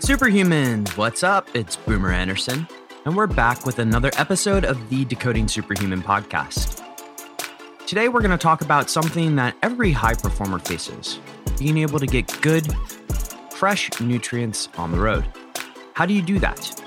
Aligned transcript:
Superhumans, 0.00 0.96
what's 0.96 1.22
up? 1.22 1.46
It's 1.52 1.76
Boomer 1.76 2.10
Anderson, 2.10 2.66
and 3.04 3.14
we're 3.14 3.26
back 3.26 3.66
with 3.66 3.80
another 3.80 4.10
episode 4.16 4.64
of 4.64 4.88
the 4.88 5.04
Decoding 5.04 5.46
Superhuman 5.46 6.02
podcast. 6.02 6.82
Today, 7.86 8.08
we're 8.08 8.22
going 8.22 8.30
to 8.30 8.38
talk 8.38 8.62
about 8.62 8.88
something 8.88 9.36
that 9.36 9.56
every 9.62 9.92
high 9.92 10.14
performer 10.14 10.58
faces 10.58 11.20
being 11.58 11.76
able 11.76 11.98
to 11.98 12.06
get 12.06 12.40
good, 12.40 12.66
fresh 13.52 13.90
nutrients 14.00 14.70
on 14.78 14.90
the 14.90 14.98
road. 14.98 15.26
How 15.92 16.06
do 16.06 16.14
you 16.14 16.22
do 16.22 16.38
that? 16.38 16.80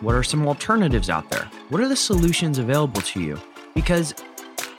What 0.00 0.16
are 0.16 0.24
some 0.24 0.48
alternatives 0.48 1.08
out 1.08 1.30
there? 1.30 1.48
What 1.68 1.80
are 1.80 1.88
the 1.88 1.94
solutions 1.94 2.58
available 2.58 3.00
to 3.02 3.20
you? 3.22 3.40
Because 3.76 4.12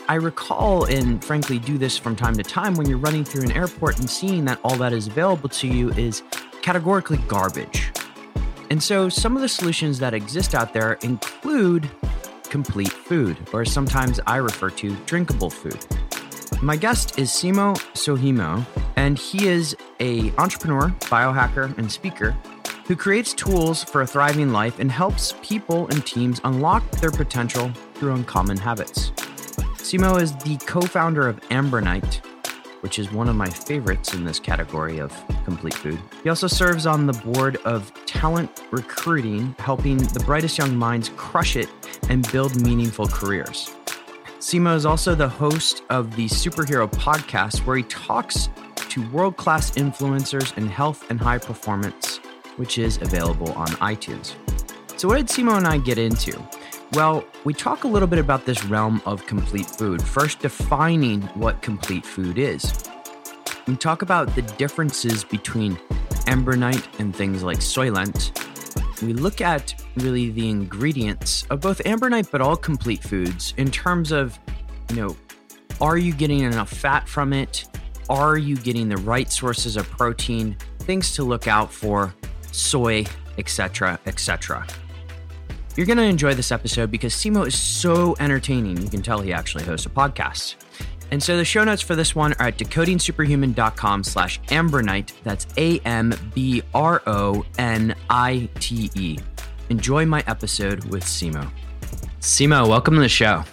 I 0.09 0.15
recall 0.15 0.83
and 0.83 1.23
frankly 1.23 1.57
do 1.57 1.77
this 1.77 1.97
from 1.97 2.17
time 2.17 2.35
to 2.35 2.43
time 2.43 2.75
when 2.75 2.89
you're 2.89 2.97
running 2.97 3.23
through 3.23 3.43
an 3.43 3.53
airport 3.53 3.97
and 3.97 4.09
seeing 4.09 4.43
that 4.43 4.59
all 4.61 4.75
that 4.75 4.91
is 4.91 5.07
available 5.07 5.47
to 5.47 5.67
you 5.67 5.89
is 5.91 6.21
categorically 6.61 7.17
garbage. 7.27 7.91
And 8.69 8.81
so 8.81 9.09
some 9.09 9.35
of 9.35 9.41
the 9.41 9.49
solutions 9.49 9.99
that 9.99 10.13
exist 10.13 10.55
out 10.55 10.73
there 10.73 10.93
include 11.01 11.89
complete 12.43 12.91
food, 12.91 13.37
or 13.53 13.65
sometimes 13.65 14.19
I 14.27 14.37
refer 14.37 14.69
to 14.71 14.95
drinkable 15.05 15.49
food. 15.49 15.85
My 16.61 16.75
guest 16.75 17.17
is 17.17 17.31
Simo 17.31 17.75
Suoheimo, 17.93 18.65
and 18.95 19.17
he 19.17 19.47
is 19.47 19.75
a 19.99 20.31
entrepreneur, 20.37 20.89
biohacker, 21.01 21.77
and 21.77 21.91
speaker 21.91 22.37
who 22.85 22.95
creates 22.95 23.33
tools 23.33 23.83
for 23.83 24.01
a 24.01 24.07
thriving 24.07 24.51
life 24.51 24.79
and 24.79 24.91
helps 24.91 25.33
people 25.41 25.87
and 25.87 26.05
teams 26.05 26.41
unlock 26.43 26.89
their 26.91 27.11
potential 27.11 27.71
through 27.95 28.13
uncommon 28.13 28.57
habits. 28.57 29.11
Simo 29.77 30.21
is 30.21 30.35
the 30.37 30.57
co-founder 30.65 31.27
of 31.27 31.39
Ambronite, 31.49 32.21
which 32.81 32.99
is 32.99 33.11
one 33.11 33.29
of 33.29 33.35
my 33.35 33.49
favorites 33.49 34.13
in 34.13 34.23
this 34.23 34.39
category 34.39 34.99
of 34.99 35.13
complete 35.45 35.73
food. 35.73 35.99
He 36.23 36.29
also 36.29 36.47
serves 36.47 36.85
on 36.85 37.07
the 37.07 37.13
board 37.13 37.57
of 37.65 37.91
talent 38.05 38.61
recruiting, 38.71 39.55
helping 39.59 39.97
the 39.97 40.19
brightest 40.19 40.57
young 40.57 40.75
minds 40.75 41.09
crush 41.15 41.55
it 41.55 41.69
and 42.09 42.29
build 42.31 42.61
meaningful 42.61 43.07
careers. 43.07 43.71
Simo 44.39 44.75
is 44.75 44.85
also 44.85 45.13
the 45.13 45.29
host 45.29 45.83
of 45.89 46.15
the 46.15 46.25
Superhero 46.25 46.91
podcast, 46.91 47.65
where 47.65 47.77
he 47.77 47.83
talks 47.83 48.49
to 48.89 49.07
world 49.11 49.37
class 49.37 49.71
influencers 49.71 50.57
in 50.57 50.67
health 50.67 51.09
and 51.09 51.19
high 51.19 51.37
performance, 51.37 52.17
which 52.57 52.77
is 52.77 52.97
available 52.97 53.51
on 53.53 53.67
iTunes. 53.67 54.33
So, 54.97 55.07
what 55.07 55.17
did 55.17 55.27
Simo 55.27 55.57
and 55.57 55.67
I 55.67 55.77
get 55.77 55.97
into? 55.97 56.31
Well, 56.93 57.23
we 57.45 57.53
talk 57.53 57.85
a 57.85 57.87
little 57.87 58.07
bit 58.07 58.19
about 58.19 58.45
this 58.45 58.65
realm 58.65 59.01
of 59.05 59.25
complete 59.25 59.65
food, 59.65 60.01
first 60.01 60.39
defining 60.39 61.21
what 61.35 61.61
complete 61.61 62.05
food 62.05 62.37
is. 62.37 62.83
We 63.65 63.77
talk 63.77 64.01
about 64.01 64.35
the 64.35 64.41
differences 64.41 65.23
between 65.23 65.77
Ambronite 66.27 66.99
and 66.99 67.15
things 67.15 67.43
like 67.43 67.59
Soylent. 67.59 68.37
We 69.01 69.13
look 69.13 69.39
at 69.39 69.81
really 69.95 70.31
the 70.31 70.49
ingredients 70.49 71.45
of 71.49 71.61
both 71.61 71.79
Ambronite 71.85 72.29
but 72.29 72.41
all 72.41 72.57
complete 72.57 73.01
foods 73.01 73.53
in 73.55 73.71
terms 73.71 74.11
of, 74.11 74.37
you 74.89 74.97
know, 74.97 75.17
are 75.79 75.97
you 75.97 76.13
getting 76.13 76.39
enough 76.39 76.69
fat 76.69 77.07
from 77.07 77.31
it? 77.31 77.69
Are 78.09 78.37
you 78.37 78.57
getting 78.57 78.89
the 78.89 78.97
right 78.97 79.31
sources 79.31 79.77
of 79.77 79.89
protein? 79.91 80.57
Things 80.79 81.15
to 81.15 81.23
look 81.23 81.47
out 81.47 81.71
for, 81.71 82.13
soy, 82.51 83.05
etc., 83.37 83.97
etc. 84.05 84.67
You're 85.77 85.85
going 85.85 85.97
to 85.97 86.03
enjoy 86.03 86.33
this 86.33 86.51
episode 86.51 86.91
because 86.91 87.13
Simo 87.13 87.47
is 87.47 87.57
so 87.57 88.15
entertaining. 88.19 88.81
You 88.81 88.89
can 88.89 89.01
tell 89.01 89.21
he 89.21 89.31
actually 89.31 89.63
hosts 89.63 89.85
a 89.85 89.89
podcast. 89.89 90.55
And 91.11 91.23
so 91.23 91.37
the 91.37 91.45
show 91.45 91.63
notes 91.63 91.81
for 91.81 91.95
this 91.95 92.13
one 92.15 92.33
are 92.33 92.47
at 92.47 92.57
decodingsuperhuman.com 92.57 94.03
slash 94.03 94.41
ambronite. 94.47 95.13
That's 95.23 95.47
A-M-B-R-O-N-I-T-E. 95.57 95.99
Enjoy 99.69 100.05
my 100.05 100.23
episode 100.27 100.83
with 100.85 101.03
Simo. 101.03 101.49
Simo, 102.19 102.67
welcome 102.67 102.95
to 102.95 103.01
the 103.01 103.09
show. 103.09 103.43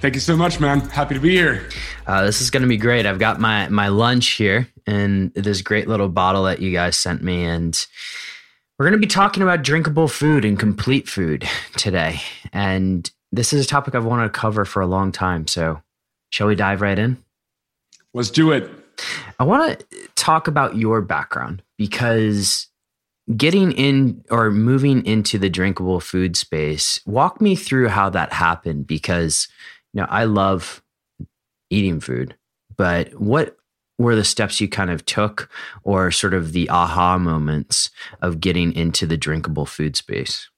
Thank 0.00 0.14
you 0.14 0.20
so 0.20 0.36
much, 0.36 0.60
man. 0.60 0.80
Happy 0.80 1.14
to 1.14 1.20
be 1.20 1.30
here. 1.30 1.68
Uh, 2.06 2.24
this 2.24 2.42
is 2.42 2.50
going 2.50 2.62
to 2.62 2.68
be 2.68 2.76
great. 2.76 3.06
I've 3.06 3.18
got 3.18 3.40
my 3.40 3.68
my 3.70 3.88
lunch 3.88 4.32
here 4.32 4.68
and 4.86 5.32
this 5.32 5.62
great 5.62 5.88
little 5.88 6.10
bottle 6.10 6.44
that 6.44 6.60
you 6.60 6.70
guys 6.70 6.96
sent 6.96 7.22
me, 7.22 7.44
and 7.44 7.86
we're 8.78 8.84
going 8.84 9.00
to 9.00 9.06
be 9.06 9.10
talking 9.10 9.42
about 9.42 9.62
drinkable 9.62 10.08
food 10.08 10.44
and 10.44 10.58
complete 10.58 11.08
food 11.08 11.48
today. 11.76 12.20
And 12.52 13.10
this 13.32 13.52
is 13.52 13.64
a 13.64 13.68
topic 13.68 13.94
I've 13.94 14.04
wanted 14.04 14.24
to 14.24 14.38
cover 14.38 14.64
for 14.64 14.82
a 14.82 14.86
long 14.86 15.12
time. 15.12 15.46
So, 15.46 15.82
shall 16.30 16.46
we 16.46 16.54
dive 16.54 16.82
right 16.82 16.98
in? 16.98 17.22
Let's 18.12 18.30
do 18.30 18.52
it. 18.52 18.70
I 19.38 19.44
want 19.44 19.78
to 19.78 20.08
talk 20.14 20.48
about 20.48 20.76
your 20.76 21.02
background 21.02 21.62
because 21.76 22.68
getting 23.36 23.72
in 23.72 24.24
or 24.30 24.50
moving 24.50 25.04
into 25.04 25.38
the 25.38 25.50
drinkable 25.50 26.00
food 26.00 26.36
space, 26.36 27.00
walk 27.06 27.40
me 27.40 27.56
through 27.56 27.88
how 27.88 28.08
that 28.10 28.32
happened 28.32 28.86
because 28.86 29.48
you 29.92 30.00
know, 30.00 30.06
I 30.08 30.24
love 30.24 30.82
eating 31.70 32.00
food, 32.00 32.36
but 32.76 33.18
what 33.20 33.56
were 33.98 34.14
the 34.14 34.24
steps 34.24 34.60
you 34.60 34.68
kind 34.68 34.90
of 34.90 35.04
took 35.06 35.48
or 35.82 36.10
sort 36.10 36.34
of 36.34 36.52
the 36.52 36.68
aha 36.68 37.18
moments 37.18 37.90
of 38.20 38.40
getting 38.40 38.72
into 38.72 39.06
the 39.06 39.16
drinkable 39.16 39.66
food 39.66 39.96
space? 39.96 40.48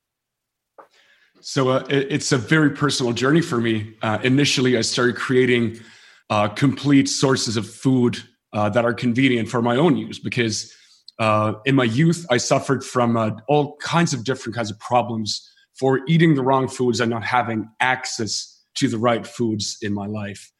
So 1.40 1.70
uh, 1.70 1.86
it, 1.88 2.08
it's 2.10 2.32
a 2.32 2.38
very 2.38 2.70
personal 2.70 3.12
journey 3.12 3.40
for 3.40 3.60
me. 3.60 3.94
Uh, 4.02 4.18
initially, 4.22 4.76
I 4.76 4.82
started 4.82 5.16
creating 5.16 5.80
uh, 6.30 6.48
complete 6.48 7.08
sources 7.08 7.56
of 7.56 7.68
food 7.68 8.18
uh, 8.52 8.68
that 8.70 8.84
are 8.84 8.94
convenient 8.94 9.48
for 9.48 9.62
my 9.62 9.76
own 9.76 9.96
use 9.96 10.18
because 10.18 10.74
uh, 11.18 11.54
in 11.64 11.74
my 11.74 11.84
youth, 11.84 12.26
I 12.30 12.36
suffered 12.36 12.84
from 12.84 13.16
uh, 13.16 13.30
all 13.48 13.76
kinds 13.76 14.12
of 14.14 14.24
different 14.24 14.56
kinds 14.56 14.70
of 14.70 14.78
problems 14.78 15.48
for 15.74 16.00
eating 16.06 16.34
the 16.34 16.42
wrong 16.42 16.68
foods 16.68 17.00
and 17.00 17.10
not 17.10 17.24
having 17.24 17.68
access 17.80 18.62
to 18.74 18.88
the 18.88 18.98
right 18.98 19.26
foods 19.26 19.78
in 19.82 19.92
my 19.92 20.06
life. 20.06 20.50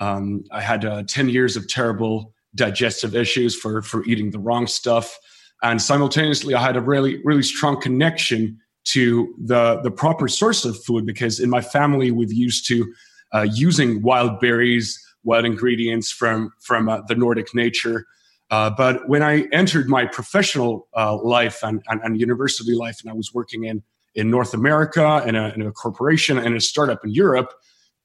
Um, 0.00 0.44
I 0.50 0.60
had 0.60 0.84
uh, 0.84 1.02
10 1.06 1.28
years 1.28 1.56
of 1.56 1.68
terrible 1.68 2.34
digestive 2.54 3.14
issues 3.14 3.54
for, 3.54 3.82
for 3.82 4.04
eating 4.04 4.30
the 4.30 4.38
wrong 4.38 4.66
stuff. 4.66 5.18
And 5.62 5.80
simultaneously, 5.82 6.54
I 6.54 6.62
had 6.62 6.76
a 6.76 6.80
really, 6.80 7.20
really 7.24 7.42
strong 7.42 7.80
connection 7.80 8.58
to 8.84 9.34
the, 9.38 9.80
the 9.82 9.90
proper 9.90 10.28
source 10.28 10.64
of 10.64 10.82
food 10.84 11.04
because 11.04 11.40
in 11.40 11.50
my 11.50 11.60
family, 11.60 12.10
we've 12.10 12.32
used 12.32 12.66
to 12.68 12.92
uh, 13.34 13.46
using 13.52 14.02
wild 14.02 14.40
berries, 14.40 14.98
wild 15.24 15.44
ingredients 15.44 16.10
from, 16.10 16.52
from 16.60 16.88
uh, 16.88 17.02
the 17.02 17.14
Nordic 17.14 17.54
nature. 17.54 18.06
Uh, 18.50 18.70
but 18.70 19.06
when 19.08 19.22
I 19.22 19.42
entered 19.52 19.88
my 19.88 20.06
professional 20.06 20.88
uh, 20.96 21.16
life 21.16 21.62
and, 21.62 21.82
and, 21.88 22.00
and, 22.02 22.18
university 22.18 22.74
life, 22.74 23.00
and 23.02 23.10
I 23.10 23.12
was 23.12 23.34
working 23.34 23.64
in, 23.64 23.82
in 24.14 24.30
North 24.30 24.54
America 24.54 25.22
in 25.26 25.36
a, 25.36 25.50
in 25.50 25.60
a 25.60 25.70
corporation 25.70 26.38
and 26.38 26.56
a 26.56 26.60
startup 26.60 27.04
in 27.04 27.10
Europe, 27.10 27.52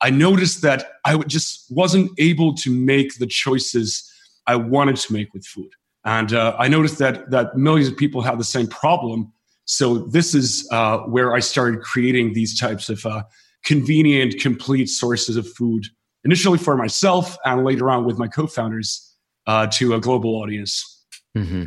I 0.03 0.09
noticed 0.09 0.61
that 0.63 0.91
I 1.05 1.17
just 1.19 1.65
wasn't 1.71 2.11
able 2.17 2.53
to 2.55 2.69
make 2.69 3.19
the 3.19 3.25
choices 3.25 4.11
I 4.45 4.57
wanted 4.57 4.97
to 4.97 5.13
make 5.13 5.33
with 5.33 5.45
food. 5.45 5.71
And 6.03 6.33
uh, 6.33 6.57
I 6.59 6.67
noticed 6.67 6.97
that 6.99 7.31
that 7.31 7.55
millions 7.55 7.87
of 7.87 7.95
people 7.95 8.21
have 8.21 8.37
the 8.37 8.43
same 8.43 8.67
problem. 8.67 9.31
So 9.63 9.99
this 9.99 10.35
is 10.35 10.67
uh, 10.71 10.97
where 10.99 11.33
I 11.33 11.39
started 11.39 11.79
creating 11.79 12.33
these 12.33 12.59
types 12.59 12.89
of 12.89 13.05
uh, 13.05 13.23
convenient, 13.63 14.41
complete 14.41 14.89
sources 14.89 15.37
of 15.37 15.47
food, 15.47 15.85
initially 16.25 16.57
for 16.57 16.75
myself 16.75 17.37
and 17.45 17.63
later 17.63 17.89
on 17.89 18.03
with 18.03 18.17
my 18.17 18.27
co-founders 18.27 19.15
uh, 19.47 19.67
to 19.67 19.93
a 19.93 20.01
global 20.01 20.35
audience. 20.35 21.05
Mm-hmm. 21.37 21.65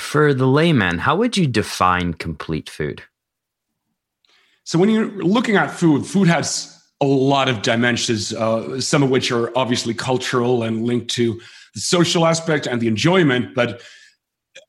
For 0.00 0.34
the 0.34 0.46
layman, 0.46 0.98
how 0.98 1.14
would 1.14 1.36
you 1.36 1.46
define 1.46 2.14
complete 2.14 2.68
food? 2.68 3.04
So 4.64 4.76
when 4.76 4.90
you're 4.90 5.06
looking 5.22 5.54
at 5.54 5.70
food, 5.70 6.04
food 6.04 6.26
has 6.26 6.81
a 7.02 7.04
lot 7.04 7.48
of 7.48 7.62
dimensions, 7.62 8.32
uh, 8.32 8.80
some 8.80 9.02
of 9.02 9.10
which 9.10 9.32
are 9.32 9.50
obviously 9.58 9.92
cultural 9.92 10.62
and 10.62 10.86
linked 10.86 11.10
to 11.10 11.38
the 11.74 11.80
social 11.80 12.24
aspect 12.24 12.66
and 12.66 12.80
the 12.80 12.86
enjoyment. 12.86 13.56
But 13.56 13.82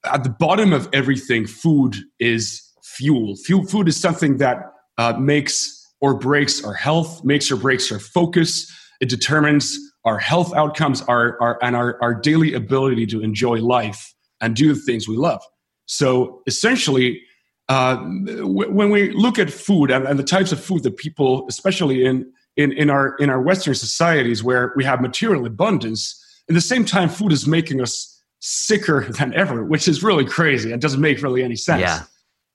at 0.04 0.24
the 0.24 0.32
bottom 0.32 0.74
of 0.74 0.90
everything, 0.94 1.46
food 1.46 1.96
is 2.20 2.62
fuel. 2.84 3.36
Fuel, 3.46 3.66
food 3.66 3.88
is 3.88 3.98
something 3.98 4.38
that 4.38 4.58
uh, 4.98 5.14
makes 5.14 5.80
or 6.02 6.16
breaks 6.16 6.64
our 6.64 6.74
health, 6.74 7.24
makes 7.24 7.52
or 7.52 7.56
breaks 7.56 7.92
our 7.92 8.00
focus. 8.00 8.70
It 9.00 9.10
determines 9.10 9.78
our 10.04 10.18
health 10.18 10.54
outcomes, 10.56 11.04
our, 11.04 11.40
our 11.40 11.60
and 11.62 11.76
our, 11.76 12.02
our 12.02 12.16
daily 12.16 12.56
ability 12.56 13.06
to 13.08 13.22
enjoy 13.22 13.60
life 13.60 14.14
and 14.42 14.56
do 14.56 14.74
the 14.74 14.80
things 14.80 15.08
we 15.08 15.18
love. 15.18 15.42
So 15.86 16.42
essentially, 16.48 17.22
uh, 17.70 17.98
when 17.98 18.90
we 18.90 19.12
look 19.12 19.40
at 19.40 19.50
food 19.50 19.90
and, 19.90 20.06
and, 20.06 20.20
the 20.20 20.24
types 20.24 20.52
of 20.52 20.64
food 20.64 20.84
that 20.84 20.98
people, 20.98 21.46
especially 21.48 22.06
in, 22.06 22.30
in, 22.58 22.74
in, 22.74 22.90
our, 22.90 23.16
in 23.18 23.30
our 23.30 23.42
Western 23.42 23.74
societies 23.74 24.44
where 24.44 24.74
we 24.76 24.84
have 24.84 25.00
material 25.02 25.46
abundance, 25.46 26.20
at 26.50 26.56
the 26.56 26.62
same 26.62 26.84
time, 26.84 27.08
food 27.08 27.32
is 27.32 27.48
making 27.48 27.82
us 27.82 28.22
sicker 28.40 29.06
than 29.18 29.34
ever, 29.34 29.64
which 29.64 29.88
is 29.88 30.04
really 30.04 30.26
crazy. 30.26 30.74
It 30.74 30.82
doesn't 30.82 31.00
make 31.00 31.22
really 31.24 31.42
any 31.42 31.56
sense. 31.56 31.82
Yeah. 31.82 32.04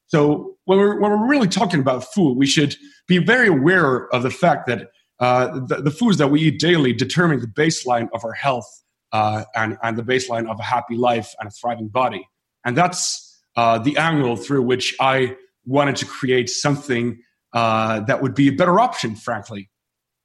So 0.08 0.56
when 0.66 0.78
we're, 0.78 1.00
when 1.00 1.10
we're 1.10 1.28
really 1.28 1.48
talking 1.48 1.80
about 1.80 2.04
food, 2.12 2.36
we 2.36 2.46
should 2.46 2.76
be 3.06 3.18
very 3.18 3.48
aware 3.48 4.12
of 4.12 4.22
the 4.22 4.30
fact 4.30 4.66
that 4.66 4.90
uh, 5.20 5.60
the, 5.66 5.82
the, 5.82 5.90
foods 5.90 6.18
that 6.18 6.28
we 6.28 6.42
eat 6.42 6.60
daily 6.60 6.92
determine 6.92 7.40
the 7.40 7.46
baseline 7.46 8.08
of 8.14 8.24
our 8.24 8.32
health 8.32 8.84
uh, 9.12 9.44
and, 9.56 9.76
and 9.82 9.96
the 9.96 10.02
baseline 10.02 10.48
of 10.48 10.60
a 10.60 10.62
happy 10.62 10.94
life 10.94 11.34
and 11.40 11.48
a 11.48 11.50
thriving 11.50 11.88
body. 11.88 12.28
And 12.64 12.76
that's 12.76 13.27
uh, 13.58 13.76
the 13.76 13.96
angle 13.96 14.36
through 14.36 14.62
which 14.62 14.94
I 15.00 15.36
wanted 15.66 15.96
to 15.96 16.06
create 16.06 16.48
something 16.48 17.20
uh, 17.52 17.98
that 18.00 18.22
would 18.22 18.36
be 18.36 18.46
a 18.46 18.52
better 18.52 18.78
option, 18.78 19.16
frankly. 19.16 19.68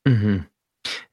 Mm-hmm. 0.07 0.43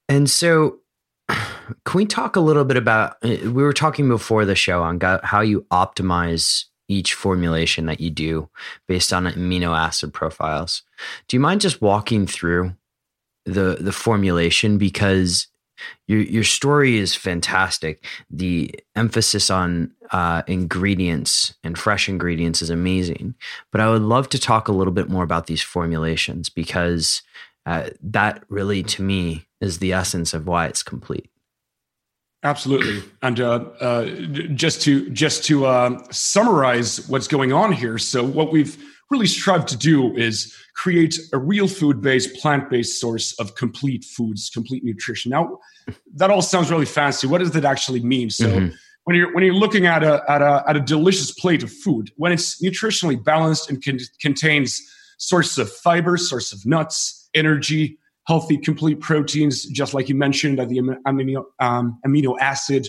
And 0.06 0.28
so, 0.28 0.80
can 1.28 1.94
we 1.94 2.04
talk 2.04 2.36
a 2.36 2.40
little 2.40 2.66
bit 2.66 2.76
about? 2.76 3.16
Uh, 3.24 3.36
we 3.44 3.62
were 3.62 3.72
talking 3.72 4.06
before 4.06 4.44
the 4.44 4.54
show 4.54 4.82
on 4.82 5.00
how 5.00 5.40
you 5.40 5.64
optimize 5.72 6.66
each 6.88 7.14
formulation 7.14 7.86
that 7.86 8.00
you 8.00 8.10
do 8.10 8.50
based 8.86 9.14
on 9.14 9.24
amino 9.24 9.74
acid 9.74 10.12
profiles. 10.12 10.82
Do 11.26 11.38
you 11.38 11.40
mind 11.40 11.62
just 11.62 11.80
walking 11.80 12.26
through 12.26 12.74
the 13.46 13.78
the 13.80 13.92
formulation 13.92 14.76
because 14.76 15.46
your 16.06 16.20
your 16.20 16.44
story 16.44 16.98
is 16.98 17.14
fantastic. 17.14 18.04
The 18.30 18.74
emphasis 18.96 19.50
on 19.50 19.92
uh, 20.10 20.42
ingredients 20.46 21.54
and 21.62 21.78
fresh 21.78 22.08
ingredients 22.08 22.62
is 22.62 22.70
amazing. 22.70 23.34
But 23.72 23.80
I 23.80 23.90
would 23.90 24.02
love 24.02 24.28
to 24.30 24.38
talk 24.38 24.68
a 24.68 24.72
little 24.72 24.92
bit 24.92 25.08
more 25.08 25.24
about 25.24 25.46
these 25.46 25.62
formulations 25.62 26.48
because 26.48 27.22
uh, 27.66 27.90
that 28.02 28.42
really, 28.48 28.82
to 28.82 29.02
me, 29.02 29.46
is 29.60 29.78
the 29.78 29.92
essence 29.92 30.34
of 30.34 30.46
why 30.46 30.66
it's 30.66 30.82
complete. 30.82 31.30
Absolutely, 32.42 33.02
and 33.20 33.38
uh, 33.38 33.64
uh 33.80 34.06
just 34.54 34.80
to 34.82 35.10
just 35.10 35.44
to 35.44 35.66
uh, 35.66 36.02
summarize 36.10 37.06
what's 37.08 37.28
going 37.28 37.52
on 37.52 37.70
here. 37.70 37.98
So 37.98 38.24
what 38.24 38.50
we've 38.50 38.82
really 39.10 39.26
strive 39.26 39.66
to 39.66 39.76
do 39.76 40.14
is 40.16 40.56
create 40.74 41.18
a 41.32 41.38
real 41.38 41.66
food 41.66 42.00
based, 42.00 42.34
plant 42.36 42.70
based 42.70 43.00
source 43.00 43.38
of 43.40 43.54
complete 43.56 44.04
foods, 44.04 44.50
complete 44.50 44.84
nutrition. 44.84 45.30
Now, 45.30 45.58
that 46.14 46.30
all 46.30 46.42
sounds 46.42 46.70
really 46.70 46.86
fancy. 46.86 47.26
What 47.26 47.38
does 47.38 47.50
that 47.52 47.64
actually 47.64 48.00
mean? 48.00 48.30
So, 48.30 48.46
mm-hmm. 48.46 48.74
when 49.04 49.16
you're 49.16 49.34
when 49.34 49.44
you're 49.44 49.54
looking 49.54 49.86
at 49.86 50.02
a, 50.02 50.22
at 50.30 50.42
a 50.42 50.64
at 50.68 50.76
a 50.76 50.80
delicious 50.80 51.32
plate 51.32 51.62
of 51.62 51.72
food, 51.72 52.10
when 52.16 52.32
it's 52.32 52.62
nutritionally 52.62 53.22
balanced 53.22 53.68
and 53.68 53.84
con- 53.84 53.98
contains 54.20 54.80
sources 55.18 55.58
of 55.58 55.70
fiber, 55.70 56.16
source 56.16 56.52
of 56.52 56.64
nuts, 56.64 57.28
energy, 57.34 57.98
healthy, 58.26 58.56
complete 58.56 59.00
proteins, 59.00 59.66
just 59.66 59.92
like 59.92 60.08
you 60.08 60.14
mentioned, 60.14 60.58
that 60.58 60.68
the 60.68 60.78
amino 60.78 61.44
um, 61.58 61.98
amino 62.06 62.36
acid 62.40 62.88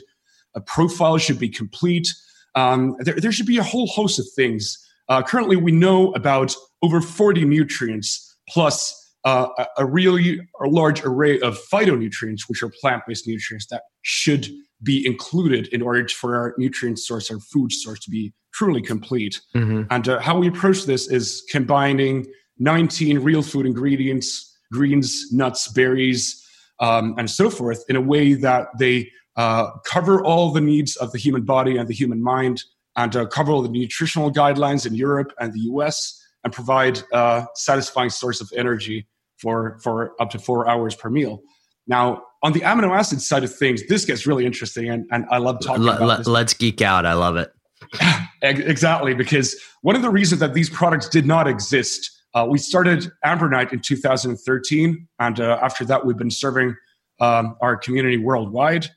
profile 0.65 1.17
should 1.17 1.39
be 1.39 1.49
complete. 1.49 2.07
Um, 2.53 2.95
there, 2.99 3.15
there 3.15 3.31
should 3.31 3.45
be 3.45 3.57
a 3.57 3.63
whole 3.63 3.87
host 3.87 4.19
of 4.19 4.25
things 4.35 4.77
uh, 5.11 5.21
currently, 5.21 5.57
we 5.57 5.73
know 5.73 6.13
about 6.13 6.55
over 6.81 7.01
40 7.01 7.43
nutrients 7.43 8.37
plus 8.47 8.95
uh, 9.25 9.47
a, 9.77 9.85
really 9.85 10.39
a 10.63 10.69
large 10.69 11.03
array 11.03 11.37
of 11.41 11.59
phytonutrients, 11.69 12.43
which 12.47 12.63
are 12.63 12.71
plant 12.79 13.03
based 13.05 13.27
nutrients 13.27 13.67
that 13.71 13.81
should 14.03 14.47
be 14.81 15.05
included 15.05 15.67
in 15.73 15.81
order 15.81 16.07
for 16.07 16.37
our 16.37 16.55
nutrient 16.57 16.97
source, 16.97 17.29
our 17.29 17.41
food 17.41 17.73
source 17.73 17.99
to 17.99 18.09
be 18.09 18.33
truly 18.53 18.81
complete. 18.81 19.41
Mm-hmm. 19.53 19.83
And 19.89 20.07
uh, 20.07 20.21
how 20.21 20.39
we 20.39 20.47
approach 20.47 20.85
this 20.85 21.09
is 21.09 21.43
combining 21.51 22.25
19 22.59 23.19
real 23.19 23.41
food 23.41 23.65
ingredients, 23.65 24.57
greens, 24.71 25.25
nuts, 25.33 25.67
berries, 25.67 26.41
um, 26.79 27.15
and 27.17 27.29
so 27.29 27.49
forth, 27.49 27.83
in 27.89 27.97
a 27.97 28.01
way 28.01 28.33
that 28.33 28.67
they 28.79 29.11
uh, 29.35 29.71
cover 29.85 30.23
all 30.23 30.53
the 30.53 30.61
needs 30.61 30.95
of 30.95 31.11
the 31.11 31.17
human 31.17 31.43
body 31.43 31.75
and 31.75 31.89
the 31.89 31.93
human 31.93 32.23
mind 32.23 32.63
and 32.95 33.15
uh, 33.15 33.25
cover 33.27 33.51
all 33.51 33.61
the 33.61 33.69
nutritional 33.69 34.31
guidelines 34.31 34.85
in 34.85 34.93
Europe 34.95 35.31
and 35.39 35.53
the 35.53 35.61
US 35.71 36.19
and 36.43 36.51
provide 36.51 37.01
a 37.11 37.15
uh, 37.15 37.45
satisfying 37.55 38.09
source 38.09 38.41
of 38.41 38.51
energy 38.55 39.07
for, 39.37 39.79
for 39.83 40.13
up 40.21 40.29
to 40.31 40.39
four 40.39 40.69
hours 40.69 40.95
per 40.95 41.09
meal. 41.09 41.41
Now, 41.87 42.23
on 42.43 42.53
the 42.53 42.61
amino 42.61 42.95
acid 42.95 43.21
side 43.21 43.43
of 43.43 43.55
things, 43.55 43.85
this 43.87 44.05
gets 44.05 44.25
really 44.25 44.45
interesting, 44.45 44.89
and, 44.89 45.05
and 45.11 45.25
I 45.29 45.37
love 45.37 45.59
talking 45.63 45.87
L- 45.87 45.97
about 45.97 46.19
this. 46.19 46.27
Let's 46.27 46.53
geek 46.53 46.81
out. 46.81 47.05
I 47.05 47.13
love 47.13 47.37
it. 47.37 47.51
exactly, 48.41 49.13
because 49.13 49.55
one 49.81 49.95
of 49.95 50.01
the 50.01 50.09
reasons 50.09 50.39
that 50.41 50.53
these 50.53 50.69
products 50.69 51.09
did 51.09 51.25
not 51.25 51.47
exist, 51.47 52.09
uh, 52.33 52.45
we 52.49 52.57
started 52.57 53.11
Ambronite 53.25 53.73
in 53.73 53.79
2013, 53.79 55.07
and 55.19 55.39
uh, 55.39 55.59
after 55.61 55.85
that, 55.85 56.05
we've 56.05 56.17
been 56.17 56.31
serving 56.31 56.75
um, 57.19 57.55
our 57.61 57.75
community 57.75 58.17
worldwide. 58.17 58.87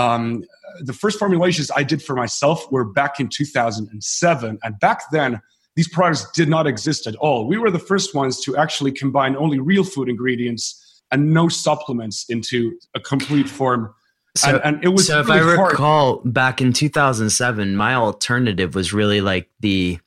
Um, 0.00 0.44
the 0.80 0.92
first 0.92 1.18
formulations 1.18 1.70
I 1.74 1.82
did 1.82 2.02
for 2.02 2.14
myself 2.14 2.70
were 2.70 2.84
back 2.84 3.20
in 3.20 3.28
2007. 3.28 4.58
And 4.62 4.80
back 4.80 5.02
then, 5.12 5.40
these 5.76 5.88
products 5.88 6.30
did 6.32 6.48
not 6.48 6.66
exist 6.66 7.06
at 7.06 7.16
all. 7.16 7.46
We 7.46 7.58
were 7.58 7.70
the 7.70 7.78
first 7.78 8.14
ones 8.14 8.40
to 8.42 8.56
actually 8.56 8.92
combine 8.92 9.36
only 9.36 9.58
real 9.58 9.84
food 9.84 10.08
ingredients 10.08 11.02
and 11.10 11.32
no 11.32 11.48
supplements 11.48 12.24
into 12.28 12.78
a 12.94 13.00
complete 13.00 13.48
form 13.48 13.94
so, 14.36 14.48
and, 14.48 14.76
and, 14.76 14.84
it 14.84 14.88
was 14.88 15.08
so 15.08 15.22
really 15.22 15.38
if 15.38 15.58
I 15.58 15.62
recall 15.62 16.20
back 16.24 16.60
in 16.60 16.72
2007, 16.72 17.76
my 17.76 17.94
alternative 17.94 18.74
was 18.74 18.92
really 18.92 19.20
like 19.20 19.48
the 19.60 19.98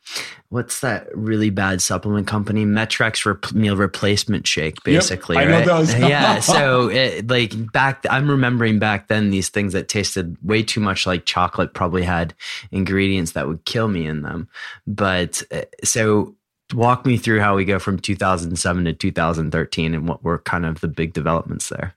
what's 0.50 0.82
that 0.82 1.08
really 1.16 1.50
bad 1.50 1.82
supplement 1.82 2.28
company 2.28 2.64
Met-Rx 2.64 3.26
rep- 3.26 3.54
meal 3.54 3.76
replacement 3.76 4.46
shake, 4.46 4.82
basically. 4.84 5.36
Yep, 5.36 5.48
I 5.48 5.52
right? 5.52 5.66
know 5.66 5.78
those. 5.78 5.94
yeah. 6.00 6.40
So 6.40 6.90
it, 6.92 7.28
like 7.28 7.72
back, 7.74 8.06
I'm 8.10 8.30
remembering 8.30 8.80
back 8.80 9.08
then 9.08 9.32
these 9.32 9.50
things 9.50 9.74
that 9.74 9.88
tasted 9.88 10.38
way 10.44 10.64
too 10.64 10.80
much 10.80 11.06
like 11.06 11.26
chocolate 11.26 11.74
probably 11.74 12.04
had 12.04 12.34
ingredients 12.72 13.32
that 13.32 13.48
would 13.48 13.66
kill 13.66 13.88
me 13.88 14.06
in 14.06 14.22
them. 14.22 14.48
But 14.88 15.42
uh, 15.52 15.64
so 15.84 16.36
walk 16.74 17.06
me 17.06 17.18
through 17.18 17.40
how 17.40 17.56
we 17.56 17.66
go 17.66 17.80
from 17.80 18.00
2007 18.00 18.86
to 18.86 18.94
2013 18.94 19.94
and 19.94 20.08
what 20.08 20.24
were 20.24 20.40
kind 20.40 20.66
of 20.66 20.82
the 20.82 20.88
big 20.88 21.14
developments 21.14 21.70
there. 21.70 21.96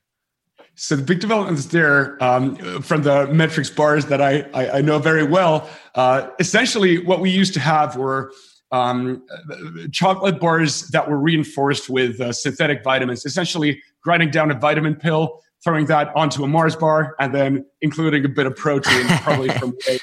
So 0.79 0.95
the 0.95 1.01
big 1.01 1.19
developments 1.19 1.65
there 1.65 2.23
um, 2.23 2.55
from 2.83 3.01
the 3.01 3.25
Met-Rx 3.33 3.71
bars 3.71 4.05
that 4.05 4.21
I, 4.21 4.47
I, 4.53 4.77
I 4.77 4.81
know 4.81 4.99
very 4.99 5.23
well. 5.23 5.67
Uh, 5.95 6.29
essentially, 6.39 7.03
what 7.03 7.19
we 7.19 7.31
used 7.31 7.55
to 7.55 7.59
have 7.59 7.95
were 7.95 8.31
um, 8.71 9.25
chocolate 9.91 10.39
bars 10.39 10.87
that 10.89 11.09
were 11.09 11.17
reinforced 11.17 11.89
with 11.89 12.21
uh, 12.21 12.31
synthetic 12.31 12.83
vitamins. 12.83 13.25
Essentially, 13.25 13.81
grinding 14.03 14.29
down 14.29 14.51
a 14.51 14.53
vitamin 14.53 14.95
pill, 14.95 15.41
throwing 15.63 15.87
that 15.87 16.15
onto 16.15 16.43
a 16.43 16.47
Mars 16.47 16.75
bar, 16.75 17.15
and 17.19 17.33
then 17.33 17.65
including 17.81 18.23
a 18.23 18.29
bit 18.29 18.45
of 18.45 18.55
protein, 18.55 19.07
probably 19.23 19.49
from 19.49 19.73
whey. 19.87 19.97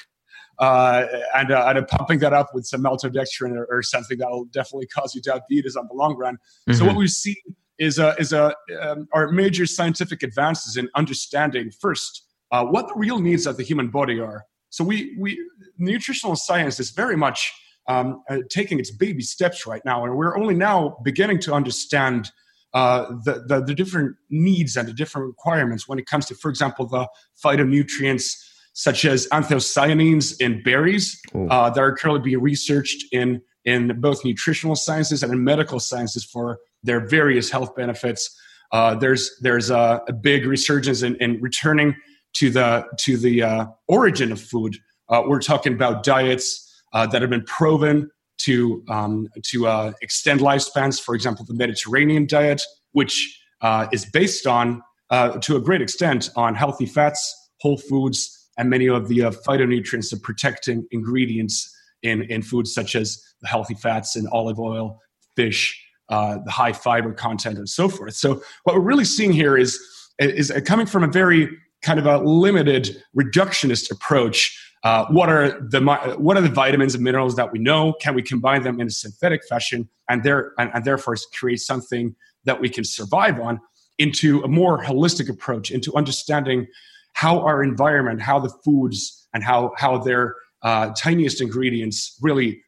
Uh, 0.59 1.07
and, 1.35 1.53
uh, 1.53 1.73
and 1.75 1.87
pumping 1.89 2.19
that 2.21 2.33
up 2.33 2.51
with 2.53 2.65
some 2.65 2.83
maltodextrin 2.83 3.57
or, 3.57 3.67
or, 3.67 3.83
something 3.83 4.19
that 4.19 4.31
will 4.31 4.45
definitely 4.45 4.87
cause 4.87 5.13
you 5.13 5.21
diabetes 5.21 5.75
on 5.75 5.85
the 5.89 5.95
long 5.95 6.17
run. 6.17 6.35
Mm-hmm. 6.69 6.75
So 6.79 6.85
what 6.85 6.95
we've 6.95 7.11
seen 7.11 7.35
is 7.79 7.99
a, 7.99 8.15
is 8.19 8.33
a 8.33 8.55
um, 8.81 9.09
are 9.13 9.31
major 9.31 9.67
scientific 9.67 10.23
advances 10.23 10.77
in 10.77 10.89
understanding 10.95 11.71
first 11.71 12.23
uh, 12.53 12.65
what 12.65 12.89
the 12.89 12.95
real 12.95 13.19
needs 13.19 13.47
of 13.47 13.57
the 13.57 13.63
human 13.63 13.89
body 13.89 14.21
are. 14.21 14.45
So 14.71 14.85
we 14.85 15.17
we 15.19 15.39
nutritional 15.79 16.37
science 16.37 16.81
is 16.81 16.91
very 16.91 17.17
much 17.17 17.53
um, 17.89 18.23
uh, 18.31 18.39
taking 18.51 18.79
its 18.79 18.91
baby 18.91 19.23
steps 19.23 19.67
right 19.67 19.83
now, 19.85 20.05
and 20.05 20.17
we're 20.17 20.37
only 20.39 20.55
now 20.55 20.97
beginning 21.05 21.41
to 21.41 21.55
understand. 21.55 22.31
Uh, 22.73 23.07
the, 23.23 23.45
the, 23.47 23.63
the 23.65 23.73
different 23.73 24.17
needs 24.31 24.77
and 24.77 24.89
the 24.89 24.93
different 24.93 25.29
requirements 25.29 25.87
when 25.87 25.97
it 25.97 26.07
comes 26.07 26.27
to, 26.27 26.35
for 26.35 26.51
example, 26.51 26.85
the 26.85 27.07
phytonutrients 27.41 28.35
such 28.73 29.05
as 29.05 29.29
anthocyanins 29.29 30.41
in 30.41 30.61
berries 30.65 31.21
uh, 31.51 31.71
that 31.71 31.81
are 31.81 31.95
currently 31.95 32.21
being 32.21 32.43
researched 32.43 33.05
in 33.13 33.41
in 33.65 33.99
both 34.01 34.25
nutritional 34.25 34.77
sciences 34.77 35.23
and 35.23 35.33
in 35.33 35.43
medical 35.43 35.81
sciences 35.81 36.25
for 36.25 36.59
their 36.85 37.01
various 37.07 37.51
health 37.51 37.75
benefits. 37.75 38.31
Uh, 38.73 38.95
there's 38.95 39.31
there's 39.41 39.71
a, 39.71 40.03
a 40.07 40.13
big 40.13 40.47
resurgence 40.47 41.03
in, 41.03 41.17
in, 41.17 41.41
returning 41.41 41.95
to 42.35 42.51
the 42.51 42.85
to 42.99 43.17
the 43.17 43.43
uh, 43.43 43.67
origin 43.89 44.31
of 44.31 44.41
food. 44.41 44.77
Uh, 45.09 45.23
we're 45.27 45.41
talking 45.41 45.73
about 45.73 46.03
diets 46.03 46.83
uh, 46.93 47.07
that 47.07 47.21
have 47.23 47.31
been 47.31 47.45
proven 47.45 48.11
to 48.39 48.85
um, 48.89 49.29
to 49.43 49.67
uh, 49.67 49.93
extend 50.03 50.41
lifespans. 50.41 51.01
For 51.01 51.15
example, 51.15 51.45
the 51.45 51.55
Mediterranean 51.55 52.27
diet, 52.27 52.63
which 52.93 53.41
uh, 53.61 53.87
is 53.93 54.07
based 54.07 54.47
on 54.47 54.83
to 55.41 55.55
a 55.55 55.61
great 55.61 55.81
extent 55.81 56.31
on 56.35 56.57
healthy 56.57 56.87
fats, 56.87 57.51
whole 57.61 57.79
foods, 57.79 58.51
and 58.59 58.69
many 58.69 58.89
of 58.89 59.07
the 59.07 59.19
phytonutrients, 59.47 60.11
the 60.11 60.17
protecting 60.17 60.87
ingredients 60.91 61.73
in 62.03 62.23
in 62.23 62.43
foods 62.43 62.75
such 62.75 62.97
as 62.97 63.23
the 63.41 63.49
healthy 63.49 63.75
fats 63.75 64.17
in 64.17 64.27
olive 64.33 64.59
oil, 64.59 64.99
fish, 65.37 65.84
uh, 66.09 66.39
the 66.45 66.51
high 66.51 66.73
fiber 66.73 67.13
content 67.13 67.59
and 67.59 67.69
so 67.69 67.89
forth. 67.89 68.15
So 68.15 68.43
what 68.65 68.77
we're 68.77 68.83
really 68.83 69.05
seeing 69.05 69.33
here 69.33 69.57
is 69.57 69.79
is 70.19 70.53
coming 70.65 70.87
from 70.87 71.03
a 71.03 71.09
very 71.09 71.49
kind 71.83 71.99
of 71.99 72.07
a 72.07 72.19
limited 72.19 73.03
reductionist 73.17 73.91
approach. 73.91 74.59
Uh, 74.85 75.07
what 75.07 75.29
are 75.29 75.61
the 75.61 75.81
what 76.19 76.37
are 76.37 76.43
the 76.43 76.49
vitamins 76.49 76.95
and 76.95 77.03
minerals 77.03 77.37
that 77.37 77.53
we 77.53 77.59
know? 77.59 77.95
Can 78.01 78.15
we 78.15 78.23
combine 78.23 78.63
them 78.63 78.81
in 78.81 78.87
a 78.87 78.91
synthetic 78.91 79.43
fashion 79.49 79.89
and 80.09 80.23
there 80.23 80.53
and, 80.59 80.71
and 80.75 80.85
therefore 80.85 81.17
create 81.33 81.61
something 81.61 82.15
that 82.45 82.61
we 82.61 82.69
can 82.69 82.85
survive 82.85 83.41
on? 83.41 83.61
Into 83.97 84.43
a 84.43 84.49
more 84.49 84.83
holistic 84.83 85.31
approach, 85.31 85.71
into 85.71 85.95
understanding 85.95 86.67
how 87.13 87.39
our 87.39 87.63
environment, 87.63 88.21
how 88.21 88.41
the 88.41 88.51
foods, 88.65 89.29
and 89.33 89.43
how 89.45 89.73
how 89.77 89.99
their 89.99 90.35
uh, 90.63 90.91
tiniest 90.97 91.41
ingredients 91.41 92.19
really 92.21 92.61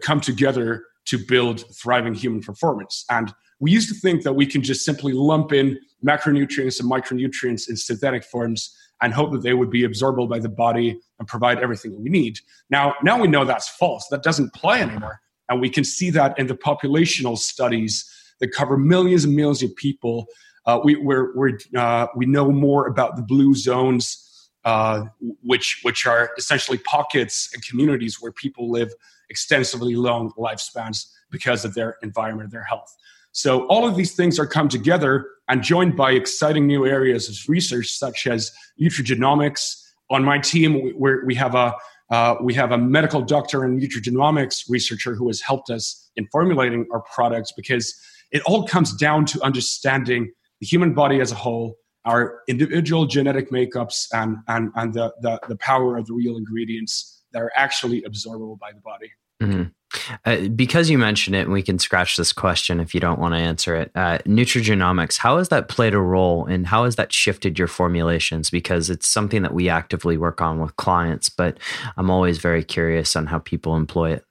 come 0.00 0.20
together 0.20 0.84
to 1.08 1.18
build 1.18 1.64
thriving 1.74 2.14
human 2.14 2.40
performance. 2.40 3.04
And 3.10 3.32
we 3.60 3.70
used 3.70 3.88
to 3.88 3.94
think 3.94 4.22
that 4.22 4.34
we 4.34 4.46
can 4.46 4.62
just 4.62 4.84
simply 4.84 5.12
lump 5.12 5.52
in 5.52 5.78
macronutrients 6.04 6.80
and 6.80 6.90
micronutrients 6.90 7.68
in 7.68 7.76
synthetic 7.76 8.24
forms 8.24 8.74
and 9.00 9.12
hope 9.12 9.32
that 9.32 9.42
they 9.42 9.54
would 9.54 9.70
be 9.70 9.82
absorbable 9.82 10.28
by 10.28 10.38
the 10.38 10.48
body 10.48 10.98
and 11.18 11.28
provide 11.28 11.58
everything 11.58 12.00
we 12.02 12.10
need. 12.10 12.38
Now, 12.70 12.94
now 13.02 13.20
we 13.20 13.28
know 13.28 13.44
that's 13.44 13.68
false. 13.68 14.06
That 14.10 14.22
doesn't 14.22 14.52
play 14.54 14.80
anymore. 14.80 15.20
And 15.48 15.60
we 15.60 15.70
can 15.70 15.84
see 15.84 16.10
that 16.10 16.38
in 16.38 16.46
the 16.46 16.56
populational 16.56 17.38
studies 17.38 18.04
that 18.40 18.48
cover 18.48 18.76
millions 18.76 19.24
and 19.24 19.34
millions 19.34 19.62
of 19.62 19.74
people. 19.76 20.26
Uh, 20.66 20.80
we, 20.84 20.96
we're, 20.96 21.34
we're, 21.34 21.58
uh, 21.76 22.06
we 22.14 22.26
know 22.26 22.50
more 22.50 22.86
about 22.86 23.16
the 23.16 23.22
blue 23.22 23.54
zones, 23.54 24.50
uh, 24.64 25.04
which, 25.42 25.80
which 25.82 26.06
are 26.06 26.30
essentially 26.36 26.78
pockets 26.78 27.50
and 27.54 27.64
communities 27.64 28.20
where 28.20 28.32
people 28.32 28.70
live 28.70 28.92
extensively 29.30 29.94
long 29.94 30.32
lifespans 30.38 31.06
because 31.30 31.64
of 31.64 31.74
their 31.74 31.96
environment, 32.02 32.50
their 32.50 32.64
health. 32.64 32.94
So 33.32 33.66
all 33.66 33.86
of 33.86 33.96
these 33.96 34.14
things 34.14 34.38
are 34.38 34.46
come 34.46 34.68
together 34.68 35.26
and 35.48 35.62
joined 35.62 35.96
by 35.96 36.12
exciting 36.12 36.66
new 36.66 36.86
areas 36.86 37.28
of 37.28 37.36
research 37.48 37.88
such 37.88 38.26
as 38.26 38.50
nutrigenomics. 38.80 39.82
On 40.10 40.24
my 40.24 40.38
team, 40.38 40.92
we, 40.98 41.24
we 41.24 41.34
have 41.34 41.54
a 41.54 41.74
uh, 42.10 42.36
we 42.40 42.54
have 42.54 42.72
a 42.72 42.78
medical 42.78 43.20
doctor 43.20 43.64
and 43.64 43.80
nutrigenomics 43.80 44.64
researcher 44.70 45.14
who 45.14 45.26
has 45.26 45.42
helped 45.42 45.68
us 45.68 46.10
in 46.16 46.26
formulating 46.32 46.86
our 46.90 47.02
products 47.02 47.52
because 47.52 47.94
it 48.30 48.42
all 48.46 48.66
comes 48.66 48.94
down 48.94 49.26
to 49.26 49.42
understanding 49.42 50.32
the 50.60 50.66
human 50.66 50.94
body 50.94 51.20
as 51.20 51.32
a 51.32 51.34
whole, 51.34 51.76
our 52.04 52.40
individual 52.48 53.06
genetic 53.06 53.50
makeups, 53.50 54.06
and, 54.12 54.38
and, 54.48 54.70
and 54.76 54.94
the, 54.94 55.12
the, 55.20 55.38
the 55.48 55.56
power 55.56 55.96
of 55.98 56.06
the 56.06 56.14
real 56.14 56.36
ingredients 56.36 57.17
that 57.32 57.42
are 57.42 57.52
actually 57.54 58.02
absorbable 58.02 58.58
by 58.58 58.72
the 58.72 58.80
body. 58.80 59.10
Mm-hmm. 59.42 59.62
Uh, 60.24 60.48
because 60.48 60.90
you 60.90 60.98
mentioned 60.98 61.34
it, 61.36 61.40
and 61.40 61.52
we 61.52 61.62
can 61.62 61.78
scratch 61.78 62.16
this 62.16 62.32
question 62.32 62.80
if 62.80 62.92
you 62.92 63.00
don't 63.00 63.18
want 63.18 63.34
to 63.34 63.38
answer 63.38 63.74
it. 63.76 63.90
Uh, 63.94 64.18
nutrigenomics, 64.26 65.16
how 65.16 65.38
has 65.38 65.48
that 65.48 65.68
played 65.68 65.94
a 65.94 65.98
role 65.98 66.44
and 66.44 66.66
how 66.66 66.84
has 66.84 66.96
that 66.96 67.12
shifted 67.12 67.58
your 67.58 67.68
formulations? 67.68 68.50
Because 68.50 68.90
it's 68.90 69.06
something 69.06 69.42
that 69.42 69.54
we 69.54 69.68
actively 69.68 70.18
work 70.18 70.40
on 70.40 70.58
with 70.58 70.76
clients, 70.76 71.28
but 71.28 71.58
I'm 71.96 72.10
always 72.10 72.38
very 72.38 72.64
curious 72.64 73.16
on 73.16 73.26
how 73.26 73.38
people 73.38 73.76
employ 73.76 74.12
it. 74.12 74.24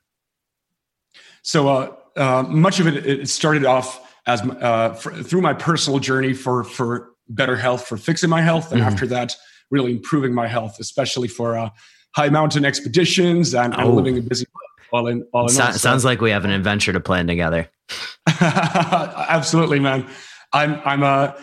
So, 1.42 1.70
uh, 1.70 1.96
uh 2.16 2.44
much 2.44 2.80
of 2.80 2.88
it, 2.88 3.06
it 3.06 3.30
started 3.30 3.66
off 3.66 4.04
as 4.28 4.42
uh, 4.42 4.94
for, 4.94 5.12
through 5.24 5.42
my 5.42 5.54
personal 5.54 6.00
journey 6.00 6.34
for, 6.34 6.64
for 6.64 7.14
better 7.30 7.56
health, 7.56 7.88
for 7.88 7.98
fixing 7.98 8.30
my 8.30 8.42
health. 8.42 8.72
And 8.72 8.82
mm-hmm. 8.82 8.90
after 8.90 9.08
that, 9.08 9.36
really 9.72 9.92
improving 9.92 10.34
my 10.34 10.48
health, 10.48 10.78
especially 10.80 11.28
for 11.28 11.58
uh, 11.58 11.70
high 12.18 12.30
mountain 12.30 12.66
expeditions 12.66 13.54
and, 13.54 13.76
and 13.76 13.84
oh. 13.84 13.94
living 13.94 14.18
a 14.18 14.22
busy 14.22 14.48
life 14.56 14.88
all 14.92 15.06
in 15.06 15.24
all 15.34 15.44
in 15.44 15.50
so, 15.50 15.70
sounds 15.72 16.04
like 16.04 16.20
we 16.20 16.32
have 16.32 16.46
an 16.46 16.50
adventure 16.50 16.92
to 16.92 17.00
plan 17.00 17.28
together. 17.28 17.70
Absolutely 18.42 19.80
man. 19.80 20.08
I'm 20.52 20.82
i'm 20.84 21.04
a 21.04 21.36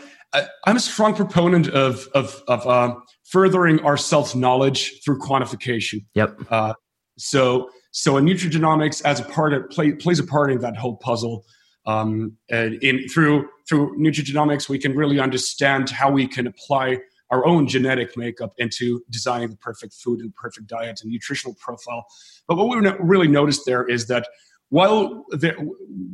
i'm 0.66 0.76
a 0.76 0.81
strong 0.81 1.14
proponent 1.14 1.69
of 1.69 2.09
of 2.14 2.43
of 2.49 2.66
uh, 2.66 2.95
furthering 3.23 3.78
our 3.81 3.97
self 3.97 4.35
knowledge 4.35 5.00
through 5.04 5.21
quantification. 5.21 6.04
Yep. 6.14 6.40
Uh, 6.50 6.75
so 7.19 7.71
so 7.93 8.16
a 8.16 8.21
nutrigenomics 8.21 9.00
as 9.04 9.21
a 9.21 9.25
part 9.25 9.52
of 9.54 9.71
play, 9.71 9.93
plays 9.93 10.19
a 10.19 10.26
part 10.26 10.50
in 10.50 10.59
that 10.59 10.76
whole 10.76 10.97
puzzle 10.97 11.45
um, 11.87 12.37
and 12.50 12.83
in 12.83 13.07
through 13.09 13.49
through 13.69 13.97
nutrigenomics 13.97 14.69
we 14.69 14.78
can 14.81 14.97
really 14.97 15.21
understand 15.21 15.88
how 15.90 16.11
we 16.11 16.26
can 16.26 16.49
apply 16.49 16.99
our 17.31 17.47
own 17.47 17.66
genetic 17.66 18.16
makeup 18.16 18.52
into 18.59 19.02
designing 19.11 19.50
the 19.50 19.57
perfect 19.57 19.95
food 19.95 20.21
and 20.21 20.35
perfect 20.35 20.66
diet 20.66 21.00
and 21.02 21.11
nutritional 21.11 21.54
profile. 21.54 22.04
But 22.47 22.57
what 22.57 22.69
we 22.69 22.88
really 23.00 23.28
noticed 23.28 23.62
there 23.66 23.85
is 23.87 24.07
that 24.07 24.26
while 24.69 25.25
there, 25.31 25.57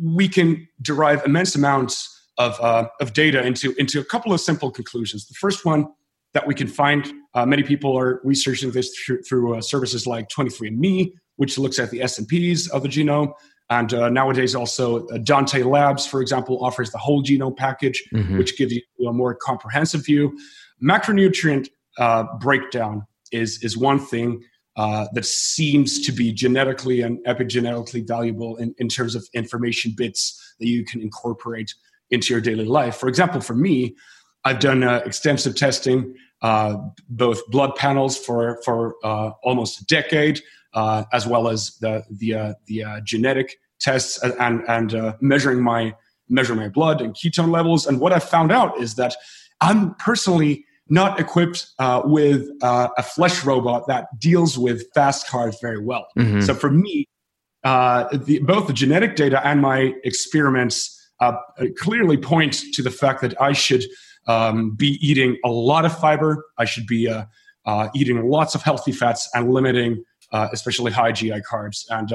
we 0.02 0.28
can 0.28 0.68
derive 0.82 1.24
immense 1.24 1.54
amounts 1.54 2.16
of, 2.38 2.58
uh, 2.60 2.88
of 3.00 3.12
data 3.12 3.44
into, 3.44 3.74
into 3.78 4.00
a 4.00 4.04
couple 4.04 4.32
of 4.32 4.40
simple 4.40 4.70
conclusions. 4.70 5.26
The 5.26 5.34
first 5.34 5.64
one 5.64 5.88
that 6.32 6.46
we 6.46 6.54
can 6.54 6.68
find, 6.68 7.12
uh, 7.34 7.44
many 7.44 7.62
people 7.62 7.98
are 7.98 8.20
researching 8.24 8.70
this 8.70 8.96
through, 8.96 9.22
through 9.22 9.56
uh, 9.56 9.60
services 9.60 10.06
like 10.06 10.28
23andMe, 10.28 11.12
which 11.36 11.58
looks 11.58 11.78
at 11.78 11.90
the 11.90 12.00
SNPs 12.00 12.70
of 12.70 12.82
the 12.82 12.88
genome. 12.88 13.32
And 13.68 13.94
uh, 13.94 14.08
nowadays, 14.08 14.54
also 14.54 15.06
uh, 15.08 15.18
Dante 15.18 15.62
Labs, 15.62 16.06
for 16.06 16.20
example, 16.20 16.64
offers 16.64 16.90
the 16.90 16.98
whole 16.98 17.22
genome 17.22 17.56
package, 17.56 18.02
mm-hmm. 18.12 18.38
which 18.38 18.58
gives 18.58 18.72
you 18.72 19.08
a 19.08 19.12
more 19.12 19.34
comprehensive 19.34 20.04
view 20.04 20.36
macronutrient 20.82 21.68
uh, 21.98 22.24
breakdown 22.38 23.06
is 23.32 23.62
is 23.62 23.76
one 23.76 23.98
thing 23.98 24.42
uh, 24.76 25.06
that 25.12 25.24
seems 25.24 26.00
to 26.00 26.12
be 26.12 26.32
genetically 26.32 27.02
and 27.02 27.18
epigenetically 27.26 28.06
valuable 28.06 28.56
in, 28.56 28.74
in 28.78 28.88
terms 28.88 29.14
of 29.14 29.28
information 29.34 29.92
bits 29.96 30.54
that 30.60 30.68
you 30.68 30.84
can 30.84 31.00
incorporate 31.00 31.74
into 32.10 32.32
your 32.32 32.40
daily 32.40 32.64
life. 32.64 32.96
For 32.96 33.08
example, 33.08 33.40
for 33.40 33.54
me, 33.54 33.94
I've 34.44 34.58
done 34.58 34.82
uh, 34.82 35.02
extensive 35.04 35.54
testing, 35.54 36.14
uh, 36.42 36.76
both 37.08 37.46
blood 37.48 37.74
panels 37.76 38.16
for 38.16 38.60
for 38.64 38.94
uh, 39.04 39.32
almost 39.42 39.82
a 39.82 39.84
decade, 39.84 40.40
uh, 40.72 41.04
as 41.12 41.26
well 41.26 41.48
as 41.48 41.76
the 41.80 42.04
the 42.10 42.34
uh, 42.34 42.54
the 42.66 43.02
genetic 43.04 43.56
tests 43.80 44.22
and 44.22 44.62
and 44.68 45.14
measuring 45.20 45.62
my 45.62 45.94
measuring 46.28 46.60
my 46.60 46.68
blood 46.68 47.02
and 47.02 47.14
ketone 47.14 47.50
levels. 47.50 47.86
And 47.86 48.00
what 48.00 48.12
I 48.12 48.18
found 48.18 48.52
out 48.52 48.78
is 48.80 48.94
that 48.94 49.14
I'm 49.60 49.94
personally 49.96 50.64
not 50.90 51.20
equipped 51.20 51.68
uh, 51.78 52.02
with 52.04 52.48
uh, 52.62 52.88
a 52.98 53.02
flesh 53.02 53.44
robot 53.44 53.86
that 53.86 54.06
deals 54.18 54.58
with 54.58 54.82
fast 54.92 55.26
carbs 55.26 55.60
very 55.60 55.82
well. 55.82 56.06
Mm-hmm. 56.18 56.40
So 56.40 56.52
for 56.52 56.70
me, 56.70 57.08
uh, 57.62 58.08
the, 58.16 58.40
both 58.40 58.66
the 58.66 58.72
genetic 58.72 59.16
data 59.16 59.46
and 59.46 59.60
my 59.60 59.94
experiments 60.02 60.96
uh, 61.20 61.34
clearly 61.78 62.16
point 62.16 62.58
to 62.72 62.82
the 62.82 62.90
fact 62.90 63.20
that 63.20 63.40
I 63.40 63.52
should 63.52 63.84
um, 64.26 64.72
be 64.72 64.98
eating 65.00 65.38
a 65.44 65.48
lot 65.48 65.84
of 65.84 65.96
fiber. 65.96 66.44
I 66.58 66.64
should 66.64 66.86
be 66.86 67.08
uh, 67.08 67.24
uh, 67.66 67.88
eating 67.94 68.28
lots 68.28 68.54
of 68.54 68.62
healthy 68.62 68.92
fats 68.92 69.28
and 69.34 69.52
limiting, 69.52 70.02
especially 70.32 70.90
high 70.90 71.12
GI 71.12 71.42
carbs. 71.50 71.84
And 71.90 72.12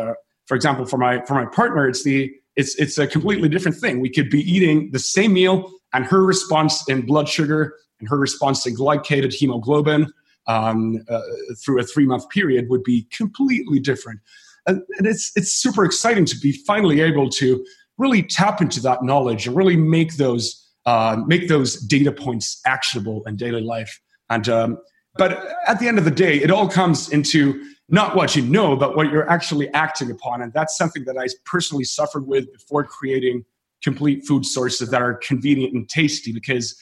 for 0.47 0.55
example, 0.55 0.85
for 0.85 0.97
my 0.97 1.23
for 1.25 1.35
my 1.35 1.45
partner, 1.45 1.87
it's 1.87 2.03
the 2.03 2.31
it's 2.55 2.75
it's 2.75 2.97
a 2.97 3.07
completely 3.07 3.49
different 3.49 3.77
thing. 3.77 3.99
We 3.99 4.09
could 4.09 4.29
be 4.29 4.41
eating 4.41 4.91
the 4.91 4.99
same 4.99 5.33
meal, 5.33 5.71
and 5.93 6.05
her 6.05 6.23
response 6.23 6.87
in 6.89 7.05
blood 7.05 7.29
sugar 7.29 7.75
and 7.99 8.09
her 8.09 8.17
response 8.17 8.63
to 8.63 8.71
glycated 8.71 9.33
hemoglobin 9.33 10.11
um, 10.47 11.03
uh, 11.09 11.21
through 11.63 11.79
a 11.79 11.83
three 11.83 12.05
month 12.05 12.29
period 12.29 12.69
would 12.69 12.83
be 12.83 13.07
completely 13.15 13.79
different. 13.79 14.19
And, 14.67 14.81
and 14.97 15.07
it's, 15.07 15.31
it's 15.35 15.51
super 15.51 15.85
exciting 15.85 16.25
to 16.25 16.37
be 16.39 16.51
finally 16.51 17.01
able 17.01 17.29
to 17.31 17.65
really 17.97 18.23
tap 18.23 18.61
into 18.61 18.79
that 18.81 19.03
knowledge 19.03 19.47
and 19.47 19.55
really 19.55 19.77
make 19.77 20.17
those, 20.17 20.67
uh, 20.85 21.17
make 21.25 21.47
those 21.47 21.77
data 21.77 22.11
points 22.11 22.61
actionable 22.65 23.23
in 23.25 23.35
daily 23.35 23.61
life. 23.61 23.99
And, 24.29 24.47
um, 24.49 24.77
but 25.17 25.47
at 25.67 25.79
the 25.79 25.87
end 25.87 25.97
of 25.97 26.05
the 26.05 26.11
day, 26.11 26.37
it 26.37 26.51
all 26.51 26.67
comes 26.67 27.09
into 27.09 27.63
not 27.87 28.15
what 28.15 28.35
you 28.35 28.41
know, 28.41 28.75
but 28.75 28.95
what 28.95 29.11
you're 29.11 29.29
actually 29.29 29.69
acting 29.73 30.09
upon. 30.11 30.41
And 30.41 30.51
that's 30.51 30.77
something 30.77 31.05
that 31.05 31.17
I 31.17 31.27
personally 31.45 31.83
suffered 31.83 32.27
with 32.27 32.51
before 32.51 32.83
creating 32.83 33.45
complete 33.83 34.25
food 34.25 34.45
sources 34.45 34.89
that 34.89 35.01
are 35.01 35.13
convenient 35.13 35.73
and 35.73 35.87
tasty 35.87 36.33
because 36.33 36.75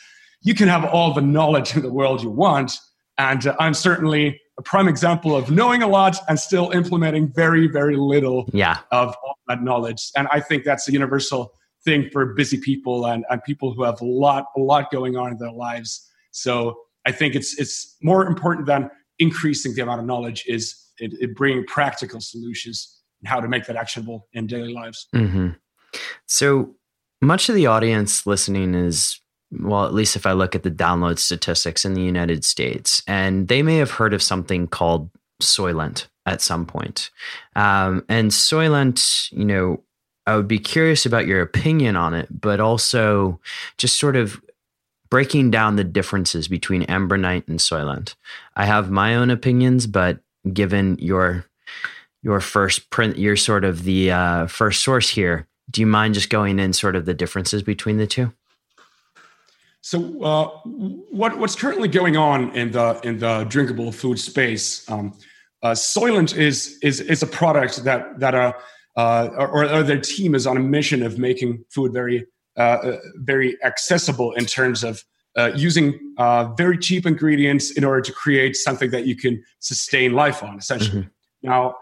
you 0.44 0.54
can 0.54 0.68
have 0.68 0.86
all 0.86 1.14
the 1.14 1.22
knowledge 1.22 1.76
in 1.76 1.82
the 1.82 1.92
world 1.92 2.22
you 2.22 2.30
want. 2.30 2.78
And 3.18 3.46
uh, 3.48 3.56
I'm 3.60 3.74
certainly 3.74 4.40
a 4.58 4.62
prime 4.62 4.88
example 4.88 5.36
of 5.36 5.50
knowing 5.50 5.82
a 5.82 5.88
lot 5.88 6.18
and 6.28 6.40
still 6.40 6.72
implementing 6.72 7.32
very, 7.34 7.68
very 7.68 7.96
little 7.96 8.50
yeah. 8.54 8.80
of 8.92 9.16
all 9.24 9.38
that 9.48 9.64
knowledge. 9.64 10.12
And 10.16 10.28
I 10.32 10.40
think 10.40 10.64
that's 10.64 10.88
a 10.88 10.92
universal 10.92 11.54
thing 11.84 12.10
for 12.12 12.34
busy 12.34 12.58
people 12.58 13.06
and, 13.06 13.26
and 13.30 13.44
people 13.44 13.74
who 13.74 13.84
have 13.84 14.00
a 14.02 14.06
lot, 14.06 14.46
a 14.56 14.60
lot 14.60 14.92
going 14.92 15.18
on 15.18 15.32
in 15.32 15.38
their 15.38 15.52
lives. 15.52 16.08
So 16.32 16.78
I 17.06 17.12
think 17.12 17.36
it's 17.36 17.60
it's 17.60 17.98
more 18.02 18.26
important 18.26 18.68
than 18.68 18.90
increasing 19.20 19.74
the 19.76 19.82
amount 19.82 20.00
of 20.00 20.06
knowledge 20.06 20.44
is 20.48 20.76
it, 21.00 21.14
it 21.20 21.36
bringing 21.36 21.66
practical 21.66 22.22
solutions 22.22 23.02
and 23.22 23.28
how 23.28 23.40
to 23.40 23.48
make 23.48 23.66
that 23.66 23.76
actionable 23.76 24.28
in 24.34 24.48
daily 24.48 24.74
lives. 24.74 25.08
Mm-hmm. 25.14 25.50
So 26.28 26.76
much 27.22 27.50
of 27.50 27.56
the 27.56 27.68
audience 27.68 28.26
listening 28.26 28.74
is 28.74 29.20
well, 29.60 29.86
at 29.86 29.94
least 29.94 30.16
if 30.16 30.26
I 30.26 30.34
look 30.34 30.56
at 30.56 30.64
the 30.64 30.72
download 30.72 31.20
statistics 31.20 31.86
in 31.86 31.94
the 31.94 32.02
United 32.02 32.44
States, 32.44 33.04
and 33.08 33.48
they 33.48 33.62
may 33.62 33.78
have 33.78 33.92
heard 33.92 34.14
of 34.14 34.24
something 34.24 34.68
called 34.68 35.10
Soylent 35.42 36.08
at 36.26 36.42
some 36.42 36.66
point. 36.66 37.10
Um, 37.56 38.06
and 38.10 38.32
Soylent, 38.32 39.32
you 39.32 39.46
know, 39.46 39.84
I 40.26 40.36
would 40.36 40.48
be 40.48 40.60
curious 40.60 41.06
about 41.06 41.28
your 41.28 41.42
opinion 41.42 41.96
on 41.96 42.14
it, 42.14 42.28
but 42.30 42.60
also 42.60 43.40
just 43.78 44.00
sort 44.00 44.16
of 44.16 44.42
breaking 45.10 45.52
down 45.52 45.76
the 45.76 45.84
differences 45.84 46.48
between 46.48 46.84
Ambronite 46.84 47.48
and 47.48 47.60
Soylent. 47.60 48.16
I 48.56 48.66
have 48.66 48.90
my 48.90 49.16
own 49.16 49.30
opinions, 49.30 49.86
but 49.86 50.20
given 50.52 50.98
your 51.00 51.46
your 52.24 52.40
first 52.40 52.90
print, 52.90 53.18
you're 53.18 53.36
sort 53.36 53.66
of 53.66 53.84
the 53.84 54.12
uh, 54.12 54.48
first 54.48 54.82
source 54.82 55.10
here. 55.10 55.46
Do 55.70 55.82
you 55.82 55.88
mind 55.88 56.14
just 56.14 56.30
going 56.30 56.58
in 56.58 56.72
sort 56.72 56.96
of 56.96 57.06
the 57.06 57.14
differences 57.14 57.62
between 57.62 57.98
the 57.98 58.08
two? 58.08 58.32
So, 59.86 60.24
uh, 60.24 60.48
what, 60.64 61.38
what's 61.40 61.58
currently 61.58 61.90
going 61.90 62.16
on 62.16 62.56
in 62.56 62.72
the 62.72 63.02
in 63.04 63.20
the 63.20 63.44
drinkable 63.44 63.92
food 63.92 64.18
space? 64.18 64.90
Um, 64.90 65.14
uh, 65.62 65.72
Soylent 65.72 66.38
is 66.38 66.80
is 66.82 67.02
is 67.02 67.22
a 67.22 67.28
product 67.28 67.84
that 67.84 68.18
that 68.18 68.34
uh, 68.34 68.54
uh, 68.96 69.30
or, 69.38 69.70
or, 69.70 69.84
their 69.84 70.00
team 70.00 70.36
is 70.36 70.48
on 70.48 70.56
a 70.56 70.62
mission 70.62 71.04
of 71.04 71.18
making 71.18 71.66
food 71.70 71.92
very 71.92 72.26
uh, 72.58 72.62
uh 72.62 72.98
very 73.18 73.62
accessible 73.62 74.32
in 74.34 74.46
terms 74.46 74.86
of 74.86 75.04
uh, 75.38 75.52
using 75.54 76.00
uh, 76.18 76.46
very 76.56 76.78
cheap 76.78 77.06
ingredients 77.06 77.72
in 77.72 77.84
order 77.84 78.00
to 78.00 78.14
create 78.14 78.56
something 78.56 78.90
that 78.92 79.06
you 79.06 79.18
can 79.18 79.44
sustain 79.60 80.14
life 80.14 80.42
on, 80.44 80.58
essentially. 80.58 81.02
Mm-hmm. 81.02 81.50
Now, 81.50 81.76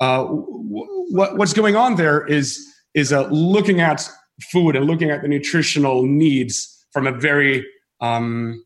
uh, 0.00 0.24
w- 0.24 1.12
what's 1.36 1.52
going 1.52 1.76
on 1.76 1.94
there 1.94 2.26
is 2.26 2.66
is 2.94 3.12
uh, 3.12 3.28
looking 3.28 3.80
at 3.80 4.10
food 4.50 4.74
and 4.74 4.86
looking 4.86 5.10
at 5.10 5.22
the 5.22 5.28
nutritional 5.28 6.02
needs 6.02 6.73
from 6.94 7.06
a 7.06 7.12
very 7.12 7.66
um, 8.00 8.64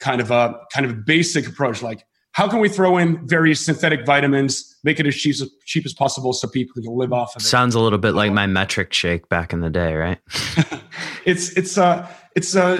kind 0.00 0.20
of 0.20 0.30
a 0.30 0.60
kind 0.74 0.84
of 0.84 1.06
basic 1.06 1.46
approach, 1.46 1.80
like 1.80 2.04
how 2.32 2.46
can 2.46 2.58
we 2.58 2.68
throw 2.68 2.98
in 2.98 3.26
various 3.26 3.64
synthetic 3.64 4.04
vitamins, 4.04 4.76
make 4.84 5.00
it 5.00 5.06
as 5.06 5.16
cheap 5.16 5.32
as, 5.32 5.48
cheap 5.64 5.86
as 5.86 5.94
possible 5.94 6.32
so 6.32 6.46
people 6.46 6.82
can 6.82 6.94
live 6.94 7.12
off 7.12 7.34
of 7.34 7.42
it? 7.42 7.44
Sounds 7.46 7.74
a 7.74 7.80
little 7.80 7.98
bit 7.98 8.14
like 8.14 8.32
my 8.32 8.46
metric 8.46 8.92
shake 8.92 9.28
back 9.28 9.52
in 9.52 9.60
the 9.60 9.70
day, 9.70 9.94
right? 9.94 10.18
it's 11.24 11.56
it's 11.56 11.78
uh 11.78 12.06
it's 12.36 12.54
uh 12.54 12.76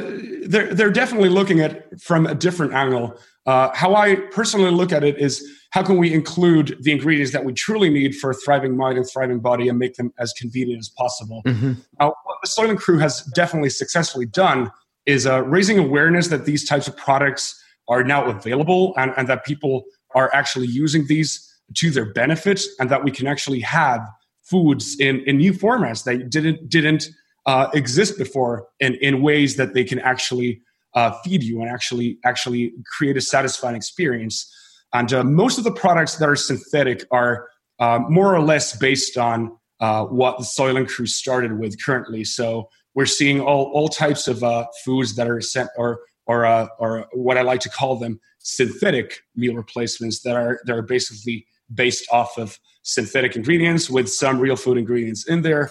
they're 0.46 0.74
they're 0.74 0.90
definitely 0.90 1.28
looking 1.28 1.60
at 1.60 2.00
from 2.00 2.26
a 2.26 2.34
different 2.34 2.74
angle. 2.74 3.18
Uh, 3.46 3.70
how 3.74 3.94
I 3.94 4.16
personally 4.30 4.70
look 4.70 4.92
at 4.92 5.04
it 5.04 5.16
is 5.18 5.42
how 5.70 5.82
can 5.82 5.96
we 5.96 6.12
include 6.12 6.76
the 6.82 6.92
ingredients 6.92 7.32
that 7.32 7.44
we 7.44 7.52
truly 7.52 7.88
need 7.88 8.14
for 8.14 8.30
a 8.30 8.34
thriving 8.34 8.76
mind 8.76 8.98
and 8.98 9.08
thriving 9.08 9.40
body 9.40 9.68
and 9.68 9.78
make 9.78 9.94
them 9.94 10.12
as 10.18 10.32
convenient 10.34 10.80
as 10.80 10.88
possible. 10.88 11.42
Mm-hmm. 11.46 11.72
what 11.98 12.14
the 12.42 12.48
Soylent 12.48 12.78
Crew 12.78 12.98
has 12.98 13.22
definitely 13.34 13.70
successfully 13.70 14.26
done 14.26 14.70
is 15.08 15.26
uh, 15.26 15.42
raising 15.44 15.78
awareness 15.78 16.28
that 16.28 16.44
these 16.44 16.64
types 16.68 16.86
of 16.86 16.96
products 16.96 17.60
are 17.88 18.04
now 18.04 18.26
available 18.26 18.92
and, 18.98 19.12
and 19.16 19.26
that 19.26 19.44
people 19.44 19.84
are 20.14 20.30
actually 20.34 20.66
using 20.66 21.06
these 21.06 21.44
to 21.74 21.90
their 21.90 22.12
benefit 22.12 22.60
and 22.78 22.90
that 22.90 23.02
we 23.02 23.10
can 23.10 23.26
actually 23.26 23.60
have 23.60 24.06
foods 24.42 24.96
in, 25.00 25.20
in 25.20 25.38
new 25.38 25.52
formats 25.52 26.04
that 26.04 26.30
didn't 26.30 26.68
didn't 26.68 27.08
uh, 27.46 27.68
exist 27.72 28.18
before 28.18 28.68
in, 28.80 28.94
in 28.96 29.22
ways 29.22 29.56
that 29.56 29.72
they 29.72 29.82
can 29.82 29.98
actually 30.00 30.60
uh, 30.94 31.10
feed 31.24 31.42
you 31.42 31.62
and 31.62 31.70
actually 31.70 32.18
actually 32.24 32.72
create 32.96 33.16
a 33.16 33.20
satisfying 33.20 33.76
experience. 33.76 34.54
And 34.92 35.10
uh, 35.12 35.24
most 35.24 35.56
of 35.56 35.64
the 35.64 35.72
products 35.72 36.16
that 36.16 36.28
are 36.28 36.36
synthetic 36.36 37.04
are 37.10 37.48
uh, 37.78 38.00
more 38.08 38.34
or 38.34 38.42
less 38.42 38.76
based 38.76 39.16
on 39.16 39.56
uh, 39.80 40.04
what 40.04 40.36
the 40.38 40.44
Soylent 40.44 40.88
Crew 40.88 41.06
started 41.06 41.58
with 41.58 41.82
currently. 41.82 42.24
So 42.24 42.68
we're 42.98 43.06
seeing 43.06 43.40
all, 43.40 43.70
all 43.74 43.86
types 43.86 44.26
of 44.26 44.42
uh, 44.42 44.66
foods 44.84 45.14
that 45.14 45.30
are 45.30 45.40
sent 45.40 45.70
or 45.76 46.00
or 46.26 46.44
uh, 46.44 46.66
or 46.80 47.06
what 47.12 47.38
I 47.38 47.42
like 47.42 47.60
to 47.60 47.68
call 47.68 47.94
them 47.94 48.18
synthetic 48.40 49.20
meal 49.36 49.54
replacements 49.54 50.22
that 50.22 50.34
are 50.34 50.58
that 50.64 50.74
are 50.74 50.82
basically 50.82 51.46
based 51.72 52.08
off 52.10 52.36
of 52.36 52.58
synthetic 52.82 53.36
ingredients 53.36 53.88
with 53.88 54.08
some 54.10 54.40
real 54.40 54.56
food 54.56 54.78
ingredients 54.78 55.28
in 55.28 55.42
there. 55.42 55.70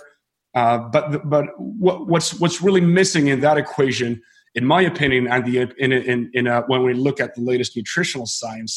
Uh, 0.56 0.78
but 0.78 1.30
but 1.30 1.48
what, 1.58 2.08
what's 2.08 2.34
what's 2.40 2.62
really 2.62 2.80
missing 2.80 3.28
in 3.28 3.42
that 3.42 3.58
equation, 3.58 4.22
in 4.56 4.64
my 4.66 4.82
opinion, 4.82 5.28
and 5.28 5.44
the 5.44 5.70
in 5.78 5.92
in, 5.92 6.32
in 6.34 6.48
uh, 6.48 6.62
when 6.68 6.82
we 6.82 6.94
look 6.94 7.20
at 7.20 7.36
the 7.36 7.42
latest 7.42 7.76
nutritional 7.76 8.26
science, 8.26 8.74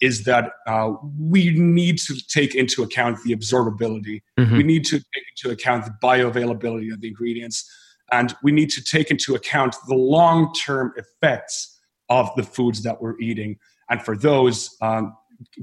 is 0.00 0.24
that 0.24 0.50
uh, 0.66 0.90
we 1.16 1.50
need 1.56 1.98
to 1.98 2.16
take 2.26 2.56
into 2.56 2.82
account 2.82 3.22
the 3.22 3.32
absorbability. 3.36 4.20
Mm-hmm. 4.36 4.56
We 4.56 4.64
need 4.64 4.84
to 4.86 4.98
take 4.98 5.24
into 5.36 5.54
account 5.54 5.84
the 5.84 5.94
bioavailability 6.02 6.92
of 6.92 7.00
the 7.00 7.06
ingredients 7.06 7.70
and 8.14 8.34
we 8.44 8.52
need 8.52 8.70
to 8.70 8.82
take 8.82 9.10
into 9.10 9.34
account 9.34 9.74
the 9.88 9.94
long 9.94 10.52
term 10.54 10.92
effects 10.96 11.80
of 12.08 12.30
the 12.36 12.44
foods 12.44 12.82
that 12.82 13.02
we're 13.02 13.18
eating. 13.18 13.56
And 13.90 14.00
for 14.00 14.16
those, 14.16 14.76
um, 14.80 15.16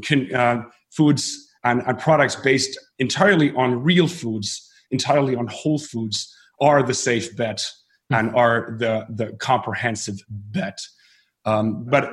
can, 0.04 0.34
uh, 0.36 0.64
foods 0.92 1.50
and, 1.64 1.82
and 1.88 1.98
products 1.98 2.36
based 2.36 2.78
entirely 3.00 3.54
on 3.54 3.82
real 3.82 4.08
foods, 4.08 4.70
entirely 4.92 5.36
on 5.36 5.48
whole 5.48 5.80
foods, 5.80 6.36
are 6.60 6.84
the 6.84 6.94
safe 6.94 7.36
bet 7.38 7.66
and 8.10 8.30
mm-hmm. 8.30 8.38
are 8.38 8.76
the, 8.78 9.06
the 9.10 9.28
comprehensive 9.38 10.20
bet. 10.30 10.78
Um, 11.46 11.86
but 11.86 12.12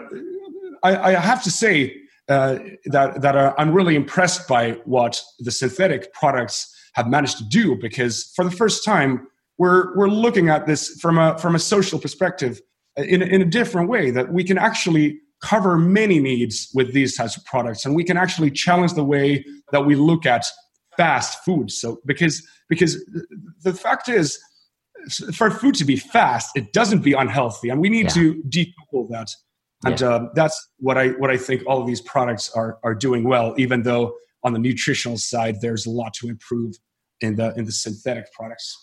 I, 0.85 0.97
I, 0.97 1.11
have 1.12 1.42
to 1.42 1.50
say 1.50 1.97
uh, 2.28 2.59
that, 2.87 3.21
that 3.21 3.54
I'm 3.59 3.73
really 3.73 3.96
impressed 3.96 4.48
by 4.48 4.72
what 4.85 5.20
the 5.40 5.51
synthetic 5.51 6.12
products 6.14 6.74
have 6.94 7.09
managed 7.09 7.37
to 7.38 7.44
do 7.44 7.77
because 7.77 8.33
for 8.35 8.44
the 8.44 8.51
first 8.51 8.85
time, 8.85 9.27
we're 9.59 9.94
we're 9.97 10.09
looking 10.09 10.49
at 10.49 10.66
this 10.66 10.99
from 11.01 11.18
a 11.18 11.37
from 11.38 11.55
a 11.55 11.59
social 11.59 11.99
perspective 11.99 12.61
in, 12.97 13.23
in 13.23 13.42
a 13.42 13.44
different 13.44 13.88
way 13.88 14.11
that 14.11 14.33
we 14.33 14.42
can 14.42 14.59
actually 14.59 15.21
cover 15.42 15.77
many 15.77 16.18
needs 16.18 16.71
with 16.75 16.92
these 16.92 17.16
types 17.16 17.37
of 17.37 17.44
products 17.44 17.85
and 17.85 17.94
we 17.94 18.03
can 18.03 18.16
actually 18.16 18.51
challenge 18.51 18.94
the 18.94 19.05
way 19.05 19.44
that 19.71 19.85
we 19.85 19.94
look 19.94 20.27
at 20.27 20.44
fast 20.97 21.44
food 21.44 21.71
so 21.71 22.01
because 22.07 22.47
because 22.68 23.05
the 23.62 23.73
fact 23.73 24.09
is 24.09 24.38
for 25.33 25.51
food 25.51 25.75
to 25.75 25.85
be 25.85 25.97
fast 25.97 26.51
it 26.57 26.73
doesn't 26.73 27.05
be 27.05 27.12
unhealthy 27.12 27.68
and 27.68 27.81
we 27.81 27.88
need 27.88 28.07
yeah. 28.07 28.09
to 28.09 28.42
decouple 28.49 29.09
that 29.09 29.31
and 29.85 30.01
yeah. 30.01 30.09
uh, 30.09 30.29
that's 30.35 30.71
what 30.79 30.99
i 30.99 31.09
what 31.11 31.31
i 31.31 31.37
think 31.37 31.62
all 31.68 31.81
of 31.81 31.87
these 31.87 32.01
products 32.01 32.51
are 32.51 32.79
are 32.83 32.94
doing 32.94 33.23
well 33.23 33.55
even 33.57 33.83
though 33.83 34.12
on 34.42 34.53
the 34.53 34.59
nutritional 34.59 35.16
side 35.16 35.61
there's 35.61 35.87
a 35.87 35.90
lot 35.90 36.12
to 36.12 36.29
improve 36.29 36.75
in 37.21 37.37
the 37.37 37.55
in 37.57 37.64
the 37.64 37.73
synthetic 37.73 38.25
products 38.33 38.77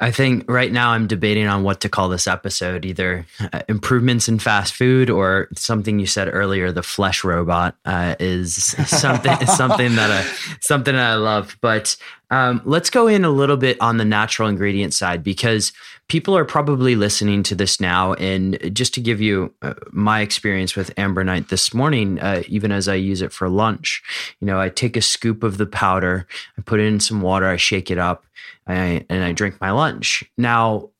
I 0.00 0.10
think 0.10 0.44
right 0.48 0.72
now 0.72 0.90
I'm 0.90 1.06
debating 1.06 1.46
on 1.46 1.62
what 1.62 1.80
to 1.82 1.88
call 1.88 2.08
this 2.08 2.26
episode 2.26 2.84
either 2.84 3.26
uh, 3.52 3.62
improvements 3.68 4.28
in 4.28 4.38
fast 4.38 4.74
food 4.74 5.10
or 5.10 5.48
something 5.54 5.98
you 5.98 6.06
said 6.06 6.28
earlier 6.32 6.72
the 6.72 6.82
flesh 6.82 7.24
robot 7.24 7.76
uh, 7.84 8.16
is 8.18 8.54
something 8.86 9.46
something 9.46 9.94
that 9.94 10.10
I 10.10 10.56
something 10.60 10.94
that 10.94 11.10
I 11.10 11.14
love 11.14 11.56
but 11.60 11.96
um, 12.30 12.62
let's 12.64 12.90
go 12.90 13.06
in 13.06 13.24
a 13.24 13.30
little 13.30 13.56
bit 13.56 13.80
on 13.80 13.98
the 13.98 14.04
natural 14.04 14.48
ingredient 14.48 14.92
side 14.92 15.22
because 15.22 15.72
people 16.08 16.36
are 16.36 16.44
probably 16.44 16.96
listening 16.96 17.42
to 17.44 17.54
this 17.54 17.80
now. 17.80 18.14
And 18.14 18.58
just 18.74 18.92
to 18.94 19.00
give 19.00 19.20
you 19.20 19.54
uh, 19.62 19.74
my 19.92 20.20
experience 20.20 20.74
with 20.74 20.94
Ambronite 20.96 21.48
this 21.48 21.72
morning, 21.72 22.18
uh, 22.18 22.42
even 22.48 22.72
as 22.72 22.88
I 22.88 22.94
use 22.94 23.22
it 23.22 23.32
for 23.32 23.48
lunch, 23.48 24.02
you 24.40 24.46
know, 24.46 24.60
I 24.60 24.68
take 24.68 24.96
a 24.96 25.02
scoop 25.02 25.44
of 25.44 25.58
the 25.58 25.66
powder, 25.66 26.26
I 26.58 26.62
put 26.62 26.80
it 26.80 26.86
in 26.86 26.98
some 26.98 27.20
water, 27.20 27.46
I 27.46 27.56
shake 27.56 27.90
it 27.90 27.98
up, 27.98 28.24
I, 28.66 29.04
and 29.08 29.22
I 29.22 29.32
drink 29.32 29.60
my 29.60 29.70
lunch. 29.70 30.24
Now, 30.38 30.90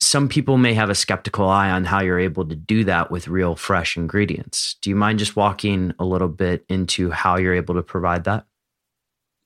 some 0.00 0.28
people 0.28 0.58
may 0.58 0.74
have 0.74 0.90
a 0.90 0.94
skeptical 0.94 1.48
eye 1.48 1.70
on 1.70 1.84
how 1.84 2.00
you're 2.00 2.18
able 2.18 2.46
to 2.46 2.54
do 2.54 2.84
that 2.84 3.10
with 3.10 3.28
real 3.28 3.56
fresh 3.56 3.96
ingredients. 3.96 4.76
Do 4.82 4.90
you 4.90 4.96
mind 4.96 5.18
just 5.18 5.36
walking 5.36 5.94
a 5.98 6.04
little 6.04 6.28
bit 6.28 6.64
into 6.68 7.10
how 7.10 7.36
you're 7.38 7.54
able 7.54 7.74
to 7.76 7.82
provide 7.82 8.24
that? 8.24 8.44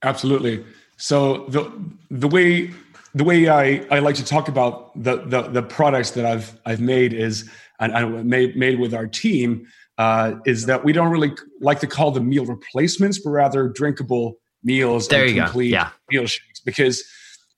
Absolutely. 0.03 0.65
So 0.97 1.47
the 1.49 1.71
the 2.11 2.29
way 2.29 2.71
the 3.15 3.25
way 3.25 3.49
I, 3.49 3.85
I 3.91 3.99
like 3.99 4.15
to 4.17 4.25
talk 4.25 4.49
about 4.49 4.93
the, 5.01 5.17
the, 5.27 5.43
the 5.43 5.63
products 5.63 6.13
that 6.13 6.25
I've 6.25 6.59
I've 6.65 6.81
made 6.81 7.13
is 7.13 7.49
and 7.79 7.93
I 7.93 8.05
made 8.05 8.57
made 8.57 8.79
with 8.79 8.95
our 8.95 9.07
team 9.07 9.67
uh, 9.99 10.35
is 10.47 10.67
that 10.67 10.85
we 10.85 10.93
don't 10.93 11.11
really 11.11 11.33
like 11.61 11.81
to 11.81 11.87
call 11.87 12.11
them 12.11 12.29
meal 12.29 12.45
replacements, 12.45 13.19
but 13.19 13.31
rather 13.31 13.69
drinkable 13.69 14.39
meals 14.63 15.09
there 15.09 15.27
and 15.27 15.37
complete 15.37 15.71
Yeah. 15.71 15.91
meal 16.11 16.27
shakes 16.27 16.61
because 16.65 17.05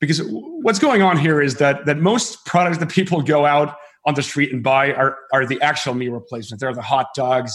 because 0.02 0.20
what's 0.28 0.80
going 0.80 1.00
on 1.00 1.16
here 1.16 1.40
is 1.40 1.58
that 1.58 1.86
that 1.86 1.96
most 1.98 2.44
products 2.44 2.78
that 2.78 2.90
people 2.90 3.22
go 3.22 3.46
out 3.46 3.76
on 4.04 4.14
the 4.14 4.22
street 4.22 4.52
and 4.52 4.60
buy 4.60 4.92
are 4.92 5.16
are 5.32 5.46
the 5.46 5.62
actual 5.62 5.94
meal 5.94 6.12
replacements. 6.12 6.60
They're 6.60 6.74
the 6.74 6.82
hot 6.82 7.14
dogs, 7.14 7.54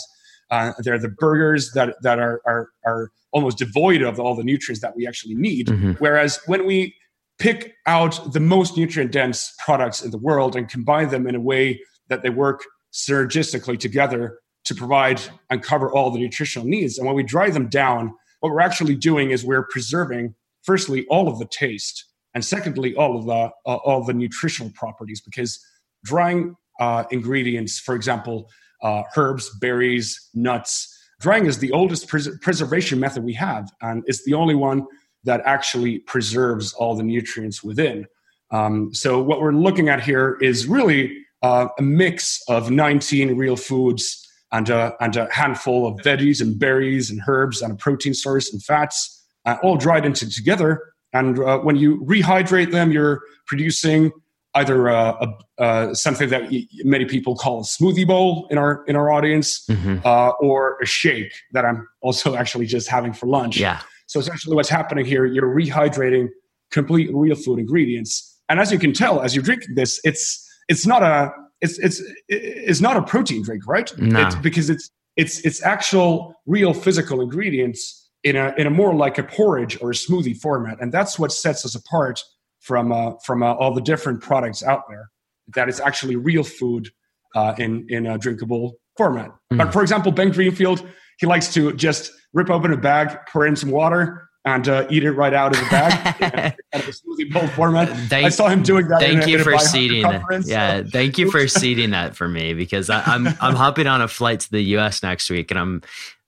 uh, 0.49 0.71
they're 0.79 0.97
the 0.97 1.09
burgers 1.09 1.73
that 1.73 1.97
that 2.03 2.19
are 2.19 2.41
are 2.45 2.69
are 2.85 3.11
almost 3.33 3.57
devoid 3.57 4.01
of 4.01 4.17
all 4.17 4.33
the 4.33 4.45
nutrients 4.45 4.81
that 4.81 4.95
we 4.95 5.05
actually 5.05 5.35
need. 5.35 5.67
Mm-hmm. 5.67 5.91
Whereas 5.99 6.39
when 6.45 6.65
we 6.65 6.95
pick 7.37 7.75
out 7.85 8.31
the 8.31 8.39
most 8.39 8.77
nutrient 8.77 9.11
dense 9.11 9.53
products 9.63 10.01
in 10.01 10.11
the 10.11 10.17
world 10.17 10.55
and 10.55 10.69
combine 10.69 11.09
them 11.09 11.27
in 11.27 11.35
a 11.35 11.41
way 11.41 11.81
that 12.07 12.23
they 12.23 12.29
work 12.29 12.63
synergistically 12.93 13.77
together 13.77 14.39
to 14.63 14.73
provide 14.73 15.21
and 15.49 15.61
cover 15.61 15.91
all 15.91 16.11
the 16.11 16.19
nutritional 16.19 16.65
needs, 16.65 16.97
and 16.97 17.05
when 17.05 17.15
we 17.15 17.23
dry 17.23 17.49
them 17.49 17.67
down, 17.67 18.13
what 18.39 18.53
we're 18.53 18.61
actually 18.61 18.95
doing 18.95 19.31
is 19.31 19.43
we're 19.43 19.67
preserving 19.69 20.33
firstly 20.63 21.05
all 21.09 21.27
of 21.27 21.39
the 21.39 21.45
taste 21.45 22.05
and 22.37 22.45
secondly 22.45 22.95
all 22.95 23.17
of 23.17 23.25
the 23.25 23.41
uh, 23.65 23.77
all 23.87 24.03
the 24.03 24.13
nutritional 24.13 24.71
properties 24.81 25.21
because 25.21 25.59
drying 26.03 26.55
uh, 26.79 27.03
ingredients 27.09 27.79
for 27.79 27.95
example 27.95 28.47
uh, 28.83 29.01
herbs 29.15 29.45
berries 29.59 30.29
nuts 30.35 30.71
drying 31.19 31.47
is 31.47 31.57
the 31.57 31.71
oldest 31.71 32.07
pres- 32.07 32.37
preservation 32.41 32.99
method 32.99 33.23
we 33.23 33.33
have 33.33 33.71
and 33.81 34.03
it's 34.05 34.23
the 34.23 34.35
only 34.35 34.53
one 34.53 34.85
that 35.27 35.41
actually 35.45 35.99
preserves 35.99 36.73
all 36.73 36.95
the 36.95 37.03
nutrients 37.03 37.63
within. 37.63 38.07
Um, 38.51 38.93
so 38.93 39.21
what 39.21 39.41
we're 39.41 39.51
looking 39.51 39.89
at 39.89 40.01
here 40.01 40.37
is 40.41 40.67
really 40.67 41.17
uh, 41.43 41.67
a 41.77 41.81
mix 41.81 42.41
of 42.47 42.71
19 42.71 43.37
real 43.37 43.57
foods 43.57 44.25
and 44.53 44.69
a, 44.69 44.95
and 45.01 45.15
a 45.17 45.27
handful 45.33 45.85
of 45.85 45.95
veggies 45.97 46.41
and 46.41 46.57
berries 46.57 47.11
and 47.11 47.21
herbs 47.27 47.61
and 47.61 47.73
a 47.73 47.75
protein 47.75 48.13
source 48.13 48.53
and 48.53 48.63
fats 48.63 49.25
uh, 49.45 49.57
all 49.61 49.75
dried 49.75 50.05
into 50.05 50.29
together 50.29 50.93
and 51.13 51.39
uh, 51.39 51.59
when 51.59 51.75
you 51.75 52.03
rehydrate 52.05 52.71
them, 52.71 52.91
you're 52.91 53.21
producing 53.45 54.11
either 54.55 54.89
uh, 54.89 55.25
a, 55.59 55.61
uh, 55.61 55.93
something 55.93 56.29
that 56.29 56.51
many 56.83 57.05
people 57.05 57.35
call 57.35 57.59
a 57.59 57.63
smoothie 57.63 58.07
bowl 58.07 58.47
in 58.49 58.57
our 58.57 58.83
in 58.85 58.95
our 58.95 59.11
audience, 59.11 59.65
mm-hmm. 59.67 59.97
uh, 60.05 60.29
or 60.41 60.77
a 60.81 60.85
shake 60.85 61.33
that 61.53 61.65
I'm 61.65 61.87
also 62.01 62.35
actually 62.35 62.65
just 62.65 62.87
having 62.87 63.13
for 63.13 63.27
lunch. 63.27 63.57
Yeah. 63.57 63.81
So 64.07 64.19
essentially, 64.19 64.55
what's 64.55 64.69
happening 64.69 65.05
here, 65.05 65.25
you're 65.25 65.53
rehydrating 65.53 66.29
complete 66.71 67.09
real 67.13 67.35
food 67.35 67.59
ingredients, 67.59 68.39
and 68.49 68.59
as 68.59 68.71
you 68.71 68.79
can 68.79 68.93
tell, 68.93 69.21
as 69.21 69.35
you 69.35 69.41
drink 69.41 69.63
this, 69.75 69.99
it's 70.03 70.43
it's 70.67 70.85
not 70.85 71.03
a 71.03 71.31
it's 71.61 71.77
it's 71.79 72.01
it's 72.27 72.81
not 72.81 72.97
a 72.97 73.01
protein 73.01 73.43
drink, 73.43 73.67
right? 73.67 73.91
No. 73.97 74.25
It's 74.25 74.35
because 74.35 74.69
it's 74.69 74.89
it's 75.15 75.39
it's 75.41 75.63
actual 75.63 76.35
real 76.45 76.73
physical 76.73 77.21
ingredients 77.21 78.06
in 78.27 78.35
a 78.35 78.53
in 78.57 78.67
a 78.67 78.69
more 78.69 78.93
like 78.93 79.17
a 79.17 79.23
porridge 79.23 79.81
or 79.81 79.91
a 79.91 79.93
smoothie 79.93 80.37
format, 80.37 80.81
and 80.81 80.91
that's 80.91 81.17
what 81.17 81.31
sets 81.31 81.65
us 81.65 81.75
apart 81.75 82.21
from 82.59 82.91
uh, 82.91 83.13
from 83.23 83.41
uh, 83.41 83.53
all 83.53 83.73
the 83.73 83.81
different 83.81 84.21
products 84.21 84.63
out 84.63 84.83
there. 84.89 85.09
That 85.55 85.69
it's 85.69 85.79
actually 85.79 86.17
real 86.17 86.43
food 86.43 86.89
uh, 87.35 87.55
in 87.57 87.87
in 87.89 88.05
a 88.05 88.17
drinkable 88.17 88.73
format. 88.97 89.31
Mm. 89.51 89.59
But 89.59 89.71
for 89.71 89.81
example, 89.81 90.11
Ben 90.11 90.31
Greenfield, 90.31 90.85
he 91.19 91.25
likes 91.25 91.53
to 91.53 91.71
just 91.73 92.11
rip 92.33 92.49
open 92.49 92.73
a 92.73 92.77
bag, 92.77 93.17
pour 93.31 93.47
in 93.47 93.55
some 93.55 93.71
water, 93.71 94.27
and 94.43 94.67
uh, 94.67 94.87
eat 94.89 95.03
it 95.03 95.11
right 95.11 95.33
out 95.33 95.55
of 95.55 95.63
the 95.63 95.69
bag, 95.69 96.55
of 96.73 96.87
a 96.87 96.91
smoothie 96.91 97.31
bowl 97.31 97.47
format. 97.49 97.89
Thank, 98.09 98.25
I 98.25 98.29
saw 98.29 98.49
him 98.49 98.63
doing 98.63 98.89
that. 98.89 98.99
Thank 98.99 99.23
in 99.23 99.29
you 99.29 99.43
for 99.43 99.57
seeding 99.57 100.03
that. 100.03 100.43
Yeah, 100.45 100.83
thank 100.83 101.17
you 101.17 101.31
for 101.31 101.47
seeding 101.47 101.91
that 101.91 102.15
for 102.15 102.27
me 102.27 102.53
because 102.53 102.89
I, 102.89 103.01
I'm 103.05 103.27
I'm 103.39 103.55
hopping 103.55 103.87
on 103.87 104.01
a 104.01 104.07
flight 104.09 104.41
to 104.41 104.51
the 104.51 104.61
U.S. 104.61 105.01
next 105.01 105.29
week, 105.29 105.49
and 105.49 105.59
I'm 105.59 105.81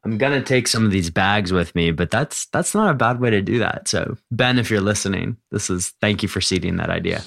I'm 0.05 0.17
gonna 0.17 0.41
take 0.41 0.67
some 0.67 0.85
of 0.85 0.91
these 0.91 1.09
bags 1.09 1.51
with 1.51 1.75
me, 1.75 1.91
but 1.91 2.09
that's 2.09 2.45
that's 2.47 2.73
not 2.73 2.89
a 2.89 2.93
bad 2.93 3.19
way 3.19 3.29
to 3.29 3.41
do 3.41 3.59
that. 3.59 3.88
So 3.88 4.17
Ben, 4.31 4.57
if 4.57 4.71
you're 4.71 4.81
listening, 4.81 5.38
this 5.51 5.69
is 5.69 5.89
thank 6.01 6.23
you 6.23 6.29
for 6.29 6.41
seeding 6.41 6.77
that 6.77 6.89
idea. 6.89 7.23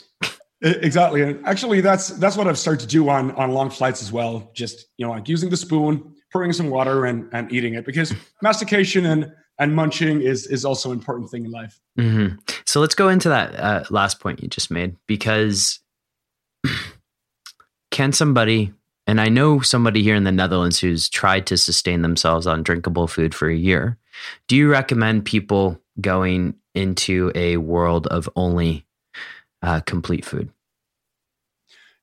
Exactly. 0.62 1.22
And 1.22 1.44
actually 1.44 1.80
that's 1.80 2.08
that's 2.08 2.36
what 2.36 2.46
I've 2.46 2.58
started 2.58 2.80
to 2.80 2.86
do 2.86 3.08
on 3.08 3.32
on 3.32 3.50
long 3.50 3.68
flights 3.68 4.00
as 4.00 4.12
well. 4.12 4.50
Just, 4.54 4.86
you 4.96 5.04
know, 5.04 5.12
like 5.12 5.28
using 5.28 5.50
the 5.50 5.56
spoon, 5.56 6.14
pouring 6.32 6.52
some 6.52 6.70
water 6.70 7.04
and 7.04 7.28
and 7.32 7.52
eating 7.52 7.74
it 7.74 7.84
because 7.84 8.14
mastication 8.42 9.04
and 9.06 9.32
and 9.58 9.74
munching 9.74 10.22
is 10.22 10.46
is 10.46 10.64
also 10.64 10.92
an 10.92 10.98
important 10.98 11.30
thing 11.30 11.44
in 11.44 11.50
life. 11.50 11.80
Mm-hmm. 11.98 12.36
So 12.64 12.80
let's 12.80 12.94
go 12.94 13.08
into 13.08 13.28
that 13.28 13.54
uh, 13.56 13.84
last 13.90 14.20
point 14.20 14.40
you 14.40 14.48
just 14.48 14.70
made 14.70 14.96
because 15.06 15.80
can 17.90 18.12
somebody 18.12 18.72
and 19.06 19.20
I 19.20 19.28
know 19.28 19.60
somebody 19.60 20.02
here 20.02 20.14
in 20.14 20.24
the 20.24 20.32
Netherlands 20.32 20.78
who's 20.78 21.08
tried 21.08 21.46
to 21.48 21.56
sustain 21.56 22.02
themselves 22.02 22.46
on 22.46 22.62
drinkable 22.62 23.08
food 23.08 23.34
for 23.34 23.48
a 23.48 23.56
year. 23.56 23.98
Do 24.46 24.56
you 24.56 24.70
recommend 24.70 25.24
people 25.24 25.80
going 26.00 26.54
into 26.74 27.32
a 27.34 27.56
world 27.56 28.06
of 28.06 28.28
only 28.36 28.86
uh, 29.62 29.80
complete 29.80 30.24
food? 30.24 30.50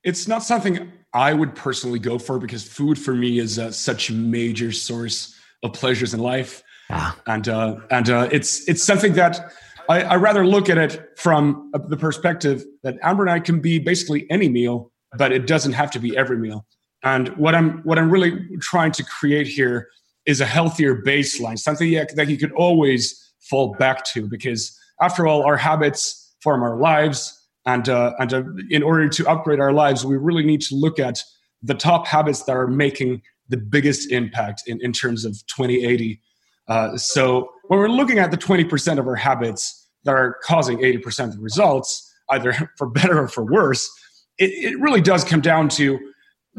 It's 0.03 0.27
not 0.27 0.43
something 0.43 0.91
I 1.13 1.33
would 1.33 1.55
personally 1.55 1.99
go 1.99 2.19
for 2.19 2.39
because 2.39 2.63
food 2.63 2.97
for 2.99 3.13
me 3.13 3.39
is 3.39 3.57
uh, 3.57 3.71
such 3.71 4.09
a 4.09 4.13
major 4.13 4.71
source 4.71 5.35
of 5.63 5.73
pleasures 5.73 6.13
in 6.13 6.19
life. 6.19 6.63
Yeah. 6.89 7.11
And 7.27 7.47
uh, 7.47 7.77
and 7.91 8.09
uh, 8.09 8.29
it's 8.31 8.67
it's 8.67 8.83
something 8.83 9.13
that 9.13 9.53
I, 9.89 10.03
I 10.03 10.15
rather 10.15 10.45
look 10.45 10.69
at 10.69 10.77
it 10.77 11.17
from 11.17 11.71
the 11.87 11.97
perspective 11.97 12.63
that 12.83 12.99
Ambronite 13.01 13.45
can 13.45 13.59
be 13.59 13.79
basically 13.79 14.29
any 14.29 14.49
meal, 14.49 14.91
but 15.17 15.31
it 15.31 15.47
doesn't 15.47 15.73
have 15.73 15.91
to 15.91 15.99
be 15.99 16.17
every 16.17 16.37
meal. 16.37 16.65
And 17.03 17.29
what 17.37 17.55
I'm 17.55 17.79
what 17.83 17.97
I'm 17.97 18.09
really 18.09 18.57
trying 18.61 18.91
to 18.93 19.03
create 19.03 19.47
here 19.47 19.89
is 20.25 20.41
a 20.41 20.45
healthier 20.45 21.01
baseline, 21.01 21.57
something 21.57 21.91
that 22.15 22.27
you 22.27 22.37
could 22.37 22.51
always 22.53 23.33
fall 23.49 23.73
back 23.75 24.03
to, 24.05 24.27
because 24.27 24.77
after 25.01 25.25
all, 25.25 25.43
our 25.43 25.57
habits 25.57 26.35
form 26.43 26.61
our 26.61 26.77
lives, 26.77 27.39
and 27.65 27.87
uh, 27.87 28.13
and 28.19 28.33
uh, 28.33 28.43
in 28.69 28.83
order 28.83 29.07
to 29.07 29.29
upgrade 29.29 29.59
our 29.59 29.71
lives, 29.71 30.05
we 30.05 30.17
really 30.17 30.43
need 30.43 30.61
to 30.61 30.75
look 30.75 30.99
at 30.99 31.23
the 31.63 31.73
top 31.73 32.05
habits 32.05 32.43
that 32.43 32.55
are 32.55 32.67
making 32.67 33.21
the 33.47 33.57
biggest 33.57 34.11
impact 34.11 34.63
in, 34.67 34.79
in 34.81 34.93
terms 34.93 35.25
of 35.25 35.33
2080 35.47 36.21
uh, 36.69 36.95
so 36.95 37.49
when 37.67 37.79
we're 37.79 37.89
looking 37.89 38.19
at 38.19 38.31
the 38.31 38.37
20% 38.37 38.99
of 38.99 39.07
our 39.07 39.15
habits 39.15 39.87
that 40.03 40.13
are 40.13 40.37
causing 40.43 40.77
80% 40.77 41.25
of 41.25 41.33
the 41.33 41.41
results, 41.41 42.13
either 42.29 42.53
for 42.77 42.87
better 42.87 43.23
or 43.23 43.27
for 43.27 43.43
worse, 43.43 43.89
it, 44.37 44.51
it 44.51 44.79
really 44.79 45.01
does 45.01 45.23
come 45.23 45.41
down 45.41 45.67
to 45.69 45.99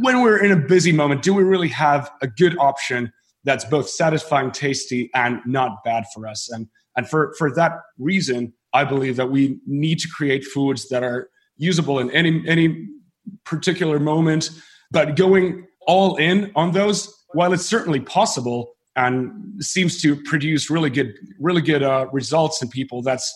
when 0.01 0.23
we're 0.23 0.43
in 0.43 0.53
a 0.53 0.57
busy 0.57 0.93
moment, 0.93 1.23
do 1.23 1.35
we 1.35 1.43
really 1.43 1.69
have 1.69 2.11
a 2.23 2.27
good 2.27 2.57
option 2.59 3.13
that's 3.45 3.65
both 3.65 3.89
satisfying, 3.89 4.51
tasty, 4.51 5.11
and 5.15 5.41
not 5.47 5.83
bad 5.85 6.05
for 6.15 6.27
us? 6.27 6.51
And, 6.51 6.69
and 6.97 7.09
for, 7.09 7.35
for 7.39 7.53
that 7.55 7.73
reason, 7.99 8.53
I 8.73 8.85
believe 8.85 9.17
that 9.17 9.31
we 9.31 9.59
need 9.67 9.99
to 10.01 10.09
create 10.09 10.45
foods 10.45 10.89
that 10.89 11.03
are 11.03 11.29
usable 11.57 11.99
in 11.99 12.11
any, 12.11 12.43
any 12.47 12.87
particular 13.45 13.99
moment, 13.99 14.51
but 14.91 15.17
going 15.17 15.67
all 15.87 16.17
in 16.17 16.53
on 16.55 16.73
those, 16.73 17.13
while 17.33 17.53
it's 17.53 17.67
certainly 17.67 18.01
possible, 18.01 18.73
and 18.97 19.33
seems 19.63 20.01
to 20.03 20.17
produce 20.25 20.69
really 20.69 20.91
good 20.91 21.15
really 21.39 21.63
good 21.63 21.83
uh, 21.83 22.07
results 22.13 22.61
in 22.61 22.69
people 22.69 23.03
that's 23.03 23.33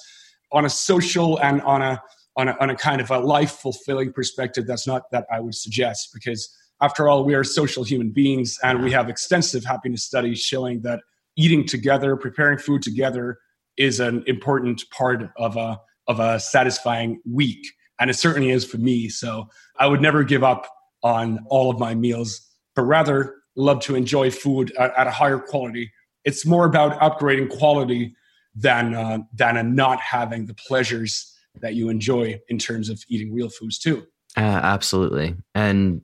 on 0.52 0.64
a 0.64 0.70
social 0.70 1.38
and 1.40 1.62
on 1.62 1.80
a, 1.80 2.02
on 2.36 2.48
a 2.48 2.56
on 2.60 2.70
a 2.70 2.76
kind 2.76 3.00
of 3.00 3.10
a 3.10 3.18
life 3.18 3.52
fulfilling 3.52 4.12
perspective 4.12 4.66
that's 4.66 4.86
not 4.86 5.10
that 5.10 5.26
i 5.32 5.40
would 5.40 5.54
suggest 5.54 6.10
because 6.12 6.48
after 6.80 7.08
all 7.08 7.24
we 7.24 7.34
are 7.34 7.44
social 7.44 7.84
human 7.84 8.10
beings 8.10 8.58
and 8.62 8.82
we 8.82 8.90
have 8.90 9.08
extensive 9.08 9.64
happiness 9.64 10.04
studies 10.04 10.40
showing 10.40 10.82
that 10.82 11.00
eating 11.36 11.66
together 11.66 12.16
preparing 12.16 12.58
food 12.58 12.82
together 12.82 13.38
is 13.76 14.00
an 14.00 14.22
important 14.26 14.82
part 14.90 15.30
of 15.36 15.56
a 15.56 15.78
of 16.08 16.20
a 16.20 16.38
satisfying 16.38 17.20
week 17.30 17.66
and 17.98 18.10
it 18.10 18.14
certainly 18.14 18.50
is 18.50 18.64
for 18.64 18.78
me 18.78 19.08
so 19.08 19.46
i 19.78 19.86
would 19.86 20.00
never 20.00 20.22
give 20.24 20.44
up 20.44 20.68
on 21.02 21.38
all 21.48 21.70
of 21.70 21.78
my 21.78 21.94
meals 21.94 22.40
but 22.74 22.82
rather 22.82 23.36
love 23.56 23.80
to 23.80 23.94
enjoy 23.94 24.30
food 24.30 24.72
at, 24.78 24.92
at 24.96 25.06
a 25.06 25.10
higher 25.10 25.38
quality. 25.38 25.92
It's 26.24 26.46
more 26.46 26.64
about 26.64 26.98
upgrading 27.00 27.50
quality 27.56 28.16
than 28.54 28.94
uh, 28.94 29.18
than 29.32 29.74
not 29.74 30.00
having 30.00 30.46
the 30.46 30.54
pleasures 30.54 31.32
that 31.60 31.74
you 31.74 31.88
enjoy 31.88 32.40
in 32.48 32.58
terms 32.58 32.88
of 32.88 33.02
eating 33.08 33.32
real 33.32 33.48
foods 33.48 33.78
too. 33.78 34.06
Uh, 34.36 34.40
absolutely, 34.40 35.36
and 35.54 36.02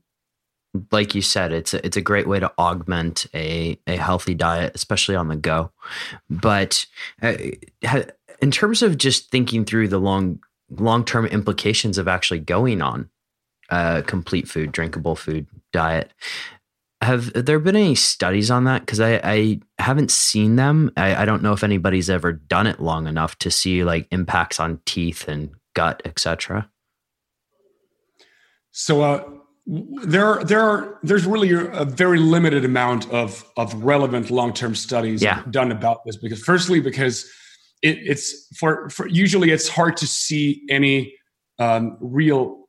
like 0.92 1.14
you 1.14 1.22
said, 1.22 1.52
it's 1.52 1.74
a, 1.74 1.84
it's 1.84 1.96
a 1.96 2.02
great 2.02 2.28
way 2.28 2.38
to 2.38 2.52
augment 2.58 3.26
a 3.34 3.78
a 3.86 3.96
healthy 3.96 4.34
diet, 4.34 4.72
especially 4.74 5.16
on 5.16 5.28
the 5.28 5.36
go. 5.36 5.72
But 6.28 6.86
uh, 7.22 7.34
in 8.40 8.50
terms 8.50 8.82
of 8.82 8.98
just 8.98 9.30
thinking 9.30 9.64
through 9.64 9.88
the 9.88 9.98
long 9.98 10.40
long 10.70 11.04
term 11.04 11.26
implications 11.26 11.98
of 11.98 12.08
actually 12.08 12.40
going 12.40 12.80
on 12.80 13.10
a 13.70 14.02
complete 14.06 14.48
food, 14.48 14.72
drinkable 14.72 15.16
food 15.16 15.46
diet, 15.72 16.12
have 17.02 17.32
there 17.32 17.58
been 17.58 17.76
any 17.76 17.94
studies 17.94 18.50
on 18.50 18.64
that? 18.64 18.80
Because 18.80 19.00
I, 19.00 19.20
I 19.24 19.60
haven't 19.78 20.10
seen 20.10 20.56
them. 20.56 20.90
I, 20.96 21.22
I 21.22 21.24
don't 21.24 21.42
know 21.42 21.52
if 21.52 21.64
anybody's 21.64 22.10
ever 22.10 22.32
done 22.32 22.66
it 22.66 22.80
long 22.80 23.06
enough 23.06 23.38
to 23.38 23.50
see 23.50 23.84
like 23.84 24.06
impacts 24.10 24.60
on 24.60 24.80
teeth 24.84 25.26
and 25.26 25.50
gut, 25.74 26.02
etc. 26.04 26.68
So 28.72 29.00
uh, 29.02 29.24
there 29.66 30.26
are 30.26 30.44
there 30.44 30.60
are 30.60 30.98
there's 31.02 31.24
really 31.24 31.52
a 31.52 31.84
very 31.84 32.18
limited 32.18 32.64
amount 32.64 33.10
of 33.10 33.44
of 33.56 33.82
relevant 33.82 34.30
long 34.30 34.52
term 34.52 34.74
studies 34.74 35.22
yeah. 35.22 35.42
done 35.50 35.72
about 35.72 36.00
this 36.04 36.16
because 36.16 36.42
firstly 36.42 36.80
because 36.80 37.24
it, 37.82 37.98
it's 38.02 38.46
for, 38.58 38.90
for 38.90 39.06
usually 39.08 39.50
it's 39.50 39.68
hard 39.68 39.96
to 39.98 40.06
see 40.06 40.62
any 40.68 41.14
um, 41.58 41.96
real 42.00 42.64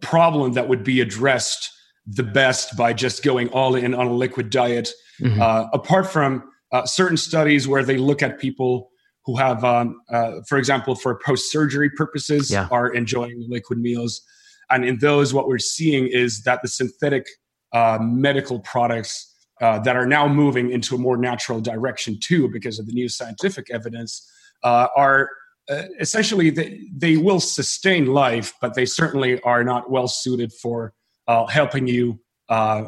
problem 0.00 0.52
that 0.52 0.68
would 0.68 0.84
be 0.84 1.00
addressed 1.00 1.70
the 2.06 2.22
best 2.22 2.76
by 2.76 2.92
just 2.92 3.22
going 3.22 3.48
all 3.50 3.74
in 3.74 3.94
on 3.94 4.06
a 4.06 4.12
liquid 4.12 4.50
diet. 4.50 4.90
Mm-hmm. 5.20 5.40
Uh, 5.40 5.68
apart 5.72 6.10
from 6.10 6.44
uh, 6.72 6.84
certain 6.84 7.16
studies 7.16 7.68
where 7.68 7.84
they 7.84 7.96
look 7.96 8.22
at 8.22 8.40
people 8.40 8.90
who 9.24 9.36
have, 9.36 9.64
um, 9.64 10.00
uh, 10.10 10.40
for 10.48 10.58
example, 10.58 10.94
for 10.96 11.20
post 11.24 11.52
surgery 11.52 11.90
purposes, 11.90 12.50
yeah. 12.50 12.66
are 12.70 12.88
enjoying 12.88 13.46
liquid 13.48 13.78
meals. 13.78 14.20
And 14.70 14.84
in 14.84 14.98
those, 14.98 15.32
what 15.32 15.46
we're 15.46 15.58
seeing 15.58 16.08
is 16.08 16.42
that 16.42 16.60
the 16.62 16.68
synthetic 16.68 17.26
uh, 17.72 17.98
medical 18.00 18.58
products 18.60 19.28
uh, 19.60 19.78
that 19.80 19.96
are 19.96 20.06
now 20.06 20.26
moving 20.26 20.72
into 20.72 20.96
a 20.96 20.98
more 20.98 21.16
natural 21.16 21.60
direction 21.60 22.18
too, 22.20 22.48
because 22.52 22.80
of 22.80 22.86
the 22.86 22.92
new 22.92 23.08
scientific 23.08 23.70
evidence, 23.70 24.28
uh, 24.64 24.88
are 24.96 25.30
essentially 26.00 26.50
they, 26.50 26.80
they 26.92 27.16
will 27.16 27.38
sustain 27.38 28.06
life, 28.06 28.52
but 28.60 28.74
they 28.74 28.84
certainly 28.84 29.40
are 29.42 29.62
not 29.62 29.90
well 29.90 30.08
suited 30.08 30.52
for 30.52 30.92
uh, 31.28 31.46
helping 31.46 31.86
you 31.86 32.20
uh, 32.48 32.84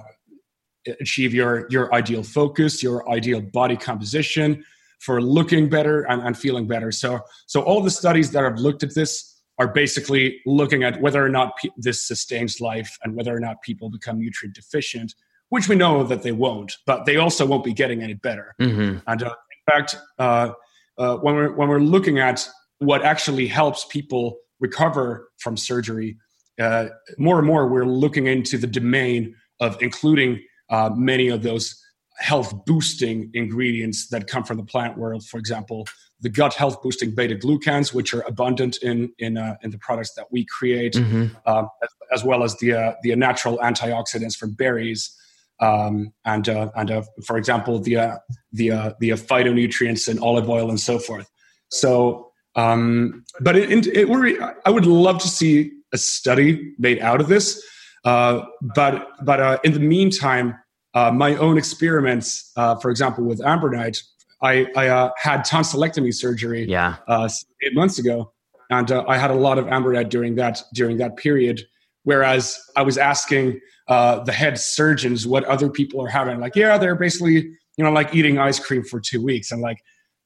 achieve 1.01 1.35
your 1.35 1.67
your 1.71 1.93
ideal 1.95 2.23
focus, 2.23 2.83
your 2.83 3.09
ideal 3.11 3.41
body 3.41 3.77
composition, 3.77 4.65
for 5.01 5.21
looking 5.21 5.69
better 5.69 6.03
and, 6.03 6.23
and 6.23 6.37
feeling 6.37 6.67
better. 6.67 6.91
So 6.93 7.21
so 7.47 7.63
all 7.63 7.83
the 7.83 7.91
studies 7.91 8.31
that 8.33 8.43
have 8.43 8.59
looked 8.59 8.83
at 8.83 8.95
this 8.95 9.31
are 9.59 9.69
basically 9.69 10.41
looking 10.47 10.83
at 10.83 11.01
whether 11.01 11.25
or 11.25 11.29
not 11.29 11.57
pe- 11.63 11.69
this 11.77 12.03
sustains 12.03 12.61
life 12.61 12.99
and 13.05 13.15
whether 13.15 13.35
or 13.35 13.41
not 13.41 13.63
people 13.63 13.89
become 13.89 14.19
nutrient 14.19 14.55
deficient, 14.55 15.15
which 15.51 15.69
we 15.69 15.77
know 15.77 16.03
that 16.03 16.23
they 16.23 16.33
won't, 16.33 16.73
but 16.87 17.05
they 17.05 17.17
also 17.17 17.47
won't 17.47 17.65
be 17.65 17.73
getting 17.73 18.03
any 18.03 18.15
better. 18.15 18.55
Mm-hmm. 18.61 18.99
And 19.07 19.23
uh, 19.23 19.27
in 19.27 19.73
fact, 19.73 19.97
uh, 20.19 20.51
uh, 20.99 21.17
when 21.19 21.35
we're 21.35 21.53
when 21.53 21.69
we're 21.69 21.81
looking 21.81 22.19
at 22.19 22.49
what 22.79 23.03
actually 23.05 23.47
helps 23.47 23.85
people 23.85 24.39
recover 24.61 25.29
from 25.39 25.57
surgery, 25.57 26.17
uh, 26.61 26.87
more 27.19 27.39
and 27.39 27.47
more 27.47 27.69
we're 27.69 27.87
looking 27.87 28.27
into 28.27 28.59
the 28.59 28.67
domain 28.67 29.35
of 29.61 29.77
including 29.81 30.43
uh, 30.71 30.91
many 30.95 31.29
of 31.29 31.43
those 31.43 31.81
health 32.19 32.65
boosting 32.65 33.31
ingredients 33.35 34.09
that 34.09 34.27
come 34.27 34.45
from 34.45 34.57
the 34.57 34.65
plant 34.65 34.97
world. 34.97 35.27
For 35.27 35.39
example, 35.39 35.87
the 36.21 36.29
gut 36.29 36.55
health 36.55 36.83
boosting 36.83 37.15
beta 37.15 37.35
glucans, 37.35 37.93
which 37.93 38.15
are 38.15 38.23
abundant 38.23 38.79
in 38.83 39.13
in, 39.19 39.37
uh, 39.37 39.57
in 39.63 39.71
the 39.71 39.79
products 39.79 40.15
that 40.15 40.27
we 40.31 40.47
create, 40.47 40.95
mm-hmm. 40.95 41.27
uh, 41.47 41.65
as, 41.83 41.89
as, 42.13 42.25
well 42.25 42.45
as 42.45 42.57
the 42.59 42.73
uh, 42.73 42.93
the 43.03 43.15
natural 43.17 43.59
antioxidants 43.59 44.37
from 44.37 44.55
berries, 44.55 45.15
um, 45.61 46.13
and 46.25 46.49
uh, 46.49 46.71
and 46.77 46.91
uh, 46.91 47.03
for 47.27 47.37
example 47.37 47.79
the 47.79 47.97
uh, 47.97 48.17
the 48.53 48.95
the 49.01 49.11
phytonutrients 49.11 50.09
in 50.09 50.19
olive 50.21 50.49
oil 50.49 50.71
and 50.71 50.81
so 50.81 50.99
forth. 50.99 51.29
So, 51.69 52.31
um, 52.55 53.25
but 53.41 53.57
it, 53.57 53.71
it, 53.71 54.09
it, 54.09 54.55
I 54.65 54.71
would 54.71 54.87
love 54.87 55.19
to 55.19 55.29
see 55.29 55.73
a 55.95 55.99
study 55.99 56.75
made 56.79 56.99
out 56.99 57.21
of 57.23 57.29
this. 57.29 57.65
but 58.05 59.09
but 59.23 59.65
in 59.65 59.73
the 59.73 59.81
meantime, 59.81 60.55
my 60.95 61.35
own 61.37 61.57
experiments, 61.57 62.53
for 62.55 62.91
example, 62.91 63.25
with 63.25 63.41
ambronite, 63.41 63.99
I, 64.45 64.67
I 64.77 64.89
uh, 64.89 65.11
had 65.17 65.41
tonsillectomy 65.41 66.13
surgery 66.13 66.65
yeah. 66.65 66.97
uh, 67.09 67.29
eight 67.63 67.75
months 67.75 67.99
ago, 67.99 68.33
and 68.71 68.93
uh, 68.93 69.05
I 69.09 69.17
had 69.17 69.31
a 69.31 69.35
lot 69.35 69.59
of 69.59 69.67
ambronite 69.67 70.11
during 70.11 70.35
that 70.37 70.63
during 70.75 70.99
that 70.99 71.17
period. 71.17 71.63
Whereas 72.03 72.61
I 72.77 72.83
was 72.83 72.99
asking 72.99 73.61
uh, 73.89 74.23
the 74.23 74.33
head 74.33 74.59
surgeons 74.59 75.27
what 75.27 75.45
other 75.45 75.71
people 75.71 76.03
are 76.05 76.09
having, 76.09 76.39
like, 76.41 76.55
yeah, 76.55 76.77
they're 76.77 76.95
basically 76.95 77.37
you 77.79 77.85
know 77.85 77.91
like 77.91 78.15
eating 78.15 78.39
ice 78.39 78.61
cream 78.61 78.85
for 78.85 79.01
two 79.01 79.23
weeks, 79.23 79.51
and 79.51 79.63
like, 79.63 79.79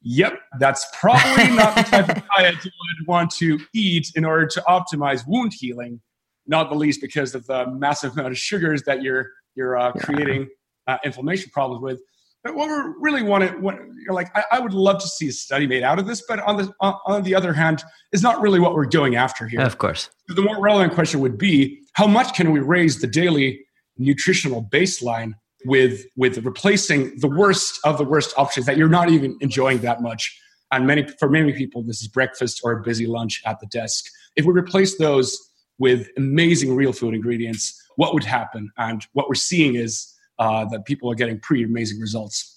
yep, 0.03 0.41
that's 0.59 0.87
probably 0.99 1.51
not 1.51 1.77
the 1.77 1.83
type 1.83 2.09
of 2.09 2.23
diet 2.37 2.65
you 2.65 2.71
would 2.71 3.07
want 3.07 3.31
to 3.33 3.59
eat 3.75 4.11
in 4.15 4.25
order 4.25 4.47
to 4.47 4.63
optimize 4.69 5.27
wound 5.27 5.53
healing. 5.55 6.01
Not 6.47 6.71
the 6.71 6.77
least 6.77 7.01
because 7.01 7.35
of 7.35 7.47
the 7.47 7.67
massive 7.71 8.13
amount 8.13 8.29
of 8.29 8.39
sugars 8.39 8.83
that 8.85 9.03
you're 9.03 9.31
you're 9.55 9.77
uh, 9.77 9.93
yeah. 9.95 10.03
creating 10.03 10.49
uh, 10.87 10.99
inflammation 11.05 11.51
problems 11.51 11.83
with. 11.83 12.01
But 12.45 12.55
what 12.55 12.69
we 12.69 12.93
really 13.01 13.23
want 13.23 13.47
to, 13.47 13.57
what, 13.59 13.77
you're 14.05 14.15
like, 14.15 14.31
I, 14.37 14.45
I, 14.53 14.61
would 14.61 14.73
love 14.73 15.01
to 15.03 15.09
see 15.09 15.29
a 15.29 15.33
study 15.33 15.67
made 15.67 15.83
out 15.83 15.99
of 15.99 16.07
this, 16.07 16.23
but 16.27 16.39
on 16.41 16.57
the 16.57 16.73
on, 16.81 16.95
on 17.05 17.23
the 17.25 17.35
other 17.35 17.53
hand, 17.53 17.83
is 18.13 18.23
not 18.23 18.41
really 18.41 18.61
what 18.61 18.75
we're 18.75 18.87
going 18.87 19.17
after 19.17 19.49
here. 19.49 19.61
Of 19.61 19.79
course, 19.79 20.09
the 20.29 20.41
more 20.41 20.59
relevant 20.61 20.95
question 20.95 21.21
would 21.21 21.37
be, 21.37 21.81
how 21.95 22.07
much 22.07 22.35
can 22.35 22.53
we 22.53 22.61
raise 22.61 23.01
the 23.01 23.09
daily 23.09 23.61
nutritional 23.99 24.65
baseline 24.65 25.35
with 25.69 26.05
with 26.17 26.39
replacing 26.45 27.19
the 27.21 27.29
worst 27.29 27.79
of 27.85 27.99
the 27.99 28.05
worst 28.05 28.35
options 28.37 28.67
that 28.67 28.77
you're 28.77 28.89
not 28.89 29.11
even 29.11 29.37
enjoying 29.41 29.79
that 29.79 30.03
much? 30.03 30.41
And 30.73 30.87
many 30.87 31.07
for 31.19 31.29
many 31.31 31.53
people, 31.53 31.83
this 31.83 32.03
is 32.03 32.09
breakfast 32.09 32.61
or 32.65 32.73
a 32.73 32.83
busy 32.83 33.07
lunch 33.07 33.43
at 33.47 33.61
the 33.61 33.67
desk. 33.67 34.07
If 34.37 34.45
we 34.45 34.53
replace 34.53 34.99
those 34.99 35.39
with 35.79 36.09
amazing 36.17 36.75
real 36.75 36.93
food 36.93 37.15
ingredients, 37.15 37.81
what 37.97 38.13
would 38.15 38.25
happen? 38.25 38.71
And 38.77 39.07
what 39.13 39.29
we're 39.29 39.35
seeing 39.35 39.77
is 39.77 40.13
uh, 40.39 40.65
that 40.67 40.85
people 40.85 41.11
are 41.11 41.15
getting 41.15 41.39
pretty 41.41 41.65
amazing 41.65 42.01
results. 42.01 42.57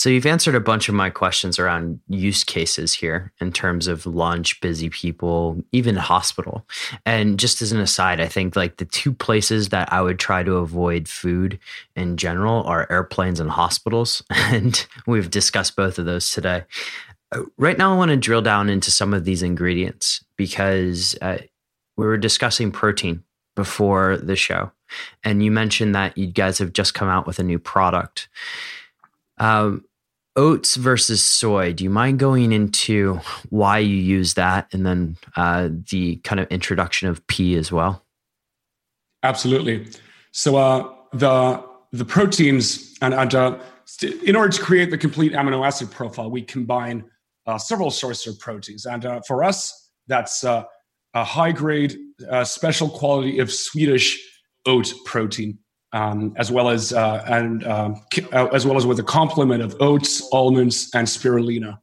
So 0.00 0.08
you've 0.08 0.24
answered 0.24 0.54
a 0.54 0.60
bunch 0.60 0.88
of 0.88 0.94
my 0.94 1.10
questions 1.10 1.58
around 1.58 2.00
use 2.08 2.42
cases 2.42 2.94
here 2.94 3.34
in 3.38 3.52
terms 3.52 3.86
of 3.86 4.06
lunch, 4.06 4.58
busy 4.62 4.88
people, 4.88 5.62
even 5.72 5.94
hospital. 5.94 6.66
And 7.04 7.38
just 7.38 7.60
as 7.60 7.70
an 7.70 7.80
aside, 7.80 8.18
I 8.18 8.26
think 8.26 8.56
like 8.56 8.78
the 8.78 8.86
two 8.86 9.12
places 9.12 9.68
that 9.68 9.92
I 9.92 10.00
would 10.00 10.18
try 10.18 10.42
to 10.42 10.54
avoid 10.54 11.06
food 11.06 11.58
in 11.96 12.16
general 12.16 12.62
are 12.62 12.90
airplanes 12.90 13.40
and 13.40 13.50
hospitals. 13.50 14.22
And 14.30 14.86
we've 15.06 15.28
discussed 15.28 15.76
both 15.76 15.98
of 15.98 16.06
those 16.06 16.30
today. 16.30 16.64
Right 17.58 17.76
now, 17.76 17.92
I 17.92 17.96
want 17.98 18.10
to 18.10 18.16
drill 18.16 18.40
down 18.40 18.70
into 18.70 18.90
some 18.90 19.12
of 19.12 19.26
these 19.26 19.42
ingredients 19.42 20.24
because 20.38 21.14
uh, 21.20 21.40
we 21.98 22.06
were 22.06 22.16
discussing 22.16 22.72
protein 22.72 23.22
before 23.54 24.16
the 24.16 24.34
show. 24.34 24.72
And 25.24 25.44
you 25.44 25.50
mentioned 25.50 25.94
that 25.94 26.16
you 26.16 26.26
guys 26.26 26.56
have 26.56 26.72
just 26.72 26.94
come 26.94 27.08
out 27.08 27.26
with 27.26 27.38
a 27.38 27.42
new 27.42 27.58
product. 27.58 28.30
Um, 29.36 29.84
oats 30.36 30.76
versus 30.76 31.22
soy. 31.22 31.72
Do 31.72 31.84
you 31.84 31.90
mind 31.90 32.18
going 32.18 32.52
into 32.52 33.20
why 33.48 33.78
you 33.78 33.96
use 33.96 34.34
that 34.34 34.68
and 34.72 34.86
then 34.86 35.16
uh, 35.36 35.68
the 35.90 36.16
kind 36.16 36.40
of 36.40 36.48
introduction 36.48 37.08
of 37.08 37.26
pea 37.26 37.56
as 37.56 37.72
well? 37.72 38.04
Absolutely. 39.22 39.88
So 40.32 40.56
uh, 40.56 40.94
the 41.12 41.64
the 41.92 42.04
proteins 42.04 42.96
and, 43.02 43.12
and 43.12 43.34
uh, 43.34 43.58
in 44.24 44.36
order 44.36 44.52
to 44.52 44.62
create 44.62 44.90
the 44.90 44.98
complete 44.98 45.32
amino 45.32 45.66
acid 45.66 45.90
profile, 45.90 46.30
we 46.30 46.42
combine 46.42 47.04
uh, 47.46 47.58
several 47.58 47.90
sources 47.90 48.32
of 48.32 48.38
proteins, 48.38 48.86
and 48.86 49.04
uh, 49.04 49.20
for 49.26 49.42
us, 49.42 49.90
that's 50.06 50.44
uh, 50.44 50.62
a 51.14 51.24
high 51.24 51.50
grade, 51.50 51.96
special 52.44 52.88
quality 52.88 53.40
of 53.40 53.52
Swedish 53.52 54.18
oat 54.66 54.92
protein, 55.04 55.58
um, 55.92 56.34
as 56.36 56.50
well 56.50 56.68
as 56.68 56.92
uh, 56.92 57.24
and 57.26 57.66
um, 57.66 58.02
uh, 58.32 58.46
as 58.46 58.66
well 58.66 58.76
as 58.76 58.86
with 58.86 58.98
a 58.98 59.04
complement 59.04 59.62
of 59.62 59.76
oats, 59.80 60.28
almonds, 60.32 60.90
and 60.94 61.06
spirulina, 61.06 61.78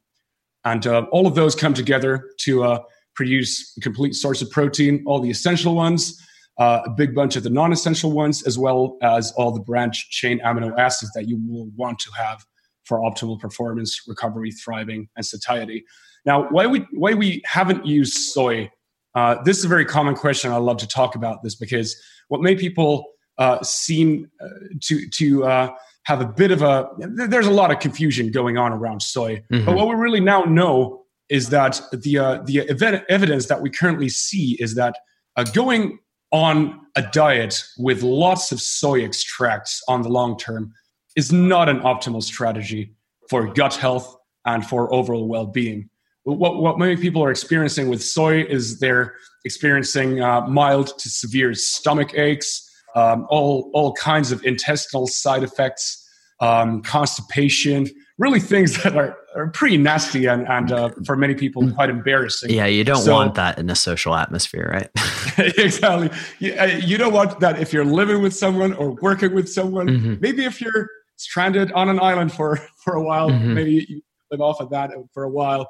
and 0.64 0.86
uh, 0.86 1.06
all 1.12 1.26
of 1.26 1.34
those 1.34 1.54
come 1.54 1.74
together 1.74 2.30
to 2.38 2.64
uh, 2.64 2.80
produce 3.14 3.76
a 3.76 3.80
complete 3.80 4.14
source 4.14 4.42
of 4.42 4.50
protein. 4.50 5.02
All 5.06 5.20
the 5.20 5.30
essential 5.30 5.74
ones, 5.74 6.20
uh, 6.58 6.80
a 6.86 6.90
big 6.90 7.14
bunch 7.14 7.36
of 7.36 7.42
the 7.42 7.50
non-essential 7.50 8.12
ones, 8.12 8.46
as 8.46 8.58
well 8.58 8.96
as 9.02 9.32
all 9.32 9.50
the 9.50 9.60
branch 9.60 10.10
chain 10.10 10.40
amino 10.40 10.76
acids 10.78 11.12
that 11.14 11.28
you 11.28 11.40
will 11.46 11.70
want 11.76 11.98
to 12.00 12.10
have 12.12 12.44
for 12.84 13.00
optimal 13.00 13.38
performance, 13.38 14.02
recovery, 14.06 14.50
thriving, 14.50 15.08
and 15.16 15.26
satiety. 15.26 15.84
Now, 16.24 16.48
why 16.48 16.66
we 16.66 16.86
why 16.92 17.14
we 17.14 17.42
haven't 17.44 17.84
used 17.84 18.14
soy 18.14 18.70
uh, 19.14 19.42
this 19.42 19.58
is 19.58 19.64
a 19.64 19.68
very 19.68 19.84
common 19.84 20.14
question. 20.14 20.52
I 20.52 20.56
love 20.56 20.76
to 20.78 20.86
talk 20.86 21.16
about 21.16 21.42
this 21.42 21.54
because 21.54 22.00
what 22.28 22.40
many 22.40 22.54
people 22.54 23.04
uh, 23.38 23.62
seem 23.62 24.30
uh, 24.40 24.48
to 24.82 25.08
to 25.10 25.44
uh, 25.44 25.70
have 26.04 26.20
a 26.20 26.26
bit 26.26 26.50
of 26.50 26.62
a 26.62 26.88
there's 26.98 27.46
a 27.46 27.52
lot 27.52 27.70
of 27.70 27.80
confusion 27.80 28.30
going 28.30 28.58
on 28.58 28.72
around 28.72 29.02
soy. 29.02 29.42
Mm-hmm. 29.52 29.64
But 29.64 29.76
what 29.76 29.88
we 29.88 29.94
really 29.94 30.20
now 30.20 30.42
know 30.42 31.04
is 31.28 31.50
that 31.50 31.80
the 31.92 32.18
uh, 32.18 32.42
the 32.44 32.68
evidence 33.08 33.46
that 33.46 33.60
we 33.60 33.70
currently 33.70 34.08
see 34.08 34.56
is 34.60 34.74
that 34.74 34.96
uh, 35.36 35.44
going 35.44 35.98
on 36.30 36.80
a 36.94 37.02
diet 37.02 37.62
with 37.78 38.02
lots 38.02 38.52
of 38.52 38.60
soy 38.60 39.02
extracts 39.02 39.82
on 39.88 40.02
the 40.02 40.08
long 40.08 40.36
term 40.36 40.72
is 41.16 41.32
not 41.32 41.68
an 41.68 41.80
optimal 41.80 42.22
strategy 42.22 42.94
for 43.30 43.46
gut 43.46 43.74
health 43.74 44.16
and 44.44 44.66
for 44.66 44.92
overall 44.92 45.26
well-being 45.26 45.88
what, 46.36 46.60
what 46.60 46.78
many 46.78 46.96
people 46.96 47.22
are 47.24 47.30
experiencing 47.30 47.88
with 47.88 48.02
soy 48.02 48.42
is 48.42 48.80
they're 48.80 49.14
experiencing 49.44 50.20
uh, 50.20 50.42
mild 50.42 50.98
to 50.98 51.08
severe 51.08 51.54
stomach 51.54 52.14
aches, 52.14 52.67
um, 52.94 53.26
all, 53.28 53.70
all 53.74 53.92
kinds 53.94 54.32
of 54.32 54.44
intestinal 54.44 55.06
side 55.06 55.42
effects, 55.42 56.04
um, 56.40 56.82
constipation, 56.82 57.86
really 58.18 58.40
things 58.40 58.82
that 58.82 58.96
are, 58.96 59.16
are 59.34 59.48
pretty 59.48 59.76
nasty 59.76 60.26
and, 60.26 60.46
and 60.48 60.72
uh, 60.72 60.90
for 61.06 61.16
many 61.16 61.34
people 61.34 61.70
quite 61.72 61.90
embarrassing. 61.90 62.50
Yeah, 62.50 62.66
you 62.66 62.84
don't 62.84 63.02
so, 63.02 63.14
want 63.14 63.34
that 63.36 63.58
in 63.58 63.70
a 63.70 63.76
social 63.76 64.14
atmosphere, 64.14 64.70
right? 64.72 64.90
exactly. 65.58 66.10
You, 66.40 66.54
uh, 66.54 66.64
you, 66.64 66.98
don't 66.98 67.12
want 67.12 67.40
that 67.40 67.60
if 67.60 67.72
you're 67.72 67.84
living 67.84 68.22
with 68.22 68.34
someone 68.34 68.72
or 68.74 68.92
working 69.00 69.34
with 69.34 69.48
someone. 69.48 69.88
Mm-hmm. 69.88 70.14
Maybe 70.20 70.44
if 70.44 70.60
you're 70.60 70.88
stranded 71.16 71.72
on 71.72 71.88
an 71.88 72.00
island 72.00 72.32
for, 72.32 72.56
for 72.84 72.94
a 72.94 73.02
while, 73.02 73.30
mm-hmm. 73.30 73.54
maybe 73.54 73.86
you 73.88 74.02
live 74.30 74.40
off 74.40 74.60
of 74.60 74.70
that 74.70 74.90
for 75.12 75.24
a 75.24 75.30
while. 75.30 75.68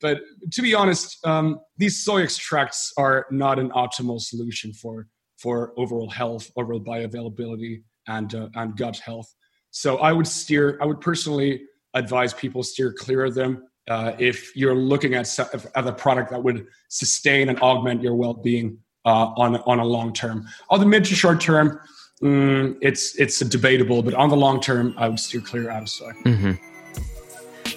But 0.00 0.20
to 0.52 0.62
be 0.62 0.74
honest, 0.74 1.24
um, 1.26 1.58
these 1.78 2.04
soy 2.04 2.22
extracts 2.22 2.92
are 2.98 3.26
not 3.30 3.58
an 3.58 3.70
optimal 3.70 4.20
solution 4.20 4.74
for 4.74 5.06
for 5.36 5.72
overall 5.76 6.08
health, 6.08 6.50
overall 6.56 6.80
bioavailability, 6.80 7.82
and 8.08 8.34
uh, 8.34 8.48
and 8.54 8.76
gut 8.76 8.98
health. 8.98 9.32
So 9.70 9.98
I 9.98 10.12
would 10.12 10.26
steer. 10.26 10.78
I 10.80 10.86
would 10.86 11.00
personally 11.00 11.62
advise 11.94 12.34
people 12.34 12.62
steer 12.62 12.92
clear 12.92 13.24
of 13.24 13.34
them 13.34 13.62
uh, 13.88 14.12
if 14.18 14.56
you're 14.56 14.74
looking 14.74 15.14
at 15.14 15.38
at 15.38 15.86
a 15.86 15.92
product 15.92 16.30
that 16.30 16.42
would 16.42 16.66
sustain 16.88 17.48
and 17.48 17.58
augment 17.60 18.02
your 18.02 18.14
well-being 18.14 18.78
uh, 19.04 19.32
on 19.36 19.56
on 19.56 19.78
a 19.78 19.84
long 19.84 20.12
term. 20.12 20.46
On 20.70 20.80
the 20.80 20.86
mid 20.86 21.04
to 21.04 21.14
short 21.14 21.40
term, 21.40 21.80
mm, 22.22 22.76
it's 22.80 23.14
it's 23.16 23.38
debatable, 23.40 24.02
but 24.02 24.14
on 24.14 24.28
the 24.28 24.36
long 24.36 24.60
term, 24.60 24.94
I 24.96 25.08
would 25.08 25.20
steer 25.20 25.40
clear 25.40 25.70
out 25.70 25.82
of 25.82 25.88
soy. 25.88 26.12
Mm-hmm. 26.24 26.52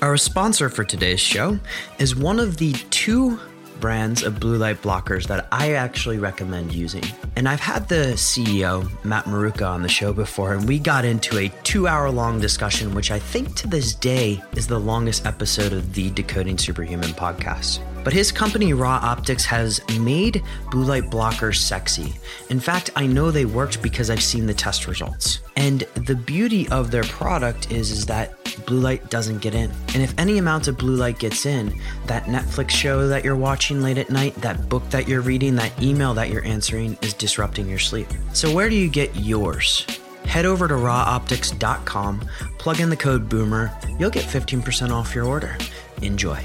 Our 0.02 0.16
sponsor 0.16 0.70
for 0.70 0.86
today's 0.86 1.20
show 1.20 1.60
is 1.98 2.16
one 2.16 2.40
of 2.40 2.58
the 2.58 2.72
two 2.90 3.40
brands 3.80 4.24
of 4.24 4.40
blue 4.40 4.58
light 4.58 4.82
blockers 4.82 5.28
that 5.28 5.48
I 5.52 5.74
actually 5.74 6.20
recommend 6.20 6.74
using. 6.74 7.04
And 7.36 7.48
I've 7.48 7.60
had 7.60 7.88
the 7.88 8.14
CEO, 8.16 8.90
Matt 9.04 9.26
Maruca, 9.26 9.68
on 9.68 9.82
the 9.82 9.90
show 9.90 10.14
before, 10.14 10.54
and 10.54 10.68
we 10.68 10.80
got 10.80 11.06
into 11.06 11.38
a 11.38 11.50
two 11.64 11.88
hour 11.88 12.10
long 12.10 12.40
discussion, 12.40 12.94
which 12.94 13.12
I 13.12 13.20
think 13.20 13.56
to 13.56 13.68
this 13.68 13.94
day 13.94 14.42
is 14.56 14.68
the 14.68 14.80
longest 14.80 15.26
episode 15.26 15.74
of 15.74 15.94
the 15.94 16.10
Decoding 16.12 16.58
Superhuman 16.58 17.12
podcast. 17.12 17.80
But 18.04 18.14
his 18.14 18.32
company, 18.32 18.74
Ra 18.74 19.00
Optics, 19.02 19.46
has 19.46 19.82
made 20.00 20.42
blue 20.72 20.84
light 20.84 21.04
blockers 21.06 21.58
sexy. 21.58 22.14
In 22.50 22.60
fact, 22.60 22.90
I 22.96 23.06
know 23.06 23.30
they 23.30 23.46
worked 23.46 23.82
because 23.82 24.10
I've 24.10 24.24
seen 24.24 24.46
the 24.46 24.54
test 24.54 24.88
results. 24.88 25.40
And 25.58 25.82
the 25.96 26.16
beauty 26.16 26.68
of 26.70 26.92
their 26.92 27.04
product 27.04 27.72
is, 27.72 27.92
is 27.92 28.06
that 28.06 28.39
blue 28.66 28.80
light 28.80 29.10
doesn't 29.10 29.40
get 29.40 29.54
in. 29.54 29.72
And 29.94 30.04
if 30.04 30.14
any 30.18 30.38
amount 30.38 30.68
of 30.68 30.78
blue 30.78 30.96
light 30.96 31.20
gets 31.20 31.46
in, 31.46 31.74
that 32.06 32.26
Netflix 32.26 32.72
show 32.72 33.08
that 33.08 33.24
you're 33.24 33.36
watching 33.36 33.82
late 33.82 33.98
at 33.98 34.10
night, 34.10 34.36
that 34.36 34.70
book 34.70 34.88
that 34.90 35.08
you're 35.08 35.22
reading, 35.22 35.56
that 35.56 35.82
email 35.82 36.14
that 36.14 36.30
you're 36.30 36.46
answering 36.46 36.98
is 37.02 37.14
disrupting 37.14 37.70
your 37.70 37.80
sleep. 37.80 38.08
So, 38.34 38.54
where 38.54 38.70
do 38.70 38.76
you 38.76 38.90
get 38.90 39.16
yours? 39.16 39.86
head 40.30 40.46
over 40.46 40.68
to 40.68 40.76
raoptics.com, 40.76 42.22
plug 42.60 42.80
in 42.80 42.90
the 42.90 42.96
code 42.96 43.28
BOOMER, 43.28 43.72
you'll 43.98 44.12
get 44.12 44.26
15% 44.26 44.92
off 44.92 45.16
your 45.16 45.26
order. 45.26 45.58
Enjoy. 46.02 46.40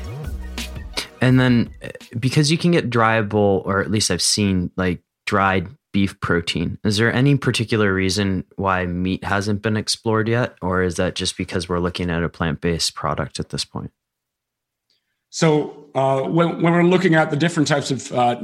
And 1.20 1.38
then 1.38 1.70
uh, 1.82 1.88
because 2.18 2.50
you 2.50 2.58
can 2.58 2.70
get 2.70 2.90
dryable, 2.90 3.64
or 3.64 3.80
at 3.80 3.90
least 3.90 4.10
I've 4.10 4.22
seen 4.22 4.70
like 4.76 5.02
dried 5.26 5.68
beef 5.94 6.18
protein, 6.18 6.76
is 6.82 6.96
there 6.96 7.10
any 7.10 7.36
particular 7.36 7.94
reason 7.94 8.44
why 8.56 8.84
meat 8.84 9.22
hasn't 9.22 9.62
been 9.62 9.76
explored 9.76 10.28
yet? 10.28 10.56
Or 10.60 10.82
is 10.82 10.96
that 10.96 11.14
just 11.14 11.38
because 11.38 11.68
we're 11.68 11.78
looking 11.78 12.10
at 12.10 12.24
a 12.24 12.28
plant 12.28 12.60
based 12.60 12.96
product 12.96 13.38
at 13.38 13.50
this 13.50 13.64
point? 13.64 13.92
So 15.30 15.88
uh, 15.94 16.22
when, 16.22 16.60
when 16.60 16.72
we're 16.72 16.82
looking 16.82 17.14
at 17.14 17.30
the 17.30 17.36
different 17.36 17.68
types 17.68 17.92
of 17.92 18.12
uh, 18.12 18.40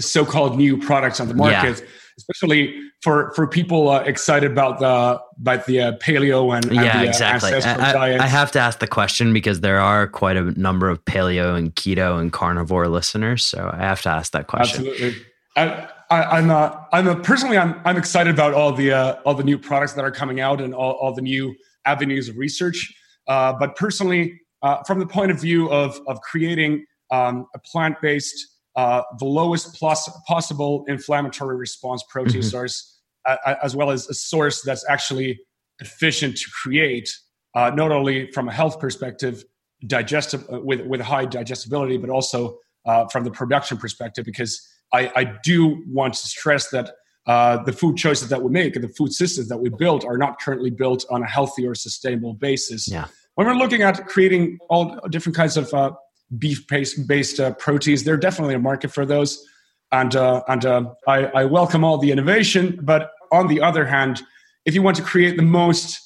so-called 0.00 0.58
new 0.58 0.76
products 0.76 1.20
on 1.20 1.28
the 1.28 1.34
market, 1.34 1.80
yeah. 1.80 1.86
especially 2.18 2.74
for 3.00 3.32
for 3.32 3.46
people 3.46 3.90
uh, 3.90 4.00
excited 4.00 4.50
about 4.50 4.80
the 4.80 5.20
about 5.40 5.66
the 5.66 5.80
uh, 5.80 5.92
paleo 5.98 6.54
and, 6.56 6.64
and 6.66 6.74
yeah, 6.74 7.00
the, 7.00 7.06
uh, 7.06 7.10
exactly. 7.10 7.52
I, 7.54 8.24
I, 8.24 8.26
have 8.26 8.50
to 8.52 8.58
ask 8.58 8.80
the 8.80 8.88
question 8.88 9.32
because 9.32 9.60
there 9.60 9.78
are 9.78 10.08
quite 10.08 10.36
a 10.36 10.50
number 10.60 10.88
of 10.88 11.04
paleo 11.04 11.56
and 11.56 11.72
keto 11.76 12.20
and 12.20 12.32
carnivore 12.32 12.88
listeners, 12.88 13.44
so 13.44 13.70
I 13.72 13.78
have 13.78 14.02
to 14.02 14.08
ask 14.08 14.32
that 14.32 14.48
question. 14.48 14.86
Absolutely. 14.88 15.26
I, 15.56 15.88
I, 16.10 16.38
am 16.38 16.50
uh, 16.50 16.70
I'm 16.92 17.06
a, 17.06 17.16
personally 17.16 17.58
I'm 17.58 17.80
I'm 17.84 17.96
excited 17.96 18.32
about 18.32 18.54
all 18.54 18.72
the 18.72 18.92
uh, 18.92 19.16
all 19.24 19.34
the 19.34 19.44
new 19.44 19.58
products 19.58 19.92
that 19.92 20.04
are 20.04 20.10
coming 20.10 20.40
out 20.40 20.60
and 20.60 20.74
all, 20.74 20.92
all 20.92 21.14
the 21.14 21.22
new 21.22 21.54
avenues 21.84 22.28
of 22.28 22.36
research. 22.36 22.94
Uh, 23.26 23.52
but 23.52 23.76
personally, 23.76 24.40
uh, 24.62 24.82
from 24.84 25.00
the 25.00 25.06
point 25.06 25.30
of 25.30 25.40
view 25.40 25.70
of 25.70 26.00
of 26.06 26.20
creating 26.22 26.86
um, 27.10 27.46
a 27.54 27.58
plant 27.58 27.96
based 28.00 28.56
uh, 28.76 29.02
the 29.18 29.26
lowest 29.26 29.74
plus 29.74 30.08
possible 30.26 30.84
inflammatory 30.88 31.56
response 31.56 32.02
protein 32.08 32.40
mm-hmm. 32.40 32.48
source, 32.48 33.00
uh, 33.26 33.36
as 33.62 33.76
well 33.76 33.90
as 33.90 34.08
a 34.08 34.14
source 34.14 34.62
that's 34.62 34.88
actually 34.88 35.38
efficient 35.80 36.36
to 36.36 36.46
create, 36.62 37.10
not 37.54 37.92
only 37.92 38.30
from 38.32 38.48
a 38.48 38.52
health 38.52 38.80
perspective, 38.80 39.44
digestive 39.86 40.46
with 40.48 40.80
with 40.86 41.02
high 41.02 41.26
digestibility, 41.26 41.98
but 41.98 42.08
also 42.08 42.58
from 43.12 43.24
the 43.24 43.30
production 43.30 43.76
perspective, 43.76 44.24
because 44.24 44.66
I, 44.92 45.12
I 45.14 45.24
do 45.42 45.82
want 45.88 46.14
to 46.14 46.26
stress 46.26 46.70
that 46.70 46.90
uh, 47.26 47.62
the 47.64 47.72
food 47.72 47.96
choices 47.96 48.30
that 48.30 48.42
we 48.42 48.50
make 48.50 48.74
and 48.74 48.82
the 48.82 48.88
food 48.88 49.12
systems 49.12 49.48
that 49.48 49.58
we 49.58 49.68
build 49.68 50.04
are 50.04 50.16
not 50.16 50.40
currently 50.40 50.70
built 50.70 51.04
on 51.10 51.22
a 51.22 51.26
healthy 51.26 51.66
or 51.66 51.74
sustainable 51.74 52.32
basis. 52.32 52.88
Yeah. 52.88 53.06
When 53.34 53.46
we're 53.46 53.54
looking 53.54 53.82
at 53.82 54.06
creating 54.06 54.58
all 54.70 54.98
different 55.10 55.36
kinds 55.36 55.56
of 55.56 55.72
uh, 55.74 55.92
beef 56.38 56.66
based 56.66 57.38
uh, 57.38 57.52
proteins, 57.54 58.04
there's 58.04 58.20
definitely 58.20 58.54
a 58.54 58.58
market 58.58 58.90
for 58.90 59.04
those. 59.04 59.44
And, 59.92 60.16
uh, 60.16 60.42
and 60.48 60.64
uh, 60.64 60.84
I, 61.06 61.26
I 61.26 61.44
welcome 61.44 61.84
all 61.84 61.98
the 61.98 62.10
innovation. 62.10 62.80
But 62.82 63.10
on 63.30 63.46
the 63.46 63.60
other 63.60 63.84
hand, 63.84 64.22
if 64.64 64.74
you 64.74 64.82
want 64.82 64.96
to 64.96 65.02
create 65.02 65.36
the 65.36 65.42
most 65.42 66.00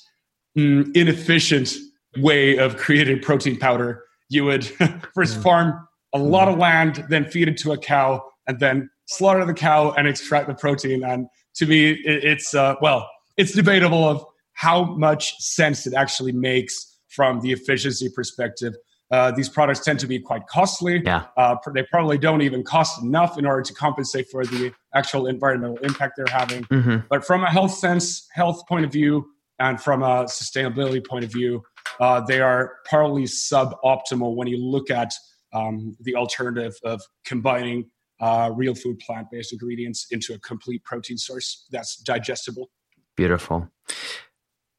mm, 0.59 0.95
inefficient 0.97 1.73
way 2.19 2.57
of 2.57 2.77
creating 2.77 3.21
protein 3.21 3.59
powder, 3.59 4.05
you 4.29 4.45
would 4.45 4.65
first 5.15 5.39
mm. 5.39 5.43
farm 5.43 5.89
a 6.13 6.19
lot 6.19 6.49
of 6.49 6.59
land, 6.59 7.05
then 7.09 7.25
feed 7.25 7.49
it 7.49 7.57
to 7.59 7.73
a 7.73 7.79
cow, 7.79 8.23
and 8.47 8.59
then 8.61 8.91
slaughter 9.07 9.45
the 9.45 9.55
cow 9.55 9.93
and 9.93 10.07
extract 10.09 10.49
the 10.49 10.55
protein. 10.55 11.05
And 11.05 11.27
to 11.57 11.67
me, 11.67 11.91
it, 11.91 12.25
it's 12.25 12.55
uh, 12.55 12.77
well, 12.81 13.09
it's 13.37 13.53
debatable 13.53 14.09
of 14.09 14.25
how 14.55 14.85
much 14.85 15.39
sense 15.39 15.87
it 15.87 15.95
actually 15.95 16.33
makes 16.33 16.99
from 17.09 17.41
the 17.41 17.53
efficiency 17.53 18.09
perspective. 18.09 18.75
Uh, 19.11 19.31
these 19.31 19.49
products 19.49 19.81
tend 19.81 20.01
to 20.01 20.07
be 20.07 20.19
quite 20.19 20.47
costly. 20.47 21.03
Yeah. 21.05 21.27
Uh, 21.37 21.55
they 21.75 21.83
probably 21.83 22.17
don't 22.17 22.41
even 22.41 22.63
cost 22.63 23.03
enough 23.03 23.39
in 23.39 23.45
order 23.45 23.61
to 23.61 23.75
compensate 23.75 24.27
for 24.31 24.47
the 24.47 24.73
actual 24.95 25.27
environmental 25.27 25.77
impact 25.79 26.15
they're 26.17 26.25
having. 26.31 26.65
Mm-hmm. 26.65 27.07
But 27.11 27.27
from 27.27 27.45
a 27.45 27.51
health 27.51 27.75
sense, 27.75 28.27
health 28.33 28.67
point 28.67 28.87
of 28.87 28.93
view, 28.93 29.27
and 29.59 29.79
from 29.79 30.03
a 30.03 30.25
sustainability 30.25 31.07
point 31.07 31.25
of 31.25 31.33
view, 31.33 31.63
uh, 32.01 32.21
they 32.21 32.41
are 32.41 32.77
probably 32.87 33.25
suboptimal 33.25 34.35
when 34.35 34.49
you 34.49 34.57
look 34.57 34.91
at 34.91 35.13
um, 35.53 35.95
the 36.01 36.17
alternative 36.17 36.75
of 36.83 37.03
combining 37.25 37.91
uh, 38.21 38.51
real 38.55 38.75
food 38.75 38.99
plant 39.01 39.29
based 39.31 39.53
ingredients 39.53 40.07
into 40.11 40.35
a 40.35 40.39
complete 40.39 40.85
protein 40.85 41.19
source 41.19 41.67
that's 41.71 41.97
digestible. 41.97 42.71
Beautiful. 43.17 43.69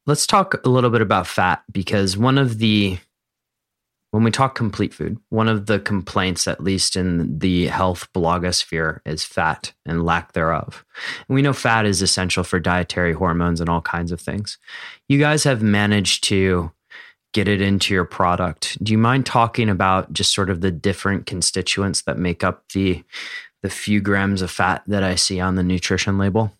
Let's 0.06 0.26
talk 0.26 0.54
a 0.64 0.68
little 0.68 0.90
bit 0.90 1.00
about 1.00 1.26
fat 1.26 1.62
because 1.70 2.16
one 2.16 2.38
of 2.38 2.58
the 2.58 2.98
when 4.14 4.22
we 4.22 4.30
talk 4.30 4.54
complete 4.54 4.94
food, 4.94 5.18
one 5.30 5.48
of 5.48 5.66
the 5.66 5.80
complaints, 5.80 6.46
at 6.46 6.62
least 6.62 6.94
in 6.94 7.36
the 7.40 7.66
health 7.66 8.06
blogosphere, 8.14 9.00
is 9.04 9.24
fat 9.24 9.72
and 9.84 10.04
lack 10.04 10.34
thereof. 10.34 10.84
And 11.28 11.34
we 11.34 11.42
know 11.42 11.52
fat 11.52 11.84
is 11.84 12.00
essential 12.00 12.44
for 12.44 12.60
dietary 12.60 13.12
hormones 13.12 13.60
and 13.60 13.68
all 13.68 13.80
kinds 13.80 14.12
of 14.12 14.20
things. 14.20 14.56
You 15.08 15.18
guys 15.18 15.42
have 15.42 15.62
managed 15.62 16.22
to 16.24 16.70
get 17.34 17.48
it 17.48 17.60
into 17.60 17.92
your 17.92 18.04
product. 18.04 18.82
Do 18.82 18.92
you 18.92 18.98
mind 18.98 19.26
talking 19.26 19.68
about 19.68 20.10
just 20.12 20.32
sort 20.32 20.48
of 20.48 20.62
the 20.62 20.70
different 20.70 21.26
constituents 21.26 22.02
that 22.02 22.18
make 22.18 22.42
up 22.42 22.66
the 22.72 23.04
the 23.62 23.70
few 23.70 24.00
grams 24.00 24.42
of 24.42 24.50
fat 24.50 24.82
that 24.86 25.02
I 25.02 25.14
see 25.14 25.40
on 25.40 25.56
the 25.56 25.62
nutrition 25.62 26.16
label? 26.16 26.52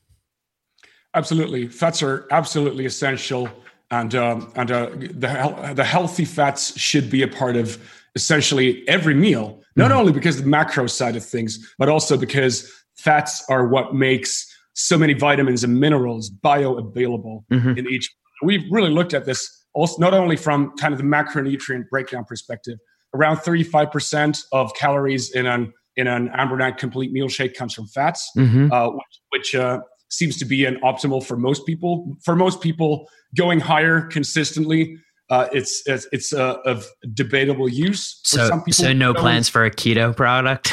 Absolutely, 1.14 1.68
fats 1.68 2.02
are 2.02 2.26
absolutely 2.30 2.86
essential, 2.86 3.48
and 3.90 4.14
um, 4.14 4.52
and 4.56 4.70
uh, 4.70 4.90
the 4.90 5.72
the 5.74 5.84
healthy 5.84 6.24
fats 6.24 6.78
should 6.78 7.08
be 7.08 7.22
a 7.22 7.28
part 7.28 7.56
of 7.56 7.78
essentially 8.14 8.86
every 8.88 9.14
meal. 9.14 9.62
Not 9.76 9.90
mm-hmm. 9.90 10.00
only 10.00 10.12
because 10.12 10.40
the 10.40 10.48
macro 10.48 10.86
side 10.86 11.16
of 11.16 11.24
things, 11.24 11.74
but 11.78 11.88
also 11.88 12.16
because 12.16 12.70
fats 12.96 13.44
are 13.48 13.66
what 13.66 13.94
makes 13.94 14.50
so 14.74 14.98
many 14.98 15.14
vitamins 15.14 15.62
and 15.62 15.78
minerals 15.78 16.30
bioavailable 16.30 17.44
mm-hmm. 17.50 17.78
in 17.78 17.88
each. 17.88 18.12
We've 18.42 18.64
really 18.70 18.90
looked 18.90 19.14
at 19.14 19.24
this 19.24 19.63
also 19.74 20.00
not 20.00 20.14
only 20.14 20.36
from 20.36 20.72
kind 20.76 20.92
of 20.92 20.98
the 20.98 21.04
macronutrient 21.04 21.88
breakdown 21.88 22.24
perspective, 22.24 22.78
around 23.14 23.38
35% 23.38 24.44
of 24.52 24.74
calories 24.74 25.32
in 25.32 25.46
an 25.46 25.72
in 25.96 26.06
an 26.08 26.28
Ambronite 26.30 26.78
complete 26.78 27.12
meal 27.12 27.28
shake 27.28 27.54
comes 27.54 27.72
from 27.72 27.86
fats, 27.86 28.28
mm-hmm. 28.36 28.72
uh, 28.72 28.88
which, 28.88 29.20
which 29.30 29.54
uh, 29.54 29.80
seems 30.08 30.36
to 30.38 30.44
be 30.44 30.64
an 30.64 30.76
optimal 30.82 31.24
for 31.24 31.36
most 31.36 31.64
people. 31.66 32.16
For 32.24 32.34
most 32.34 32.60
people, 32.60 33.08
going 33.36 33.60
higher 33.60 34.00
consistently, 34.00 34.96
uh, 35.30 35.48
it's 35.52 35.82
it's, 35.86 36.06
it's 36.12 36.32
uh, 36.32 36.56
of 36.64 36.86
debatable 37.12 37.68
use. 37.68 38.20
So, 38.24 38.62
so 38.70 38.92
no 38.92 39.14
plans 39.14 39.48
for 39.48 39.64
a 39.64 39.70
keto 39.70 40.14
product. 40.16 40.72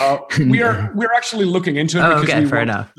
Uh, 0.00 0.18
we 0.38 0.62
are 0.62 0.92
we're 0.94 1.12
actually 1.12 1.44
looking 1.44 1.76
into 1.76 1.98
it 1.98 2.02
oh, 2.02 2.20
because 2.20 2.30
okay, 2.30 2.44
we 2.44 2.48
fair 2.48 2.62
enough. 2.62 2.92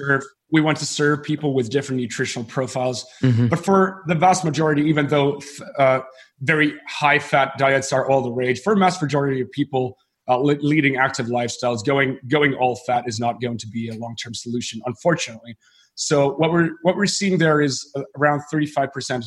We 0.52 0.62
want 0.62 0.78
to 0.80 0.86
serve 0.86 1.24
people 1.24 1.54
with 1.54 1.70
different 1.70 2.02
nutritional 2.02 2.46
profiles. 2.46 3.06
Mm-hmm. 3.24 3.48
But 3.48 3.64
for 3.64 4.04
the 4.08 4.16
vast 4.16 4.44
majority, 4.44 4.84
even 4.84 5.08
though 5.08 5.42
uh, 5.78 6.02
very 6.42 6.74
high 6.88 7.20
fat 7.20 7.58
diets 7.58 7.94
are 7.94 8.10
all 8.10 8.22
the 8.22 8.32
rage, 8.32 8.62
for 8.62 8.74
a 8.74 8.78
mass 8.78 9.02
majority 9.02 9.42
of 9.42 9.52
people 9.52 9.98
uh, 10.28 10.40
leading 10.40 10.98
active 10.98 11.28
lifestyles, 11.28 11.86
going 11.86 12.20
going 12.28 12.54
all 12.54 12.76
fat 12.76 13.06
is 13.08 13.20
not 13.20 13.42
going 13.42 13.58
to 13.58 13.68
be 13.68 13.90
a 13.90 13.96
long 13.96 14.16
term 14.16 14.34
solution, 14.34 14.82
unfortunately. 14.86 15.56
So 15.96 16.34
what 16.34 16.52
we're 16.52 16.72
what 16.84 16.96
we're 16.96 17.06
seeing 17.06 17.38
there 17.38 17.62
is 17.62 17.90
uh, 17.96 18.04
around 18.18 18.42
thirty 18.52 18.66
five 18.66 18.92
percent 18.92 19.26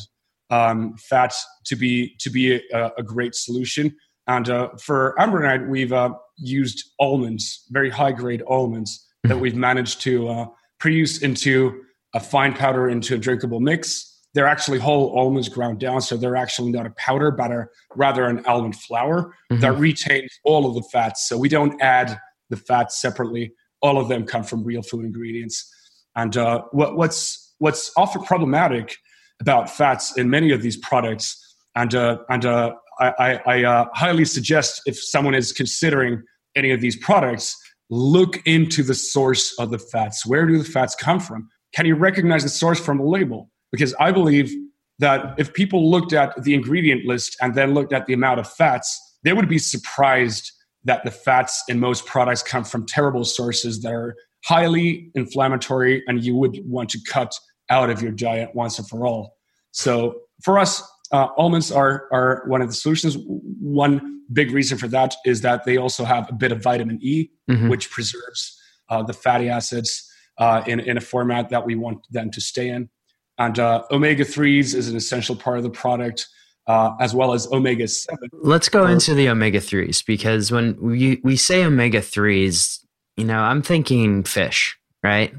um, 0.49 0.95
fat 0.97 1.33
to 1.65 1.75
be 1.75 2.15
to 2.19 2.29
be 2.29 2.61
a, 2.71 2.91
a 2.97 3.03
great 3.03 3.35
solution. 3.35 3.95
And 4.27 4.49
uh, 4.49 4.69
for 4.81 5.15
Ambronite, 5.19 5.69
we've 5.69 5.93
uh, 5.93 6.13
used 6.37 6.83
almonds, 6.99 7.65
very 7.69 7.91
high 7.91 8.11
grade 8.11 8.41
almonds 8.47 9.05
that 9.23 9.33
mm-hmm. 9.33 9.41
we've 9.41 9.55
managed 9.55 10.01
to 10.01 10.47
uh, 10.85 10.91
produce 10.91 11.21
into 11.21 11.81
a 12.13 12.19
fine 12.19 12.53
powder 12.53 12.89
into 12.89 13.15
a 13.15 13.17
drinkable 13.17 13.59
mix. 13.59 14.11
They're 14.33 14.47
actually 14.47 14.79
whole 14.79 15.17
almonds 15.17 15.49
ground 15.49 15.79
down, 15.79 16.01
so 16.01 16.17
they're 16.17 16.35
actually 16.35 16.71
not 16.71 16.85
a 16.85 16.91
powder, 16.91 17.31
but 17.31 17.51
a, 17.51 17.67
rather 17.95 18.25
an 18.25 18.45
almond 18.45 18.75
flour 18.75 19.33
mm-hmm. 19.51 19.61
that 19.61 19.73
retains 19.73 20.39
all 20.43 20.65
of 20.67 20.75
the 20.75 20.83
fats. 20.91 21.27
So 21.27 21.37
we 21.37 21.49
don't 21.49 21.81
add 21.81 22.19
the 22.49 22.57
fats 22.57 23.01
separately. 23.01 23.53
All 23.81 23.97
of 23.97 24.07
them 24.07 24.25
come 24.25 24.43
from 24.43 24.63
real 24.63 24.81
food 24.81 25.05
ingredients. 25.05 25.71
And 26.15 26.37
uh, 26.37 26.63
what, 26.71 26.95
what's 26.97 27.55
what's 27.59 27.91
often 27.97 28.23
problematic 28.23 28.97
about 29.41 29.69
fats 29.69 30.17
in 30.17 30.29
many 30.29 30.51
of 30.51 30.61
these 30.61 30.77
products, 30.77 31.55
and 31.75 31.93
uh, 31.93 32.19
and 32.29 32.45
uh, 32.45 32.73
I, 32.99 33.39
I 33.45 33.63
uh, 33.63 33.85
highly 33.93 34.25
suggest 34.25 34.81
if 34.85 34.97
someone 34.97 35.35
is 35.35 35.51
considering 35.51 36.23
any 36.55 36.71
of 36.71 36.79
these 36.81 36.95
products, 36.95 37.55
look 37.89 38.41
into 38.45 38.83
the 38.83 38.95
source 38.95 39.57
of 39.59 39.71
the 39.71 39.79
fats. 39.79 40.25
Where 40.25 40.45
do 40.45 40.57
the 40.57 40.63
fats 40.63 40.95
come 40.95 41.19
from? 41.19 41.49
Can 41.73 41.85
you 41.85 41.95
recognize 41.95 42.43
the 42.43 42.49
source 42.49 42.79
from 42.79 42.97
the 42.97 43.03
label? 43.03 43.49
Because 43.71 43.93
I 43.99 44.11
believe 44.11 44.53
that 44.99 45.35
if 45.37 45.53
people 45.53 45.89
looked 45.89 46.13
at 46.13 46.41
the 46.43 46.53
ingredient 46.53 47.05
list 47.05 47.35
and 47.41 47.53
then 47.55 47.73
looked 47.73 47.93
at 47.93 48.05
the 48.05 48.13
amount 48.13 48.39
of 48.39 48.49
fats, 48.49 49.17
they 49.23 49.33
would 49.33 49.49
be 49.49 49.59
surprised 49.59 50.51
that 50.85 51.03
the 51.03 51.11
fats 51.11 51.63
in 51.67 51.79
most 51.79 52.05
products 52.05 52.43
come 52.43 52.63
from 52.63 52.85
terrible 52.85 53.25
sources 53.25 53.81
that 53.81 53.91
are 53.91 54.15
highly 54.45 55.11
inflammatory 55.15 56.03
and 56.07 56.23
you 56.23 56.35
would 56.35 56.59
want 56.63 56.89
to 56.91 56.99
cut 57.09 57.33
out 57.69 57.89
of 57.89 58.01
your 58.01 58.11
diet 58.11 58.51
once 58.53 58.77
and 58.77 58.87
for 58.87 59.05
all. 59.05 59.35
So 59.71 60.21
for 60.43 60.59
us, 60.59 60.83
uh, 61.15 61.29
almonds 61.37 61.71
are 61.71 62.07
are 62.11 62.43
one 62.47 62.61
of 62.61 62.67
the 62.67 62.73
solutions. 62.73 63.17
One 63.61 64.21
big 64.33 64.51
reason 64.51 64.77
for 64.77 64.89
that 64.89 65.15
is 65.25 65.41
that 65.41 65.63
they 65.63 65.77
also 65.77 66.03
have 66.03 66.29
a 66.29 66.33
bit 66.33 66.51
of 66.51 66.61
vitamin 66.61 66.99
E, 67.01 67.29
mm-hmm. 67.49 67.69
which 67.69 67.89
preserves 67.89 68.59
uh, 68.89 69.01
the 69.03 69.13
fatty 69.13 69.47
acids 69.49 69.89
uh, 70.37 70.61
in 70.67 70.79
in 70.81 70.97
a 70.97 71.01
format 71.01 71.49
that 71.49 71.65
we 71.65 71.75
want 71.75 71.99
them 72.11 72.29
to 72.31 72.41
stay 72.41 72.67
in. 72.69 72.89
And 73.37 73.57
uh, 73.59 73.83
omega 73.91 74.23
3s 74.23 74.73
is 74.75 74.89
an 74.89 74.95
essential 74.95 75.35
part 75.35 75.57
of 75.57 75.63
the 75.63 75.69
product. 75.69 76.27
Uh, 76.67 76.95
as 76.99 77.13
well 77.13 77.33
as 77.33 77.45
omega 77.51 77.87
7. 77.87 78.17
Let's 78.41 78.69
go 78.69 78.87
into 78.87 79.13
the 79.13 79.29
omega 79.29 79.59
3s 79.59 80.03
because 80.03 80.51
when 80.51 80.75
we, 80.81 81.21
we 81.23 81.35
say 81.35 81.63
omega 81.63 81.99
3s, 81.99 82.79
you 83.17 83.23
know, 83.23 83.37
I'm 83.37 83.61
thinking 83.61 84.23
fish, 84.23 84.75
right? 85.03 85.31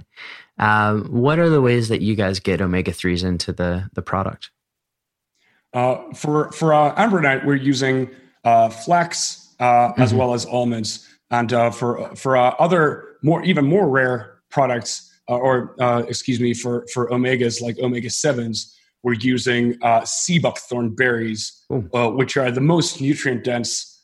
Um, 0.61 1.07
what 1.07 1.41
are 1.41 1.49
the 1.49 1.61
ways 1.61 1.89
that 1.89 2.01
you 2.01 2.15
guys 2.15 2.39
get 2.39 2.61
omega 2.61 2.93
3s 2.93 3.25
into 3.25 3.53
the, 3.53 3.91
the 3.95 4.03
product? 4.03 4.53
Uh, 5.77 6.11
for 6.15 6.51
for 6.53 6.73
uh, 6.73 6.95
Ambronite, 6.95 7.45
we're 7.45 7.55
using 7.55 8.09
uh, 8.45 8.71
flax 8.71 9.55
uh, 9.61 9.65
mm-hmm. 9.65 10.01
as 10.01 10.15
well 10.15 10.33
as 10.33 10.47
almonds, 10.47 11.07
and 11.31 11.53
uh, 11.53 11.71
for 11.71 12.17
for 12.17 12.35
uh, 12.35 12.55
other 12.59 13.19
more 13.23 13.45
even 13.45 13.67
more 13.67 13.87
rare 13.87 14.39
products, 14.51 15.13
or 15.29 15.75
excuse 16.09 16.41
me, 16.41 16.55
for 16.55 16.87
for 16.95 17.11
omegas 17.11 17.61
like 17.61 17.79
omega 17.79 18.09
sevens, 18.09 18.75
we're 19.03 19.13
using 19.13 19.79
sea 20.07 20.39
buckthorn 20.39 20.95
berries, 20.95 21.67
which 21.69 22.39
are 22.39 22.51
the 22.51 22.63
most 22.63 23.03
nutrient 23.03 23.45
dense 23.45 24.03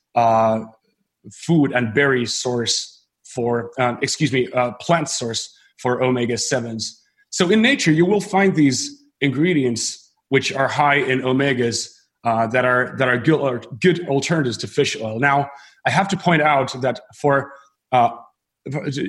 food 1.32 1.72
and 1.72 1.94
berry 1.94 2.26
source 2.26 3.06
for 3.24 3.70
um, 3.78 3.96
excuse 4.02 4.30
me 4.30 4.46
plant 4.78 5.08
source 5.08 5.56
for 5.78 6.02
omega 6.02 6.36
sevens. 6.36 7.00
So 7.30 7.48
in 7.50 7.62
nature, 7.62 7.92
you 7.92 8.04
will 8.04 8.20
find 8.20 8.54
these 8.54 9.04
ingredients 9.22 10.01
which 10.32 10.50
are 10.50 10.66
high 10.66 10.94
in 10.94 11.20
omegas 11.20 11.90
uh, 12.24 12.46
that 12.46 12.64
are 12.64 12.94
that 12.96 13.06
are 13.06 13.18
good, 13.18 13.38
are 13.38 13.58
good 13.80 14.08
alternatives 14.08 14.56
to 14.56 14.66
fish 14.66 14.96
oil. 14.98 15.18
Now, 15.20 15.50
I 15.86 15.90
have 15.90 16.08
to 16.08 16.16
point 16.16 16.40
out 16.40 16.72
that 16.80 17.00
for 17.14 17.52
uh, 17.92 18.16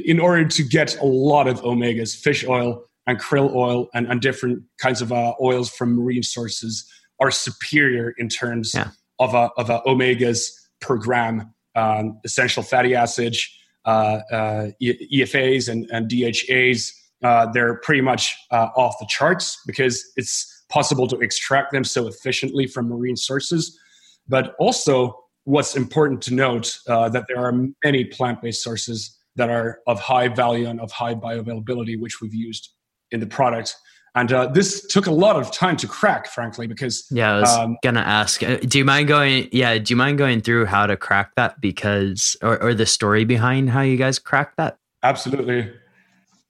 in 0.04 0.20
order 0.20 0.46
to 0.46 0.64
get 0.64 1.00
a 1.00 1.06
lot 1.06 1.48
of 1.48 1.62
omegas, 1.62 2.14
fish 2.14 2.46
oil 2.46 2.84
and 3.08 3.22
krill 3.22 3.56
oil 3.56 3.88
and, 3.94 4.06
and 4.08 4.20
different 4.20 4.64
kinds 4.80 5.02
of 5.02 5.14
uh, 5.14 5.34
oils 5.42 5.70
from 5.70 5.96
marine 5.96 6.24
sources 6.24 6.86
are 7.22 7.32
superior 7.32 8.14
in 8.18 8.28
terms 8.28 8.74
yeah. 8.74 8.90
of 9.20 9.34
a, 9.34 9.50
of 9.56 9.70
a 9.70 9.80
omegas 9.88 10.50
per 10.82 10.98
gram, 10.98 11.54
um, 11.76 12.20
essential 12.26 12.64
fatty 12.64 12.96
acids, 12.96 13.48
uh, 13.86 14.20
uh, 14.30 14.68
EFAs 14.82 15.70
and, 15.70 15.90
and 15.90 16.10
DHAs. 16.12 16.92
Uh, 17.24 17.50
they're 17.54 17.76
pretty 17.76 18.02
much 18.02 18.36
off 18.52 18.96
the 19.00 19.08
charts 19.08 19.58
because 19.66 20.04
it's 20.18 20.53
possible 20.74 21.08
to 21.08 21.18
extract 21.20 21.72
them 21.72 21.84
so 21.84 22.08
efficiently 22.08 22.66
from 22.66 22.90
marine 22.90 23.16
sources. 23.16 23.80
But 24.28 24.56
also, 24.58 25.24
what's 25.44 25.76
important 25.76 26.22
to 26.24 26.34
note 26.34 26.78
uh, 26.88 27.10
that 27.10 27.26
there 27.28 27.38
are 27.38 27.54
many 27.84 28.06
plant-based 28.06 28.64
sources 28.64 29.18
that 29.36 29.50
are 29.50 29.80
of 29.88 30.00
high 30.00 30.28
value 30.28 30.68
and 30.68 30.80
of 30.80 30.92
high 30.92 31.14
bioavailability, 31.14 32.00
which 32.00 32.22
we've 32.22 32.34
used 32.34 32.70
in 33.12 33.20
the 33.20 33.28
product. 33.28 33.76
And 34.16 34.32
uh, 34.32 34.48
this 34.48 34.86
took 34.88 35.08
a 35.08 35.12
lot 35.12 35.36
of 35.36 35.52
time 35.52 35.76
to 35.78 35.88
crack, 35.88 36.28
frankly, 36.28 36.68
because 36.68 37.06
yeah, 37.10 37.36
I 37.36 37.40
was 37.40 37.58
um, 37.58 37.78
gonna 37.84 38.02
ask. 38.02 38.44
Uh, 38.44 38.58
do 38.58 38.78
you 38.78 38.86
mind 38.86 39.08
going? 39.08 39.50
Yeah, 39.52 39.78
do 39.80 39.92
you 39.92 39.96
mind 39.96 40.20
going 40.20 40.42
through 40.42 40.66
how 40.68 40.86
to 40.86 40.96
crack 40.96 41.32
that? 41.36 41.60
Because 41.60 42.38
or, 42.44 42.62
or 42.62 42.74
the 42.76 42.86
story 42.86 43.26
behind 43.26 43.72
how 43.72 43.82
you 43.82 43.98
guys 43.98 44.20
cracked 44.20 44.58
that? 44.58 44.78
Absolutely, 45.02 45.72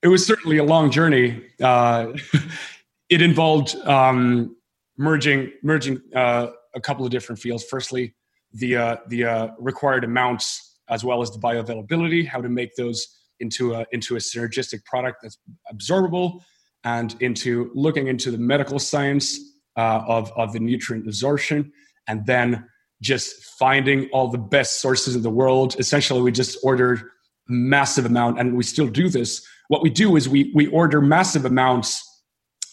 it 0.02 0.10
was 0.10 0.26
certainly 0.26 0.58
a 0.58 0.64
long 0.66 0.92
journey. 0.92 1.42
Uh, 1.62 2.12
it 3.10 3.22
involved 3.22 3.76
um, 3.86 4.56
merging 4.98 5.52
merging 5.62 6.02
uh, 6.16 6.48
a 6.76 6.82
couple 6.82 7.06
of 7.06 7.12
different 7.12 7.40
fields. 7.40 7.64
Firstly, 7.64 8.16
the 8.54 8.76
uh, 8.76 8.98
the 9.08 9.26
uh, 9.26 9.48
required 9.60 10.04
amounts 10.04 10.80
as 10.90 11.04
well 11.04 11.22
as 11.22 11.32
the 11.32 11.40
bioavailability, 11.40 12.28
how 12.28 12.42
to 12.42 12.50
make 12.50 12.76
those 12.76 13.08
into 13.40 13.74
a 13.74 13.86
into 13.92 14.16
a 14.16 14.20
synergistic 14.20 14.84
product 14.86 15.20
that's 15.24 15.38
absorbable, 15.74 16.42
and 16.84 17.16
into 17.22 17.72
looking 17.74 18.08
into 18.08 18.32
the 18.32 18.38
medical 18.38 18.80
science 18.80 19.40
uh, 19.78 20.04
of 20.08 20.32
of 20.36 20.54
the 20.54 20.60
nutrient 20.60 21.08
absorption, 21.08 21.72
and 22.08 22.26
then 22.26 22.68
just 23.02 23.44
finding 23.60 24.08
all 24.14 24.30
the 24.30 24.38
best 24.38 24.82
sources 24.82 25.16
in 25.16 25.22
the 25.22 25.30
world. 25.30 25.76
Essentially, 25.80 26.22
we 26.22 26.32
just 26.32 26.58
ordered 26.64 27.04
massive 27.48 28.06
amount, 28.06 28.40
and 28.40 28.56
we 28.56 28.64
still 28.64 28.88
do 28.88 29.10
this. 29.10 29.46
What 29.68 29.82
we 29.82 29.90
do 29.90 30.16
is 30.16 30.30
we 30.30 30.52
we 30.54 30.68
order 30.68 31.02
massive 31.02 31.46
amounts 31.46 32.02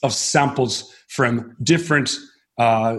of 0.03 0.13
samples 0.13 0.95
from 1.09 1.55
different 1.63 2.11
uh, 2.59 2.99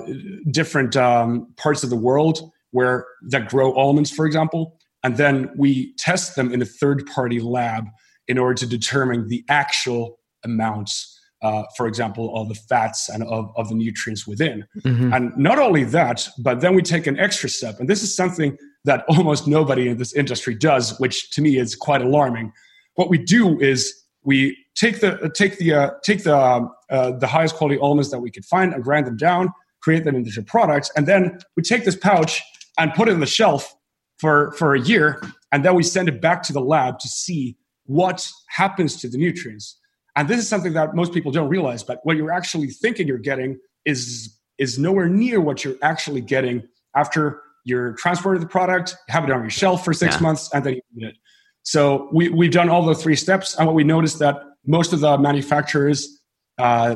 different 0.50 0.96
um, 0.96 1.54
parts 1.56 1.84
of 1.84 1.90
the 1.90 1.96
world 1.96 2.52
where 2.72 3.06
that 3.30 3.48
grow 3.48 3.74
almonds, 3.76 4.10
for 4.10 4.26
example, 4.26 4.80
and 5.04 5.18
then 5.18 5.52
we 5.56 5.94
test 5.98 6.36
them 6.36 6.52
in 6.52 6.62
a 6.62 6.66
third 6.66 7.06
party 7.06 7.40
lab 7.40 7.86
in 8.28 8.38
order 8.38 8.56
to 8.56 8.66
determine 8.66 9.28
the 9.28 9.44
actual 9.50 10.20
amounts. 10.44 11.18
Uh, 11.44 11.64
for 11.76 11.88
example, 11.88 12.36
of 12.40 12.50
the 12.50 12.56
fats 12.56 13.10
and 13.10 13.24
of, 13.24 13.52
of 13.56 13.68
the 13.68 13.74
nutrients 13.74 14.28
within. 14.28 14.64
Mm-hmm. 14.82 15.12
And 15.12 15.36
not 15.36 15.58
only 15.58 15.84
that, 15.86 16.30
but 16.38 16.62
then 16.62 16.76
we 16.76 16.84
take 16.84 17.08
an 17.08 17.18
extra 17.18 17.50
step. 17.50 17.80
And 17.80 17.90
this 17.90 18.04
is 18.04 18.16
something 18.16 18.56
that 18.86 19.04
almost 19.08 19.48
nobody 19.48 19.90
in 19.90 19.98
this 19.98 20.14
industry 20.14 20.54
does, 20.54 21.00
which 21.00 21.32
to 21.32 21.42
me 21.42 21.58
is 21.58 21.76
quite 21.76 22.02
alarming. 22.02 22.52
What 22.94 23.10
we 23.10 23.18
do 23.18 23.60
is 23.60 23.92
we 24.24 24.58
take 24.76 25.00
the 25.00 25.32
take 25.36 25.58
the 25.58 25.74
uh, 25.74 25.90
take 26.04 26.24
the 26.24 26.38
um, 26.38 26.72
uh, 26.90 27.12
the 27.12 27.28
highest 27.28 27.56
quality 27.56 27.80
almonds 27.80 28.12
that 28.12 28.20
we 28.20 28.32
could 28.32 28.46
find 28.46 28.74
and 28.74 28.84
grind 28.84 29.08
them 29.08 29.18
down, 29.18 29.54
create 29.82 30.04
them 30.04 30.16
into 30.16 30.44
products, 30.44 30.92
and 30.96 31.08
then 31.08 31.40
we 31.56 31.64
take 31.64 31.86
this 31.86 31.96
pouch 31.96 32.42
and 32.78 32.94
put 32.94 33.08
it 33.08 33.14
on 33.14 33.20
the 33.20 33.26
shelf 33.26 33.76
for 34.20 34.52
for 34.54 34.76
a 34.76 34.80
year, 34.80 35.22
and 35.52 35.66
then 35.66 35.76
we 35.76 35.84
send 35.84 36.08
it 36.08 36.22
back 36.22 36.44
to 36.44 36.54
the 36.54 36.62
lab 36.62 37.00
to 37.00 37.08
see 37.08 37.58
what 37.86 38.28
happens 38.50 39.00
to 39.02 39.10
the 39.10 39.18
nutrients. 39.18 39.78
And 40.16 40.28
this 40.28 40.40
is 40.40 40.48
something 40.48 40.74
that 40.74 40.94
most 40.94 41.14
people 41.14 41.32
don't 41.32 41.50
realize, 41.50 41.84
but 41.84 42.00
what 42.04 42.18
you're 42.18 42.32
actually 42.32 42.68
thinking 42.68 43.08
you're 43.08 43.18
getting 43.18 43.60
is 43.86 44.38
is 44.58 44.78
nowhere 44.78 45.10
near 45.10 45.42
what 45.42 45.64
you're 45.64 45.78
actually 45.82 46.22
getting 46.22 46.64
after 46.96 47.42
you're 47.64 47.94
transported 47.94 48.42
the 48.42 48.48
product, 48.48 48.96
have 49.08 49.24
it 49.24 49.32
on 49.32 49.42
your 49.42 49.50
shelf 49.50 49.86
for 49.86 49.94
six 49.94 50.16
yeah. 50.16 50.22
months, 50.22 50.50
and 50.54 50.64
then 50.64 50.74
you 50.76 50.82
eat 50.98 51.08
it. 51.08 51.16
So 51.64 52.10
we, 52.12 52.30
we've 52.30 52.52
done 52.52 52.70
all 52.70 52.86
the 52.86 52.96
three 52.96 53.16
steps, 53.16 53.56
and 53.58 53.66
what 53.66 53.76
we 53.76 53.84
noticed 53.84 54.20
that 54.20 54.38
most 54.66 54.94
of 54.94 55.00
the 55.00 55.18
manufacturers 55.18 56.20
uh, 56.58 56.96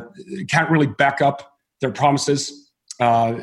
can't 0.50 0.70
really 0.70 0.88
back 0.88 1.22
up 1.22 1.58
their 1.82 1.92
promises 1.92 2.72
uh, 3.00 3.34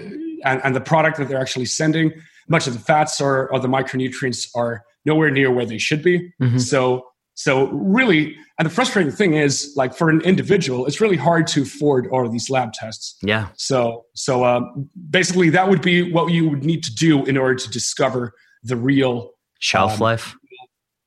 and, 0.45 0.61
and, 0.65 0.75
the 0.75 0.81
product 0.81 1.19
that 1.19 1.29
they're 1.29 1.41
actually 1.41 1.65
sending. 1.65 2.13
Much 2.49 2.67
of 2.67 2.73
the 2.73 2.79
fats 2.79 3.21
or, 3.21 3.51
or 3.53 3.59
the 3.59 3.69
micronutrients 3.69 4.49
are 4.55 4.85
nowhere 5.05 5.31
near 5.31 5.51
where 5.51 5.67
they 5.67 5.79
should 5.79 6.03
be. 6.03 6.33
Mm-hmm. 6.41 6.59
So 6.59 7.07
so 7.35 7.69
really, 7.69 8.37
and 8.59 8.67
the 8.67 8.71
frustrating 8.71 9.11
thing 9.11 9.35
is, 9.35 9.73
like 9.75 9.95
for 9.95 10.11
an 10.11 10.21
individual, 10.21 10.87
it's 10.87 11.01
really 11.01 11.17
hard 11.17 11.47
to 11.49 11.63
afford 11.63 12.07
all 12.09 12.27
of 12.27 12.33
these 12.33 12.51
lab 12.51 12.73
tests. 12.75 13.17
Yeah. 13.23 13.49
So 13.57 14.05
so 14.15 14.45
um, 14.45 14.91
basically, 15.11 15.51
that 15.51 15.69
would 15.69 15.83
be 15.83 16.13
what 16.13 16.31
you 16.31 16.51
would 16.51 16.65
need 16.65 16.85
to 16.85 16.95
do 16.95 17.25
in 17.25 17.37
order 17.37 17.55
to 17.55 17.71
discover 17.71 18.35
the 18.63 18.77
real 18.77 19.31
shelf 19.61 19.95
um, 19.95 20.01
life 20.01 20.37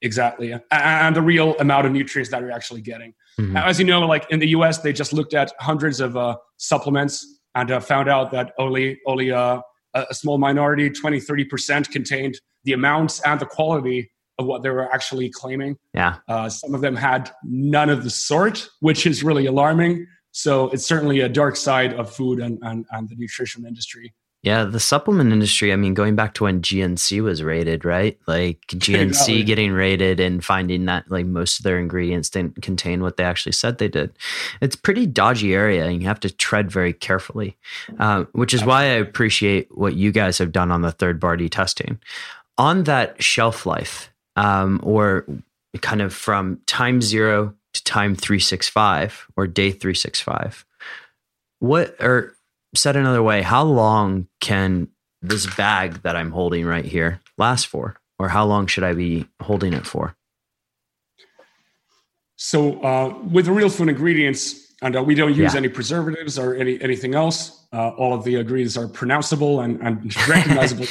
exactly. 0.06 0.54
And 0.72 1.16
the 1.16 1.22
real 1.22 1.58
amount 1.60 1.88
of 1.88 1.92
nutrients 1.92 2.32
that 2.32 2.42
you're 2.42 2.52
actually 2.52 2.82
getting. 2.82 3.14
Mm-hmm. 3.38 3.58
as 3.58 3.80
you 3.80 3.86
know 3.86 4.00
like 4.00 4.26
in 4.32 4.40
the 4.40 4.48
us 4.48 4.78
they 4.78 4.94
just 4.94 5.12
looked 5.12 5.34
at 5.34 5.52
hundreds 5.60 6.00
of 6.00 6.16
uh, 6.16 6.38
supplements 6.56 7.42
and 7.54 7.70
uh, 7.70 7.82
found 7.82 8.08
out 8.08 8.32
that 8.32 8.54
only 8.58 8.98
only 9.06 9.30
uh, 9.30 9.60
a 9.94 10.14
small 10.14 10.38
minority 10.38 10.90
20 10.90 11.20
30% 11.20 11.92
contained 11.92 12.40
the 12.64 12.72
amounts 12.72 13.20
and 13.22 13.42
the 13.42 13.46
quality 13.46 14.10
of 14.38 14.46
what 14.46 14.64
they 14.64 14.70
were 14.70 14.92
actually 14.94 15.30
claiming. 15.30 15.78
Yeah. 15.94 16.18
Uh, 16.28 16.50
some 16.50 16.74
of 16.74 16.82
them 16.82 16.96
had 16.96 17.32
none 17.44 17.90
of 17.90 18.04
the 18.04 18.10
sort 18.10 18.70
which 18.80 19.06
is 19.06 19.24
really 19.24 19.46
alarming. 19.46 20.08
So 20.32 20.70
it's 20.70 20.86
certainly 20.86 21.22
a 21.22 21.30
dark 21.30 21.56
side 21.56 21.94
of 21.94 22.14
food 22.14 22.40
and, 22.40 22.58
and, 22.62 22.86
and 22.92 23.10
the 23.10 23.16
nutrition 23.16 23.66
industry 23.66 24.14
yeah, 24.46 24.64
the 24.64 24.80
supplement 24.80 25.34
industry, 25.34 25.74
I 25.74 25.76
mean, 25.76 25.96
going 25.96 26.16
back 26.16 26.36
to 26.36 26.44
when 26.44 26.62
GNC 26.62 27.24
was 27.24 27.42
rated, 27.42 27.84
right? 27.84 28.16
Like 28.28 28.62
GNC 28.68 29.08
exactly. 29.08 29.44
getting 29.44 29.72
rated 29.72 30.20
and 30.20 30.46
finding 30.46 30.86
that 30.86 31.10
like 31.10 31.26
most 31.26 31.58
of 31.58 31.64
their 31.64 31.80
ingredients 31.80 32.30
didn't 32.30 32.62
contain 32.62 33.02
what 33.02 33.18
they 33.18 33.24
actually 33.24 33.54
said 33.54 33.80
they 33.80 33.88
did. 33.88 34.16
It's 34.62 34.76
pretty 34.76 35.08
dodgy 35.08 35.56
area 35.56 35.86
and 35.86 36.00
you 36.00 36.08
have 36.08 36.20
to 36.20 36.30
tread 36.30 36.70
very 36.70 36.94
carefully, 36.94 37.58
uh, 37.98 38.26
which 38.34 38.54
is 38.54 38.64
why 38.64 38.84
I 38.84 38.98
appreciate 39.02 39.76
what 39.76 39.96
you 39.96 40.12
guys 40.12 40.38
have 40.38 40.52
done 40.52 40.72
on 40.72 40.84
the 40.84 40.92
third 40.92 41.20
party 41.20 41.50
testing. 41.50 41.98
On 42.60 42.84
that 42.84 43.24
shelf 43.24 43.66
life, 43.66 44.14
um, 44.36 44.80
or 44.84 45.26
kind 45.82 46.04
of 46.04 46.14
from 46.14 46.62
time 46.68 47.02
zero 47.02 47.56
to 47.74 47.84
time 47.84 48.16
365 48.16 49.26
or 49.36 49.48
day 49.48 49.72
365, 49.72 50.66
what 51.58 52.00
are 52.00 52.35
said 52.76 52.96
another 52.96 53.24
way, 53.24 53.42
how 53.42 53.64
long 53.64 54.28
can 54.42 54.90
this 55.22 55.46
bag 55.56 56.02
that 56.04 56.16
I'm 56.16 56.32
holding 56.32 56.66
right 56.66 56.86
here 56.86 57.22
last 57.38 57.68
for? 57.68 57.96
Or 58.18 58.30
how 58.30 58.46
long 58.46 58.68
should 58.68 58.84
I 58.84 58.94
be 58.94 59.28
holding 59.42 59.74
it 59.74 59.86
for? 59.86 60.16
So, 62.38 62.82
uh, 62.82 63.18
with 63.24 63.48
real 63.48 63.70
food 63.70 63.90
ingredients, 63.90 64.74
and 64.82 64.96
uh, 64.96 65.04
we 65.04 65.16
don't 65.16 65.34
use 65.36 65.54
yeah. 65.54 65.58
any 65.58 65.70
preservatives 65.70 66.38
or 66.38 66.54
any 66.56 66.82
anything 66.82 67.16
else. 67.16 67.66
Uh, 67.74 67.90
all 67.90 68.14
of 68.14 68.24
the 68.24 68.36
ingredients 68.36 68.78
are 68.78 68.88
pronounceable 68.88 69.64
and, 69.64 69.82
and 69.82 70.16
recognizable 70.28 70.86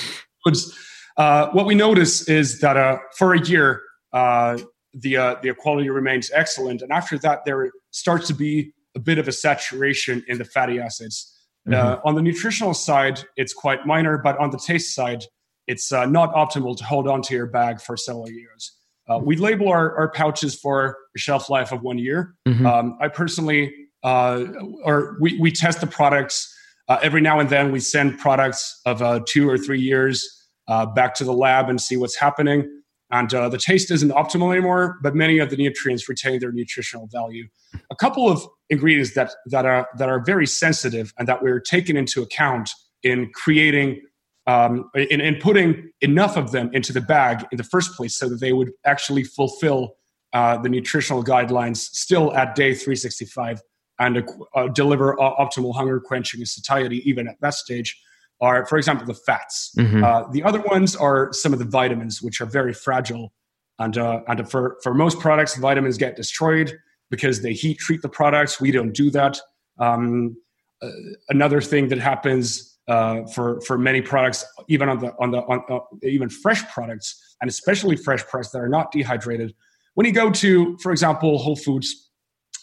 foods. 0.44 0.76
Uh, 1.16 1.48
what 1.50 1.66
we 1.66 1.74
notice 1.74 2.28
is 2.28 2.60
that 2.60 2.76
uh, 2.76 2.98
for 3.16 3.34
a 3.34 3.40
year, 3.46 3.82
uh, 4.12 4.58
the 4.94 5.38
the 5.42 5.54
quality 5.54 5.90
remains 5.90 6.30
excellent, 6.34 6.82
and 6.82 6.92
after 6.92 7.18
that, 7.18 7.44
there 7.44 7.70
starts 7.90 8.26
to 8.26 8.34
be 8.34 8.72
a 8.96 9.00
bit 9.00 9.18
of 9.18 9.28
a 9.28 9.32
saturation 9.32 10.24
in 10.28 10.38
the 10.38 10.44
fatty 10.44 10.80
acids. 10.80 11.33
Uh, 11.66 11.70
Mhm. 11.70 11.74
Uh, 11.84 11.98
on 12.04 12.14
the 12.14 12.22
nutritional 12.22 12.74
side, 12.74 13.20
it's 13.36 13.54
quite 13.54 13.86
minor, 13.86 14.18
but 14.18 14.36
on 14.38 14.50
the 14.50 14.58
taste 14.58 14.94
side, 14.94 15.24
it's 15.66 15.92
uh, 15.92 16.04
not 16.04 16.34
optimal 16.34 16.76
to 16.76 16.84
hold 16.84 17.08
onto 17.08 17.34
your 17.34 17.46
bag 17.46 17.80
for 17.80 17.96
several 17.96 18.30
years. 18.30 18.76
Uh, 19.08 19.18
we 19.22 19.36
label 19.36 19.68
our, 19.68 19.96
our 19.96 20.10
pouches 20.10 20.54
for 20.54 20.96
a 21.16 21.18
shelf 21.18 21.48
life 21.48 21.72
of 21.72 21.82
one 21.82 21.98
year. 21.98 22.34
Mhm. 22.46 22.66
Um, 22.66 22.98
I 23.00 23.08
personally, 23.08 23.72
uh, 24.02 24.44
or 24.82 25.16
we, 25.20 25.38
we 25.38 25.50
test 25.50 25.80
the 25.80 25.86
products 25.86 26.50
uh, 26.88 26.98
every 27.02 27.22
now 27.22 27.40
and 27.40 27.48
then. 27.48 27.72
We 27.72 27.80
send 27.80 28.18
products 28.18 28.80
of 28.84 29.00
uh, 29.00 29.20
two 29.26 29.48
or 29.48 29.56
three 29.56 29.80
years 29.80 30.22
uh, 30.68 30.84
back 30.84 31.14
to 31.14 31.24
the 31.24 31.32
lab 31.32 31.70
and 31.70 31.80
see 31.80 31.96
what's 31.96 32.16
happening. 32.16 32.82
And 33.14 33.32
uh, 33.32 33.48
the 33.48 33.58
taste 33.58 33.92
isn't 33.92 34.10
optimal 34.10 34.50
anymore, 34.50 34.98
but 35.00 35.14
many 35.14 35.38
of 35.38 35.48
the 35.48 35.56
nutrients 35.56 36.08
retain 36.08 36.40
their 36.40 36.50
nutritional 36.50 37.06
value. 37.12 37.46
A 37.88 37.94
couple 37.94 38.28
of 38.28 38.44
ingredients 38.70 39.14
that 39.14 39.30
that 39.46 39.64
are 39.64 39.86
that 39.98 40.08
are 40.08 40.24
very 40.24 40.48
sensitive 40.48 41.14
and 41.16 41.28
that 41.28 41.40
we're 41.40 41.60
taking 41.60 41.96
into 41.96 42.22
account 42.22 42.70
in 43.04 43.30
creating 43.32 44.00
um, 44.48 44.90
in, 44.96 45.20
in 45.20 45.36
putting 45.36 45.92
enough 46.00 46.36
of 46.36 46.50
them 46.50 46.70
into 46.72 46.92
the 46.92 47.00
bag 47.00 47.46
in 47.52 47.56
the 47.56 47.62
first 47.64 47.92
place 47.92 48.16
so 48.16 48.28
that 48.28 48.40
they 48.40 48.52
would 48.52 48.72
actually 48.84 49.22
fulfill 49.22 49.94
uh, 50.32 50.58
the 50.58 50.68
nutritional 50.68 51.22
guidelines 51.22 51.76
still 51.76 52.34
at 52.34 52.56
day 52.56 52.74
365 52.74 53.62
and 54.00 54.28
uh, 54.56 54.66
deliver 54.74 55.18
uh, 55.22 55.36
optimal 55.36 55.72
hunger 55.72 56.00
quenching 56.00 56.40
and 56.40 56.48
satiety 56.48 57.00
even 57.08 57.28
at 57.28 57.40
that 57.40 57.54
stage 57.54 57.96
are 58.40 58.66
for 58.66 58.76
example 58.78 59.06
the 59.06 59.14
fats 59.14 59.72
Mhm. 59.76 60.02
uh, 60.02 60.28
the 60.32 60.42
other 60.42 60.60
ones 60.60 60.96
are 60.96 61.32
some 61.32 61.52
of 61.52 61.58
the 61.58 61.64
vitamins 61.64 62.20
which 62.22 62.40
are 62.40 62.46
very 62.46 62.72
fragile 62.72 63.32
and, 63.78 63.98
uh, 63.98 64.20
and 64.28 64.48
for, 64.50 64.76
for 64.82 64.94
most 64.94 65.18
products 65.20 65.56
vitamins 65.56 65.98
get 65.98 66.16
destroyed 66.16 66.72
because 67.10 67.42
they 67.42 67.52
heat 67.52 67.78
treat 67.78 68.02
the 68.02 68.08
products 68.08 68.60
we 68.60 68.70
don't 68.70 68.92
do 68.94 69.10
that 69.10 69.40
um, 69.78 70.36
uh, 70.82 70.88
another 71.28 71.60
thing 71.60 71.88
that 71.88 71.98
happens 71.98 72.74
uh, 72.88 73.24
for 73.34 73.60
for 73.62 73.78
many 73.78 74.02
products, 74.02 74.44
even 74.68 74.88
on 74.88 74.98
the 74.98 75.12
on 75.18 75.30
the 75.30 75.38
on 75.38 75.62
uh, 75.70 75.78
even 76.02 76.28
fresh 76.28 76.62
products, 76.72 77.36
and 77.40 77.48
especially 77.48 77.96
fresh 77.96 78.22
products 78.24 78.50
that 78.50 78.58
are 78.58 78.68
not 78.68 78.92
dehydrated. 78.92 79.54
When 79.94 80.06
you 80.06 80.12
go 80.12 80.30
to, 80.30 80.76
for 80.82 80.92
example, 80.92 81.38
Whole 81.38 81.56
Foods 81.56 82.10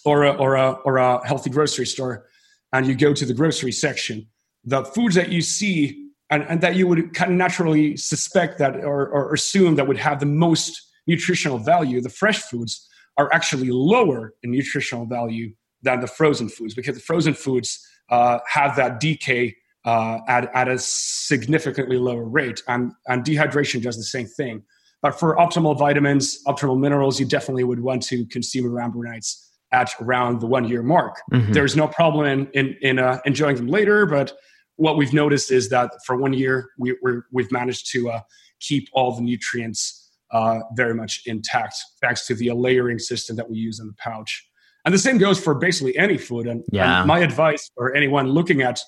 or 0.05 0.23
a, 0.23 0.31
or 0.33 0.55
a 0.55 0.71
or 0.85 0.97
a 0.97 1.25
healthy 1.25 1.49
grocery 1.49 1.87
store, 1.87 2.27
and 2.71 2.85
you 2.85 2.93
go 2.95 3.13
to 3.13 3.25
the 3.25 3.33
grocery 3.33 3.71
section, 3.71 4.27
the 4.63 4.83
foods 4.83 5.15
that 5.15 5.31
you 5.31 5.41
see 5.41 6.09
and, 6.29 6.43
and 6.43 6.61
that 6.61 6.75
you 6.75 6.87
would 6.87 7.13
kind 7.13 7.31
of 7.31 7.37
naturally 7.37 7.97
suspect 7.97 8.57
that 8.59 8.77
or, 8.77 9.07
or 9.09 9.33
assume 9.33 9.75
that 9.75 9.87
would 9.87 9.97
have 9.97 10.19
the 10.19 10.25
most 10.25 10.81
nutritional 11.07 11.57
value, 11.57 12.01
the 12.01 12.09
fresh 12.09 12.39
foods 12.39 12.87
are 13.17 13.31
actually 13.33 13.69
lower 13.69 14.33
in 14.43 14.51
nutritional 14.51 15.05
value 15.05 15.51
than 15.81 15.99
the 15.99 16.07
frozen 16.07 16.47
foods 16.47 16.73
because 16.73 16.95
the 16.95 17.01
frozen 17.01 17.33
foods 17.33 17.85
uh, 18.09 18.39
have 18.47 18.75
that 18.75 18.99
decay 18.99 19.55
uh, 19.83 20.19
at, 20.27 20.49
at 20.55 20.67
a 20.67 20.77
significantly 20.77 21.97
lower 21.97 22.23
rate. 22.23 22.61
And, 22.67 22.93
and 23.07 23.23
dehydration 23.23 23.81
does 23.81 23.97
the 23.97 24.03
same 24.03 24.27
thing. 24.27 24.63
But 25.01 25.19
for 25.19 25.35
optimal 25.37 25.77
vitamins, 25.77 26.43
optimal 26.45 26.79
minerals, 26.79 27.19
you 27.19 27.25
definitely 27.25 27.63
would 27.63 27.79
want 27.79 28.03
to 28.03 28.25
consume 28.27 28.71
our 28.71 28.79
Ambronites 28.79 29.49
at 29.71 29.91
around 29.99 30.41
the 30.41 30.45
one 30.45 30.67
year 30.67 30.83
mark. 30.83 31.19
Mhm. 31.31 31.53
There's 31.53 31.75
no 31.75 31.87
problem 31.87 32.25
in, 32.27 32.47
in, 32.53 32.77
in 32.81 32.99
uh, 32.99 33.19
enjoying 33.25 33.55
them 33.55 33.67
later, 33.67 34.05
but 34.05 34.33
what 34.77 34.97
we've 34.97 35.13
noticed 35.13 35.51
is 35.51 35.69
that 35.69 35.91
for 36.05 36.15
one 36.15 36.33
year, 36.33 36.69
we, 36.77 36.95
we're, 37.01 37.23
we've 37.31 37.51
managed 37.51 37.91
to 37.91 38.09
uh, 38.09 38.21
keep 38.59 38.87
all 38.93 39.15
the 39.15 39.21
nutrients 39.21 40.09
uh, 40.31 40.59
very 40.75 40.93
much 40.93 41.21
intact 41.25 41.75
thanks 42.01 42.25
to 42.27 42.33
the 42.35 42.51
layering 42.51 42.99
system 42.99 43.35
that 43.35 43.49
we 43.49 43.57
use 43.57 43.79
in 43.79 43.87
the 43.87 43.93
pouch. 43.93 44.47
And 44.85 44.93
the 44.93 44.99
same 44.99 45.17
goes 45.17 45.39
for 45.39 45.53
basically 45.53 45.95
any 45.97 46.17
food. 46.17 46.47
And, 46.47 46.63
Yeah. 46.71 46.99
and 46.99 47.07
my 47.07 47.19
advice 47.19 47.69
for 47.75 47.93
anyone 47.93 48.27
looking 48.29 48.61
at 48.61 48.79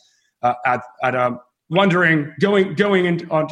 uh, 0.41 0.55
at 0.65 0.81
at 1.03 1.15
um, 1.15 1.39
wondering, 1.69 2.33
going 2.39 2.75
going 2.75 3.05
in, 3.05 3.29
on, 3.29 3.47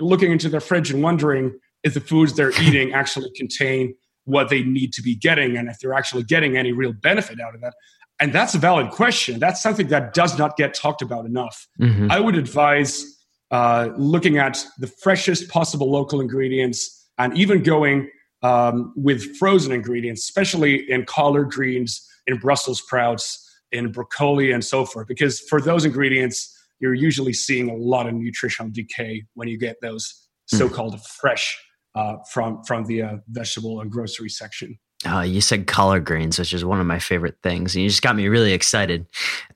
looking 0.00 0.32
into 0.32 0.48
their 0.48 0.60
fridge 0.60 0.90
and 0.90 1.02
wondering 1.02 1.58
if 1.84 1.94
the 1.94 2.00
foods 2.00 2.34
they're 2.34 2.52
eating 2.62 2.92
actually 2.92 3.30
contain 3.36 3.94
what 4.24 4.48
they 4.48 4.62
need 4.62 4.92
to 4.94 5.02
be 5.02 5.14
getting, 5.16 5.56
and 5.56 5.68
if 5.68 5.78
they're 5.80 5.94
actually 5.94 6.22
getting 6.22 6.56
any 6.56 6.72
real 6.72 6.92
benefit 6.92 7.40
out 7.40 7.54
of 7.54 7.60
that. 7.60 7.74
And 8.22 8.32
that's 8.32 8.54
a 8.54 8.58
valid 8.58 8.90
question. 8.90 9.40
That's 9.40 9.60
something 9.60 9.88
that 9.88 10.14
does 10.14 10.38
not 10.38 10.56
get 10.56 10.74
talked 10.74 11.02
about 11.02 11.26
enough. 11.26 11.66
Mhm. 11.80 12.08
I 12.08 12.20
would 12.20 12.36
advise 12.36 13.04
uh, 13.50 13.88
looking 13.96 14.38
at 14.38 14.64
the 14.78 14.86
freshest 14.86 15.48
possible 15.48 15.90
local 15.90 16.20
ingredients 16.20 16.80
and 17.18 17.36
even 17.36 17.62
going 17.64 18.08
um, 18.42 18.92
with 18.96 19.36
frozen 19.36 19.72
ingredients, 19.72 20.22
especially 20.22 20.90
in 20.90 21.04
collard 21.04 21.50
greens, 21.50 22.08
in 22.28 22.38
Brussels 22.38 22.78
sprouts, 22.78 23.26
in 23.72 23.90
broccoli, 23.90 24.52
and 24.52 24.64
so 24.64 24.84
forth. 24.84 25.08
Because 25.08 25.40
for 25.40 25.60
those 25.60 25.84
ingredients, 25.84 26.56
you're 26.78 26.94
usually 26.94 27.32
seeing 27.32 27.68
a 27.70 27.74
lot 27.74 28.06
of 28.08 28.14
nutritional 28.14 28.70
decay 28.70 29.24
when 29.34 29.48
you 29.48 29.58
get 29.58 29.76
those 29.82 30.28
so-called 30.46 31.00
fresh 31.06 31.56
uh, 31.94 32.16
from 32.30 32.62
from 32.64 32.84
the 32.84 33.02
uh, 33.02 33.16
vegetable 33.28 33.80
and 33.80 33.90
grocery 33.90 34.28
section. 34.28 34.78
Uh, 35.04 35.20
you 35.20 35.40
said 35.40 35.66
collard 35.66 36.04
greens, 36.04 36.38
which 36.38 36.52
is 36.52 36.64
one 36.64 36.80
of 36.80 36.86
my 36.86 36.98
favorite 36.98 37.36
things, 37.42 37.74
and 37.74 37.82
you 37.82 37.88
just 37.88 38.02
got 38.02 38.16
me 38.16 38.28
really 38.28 38.52
excited. 38.52 39.06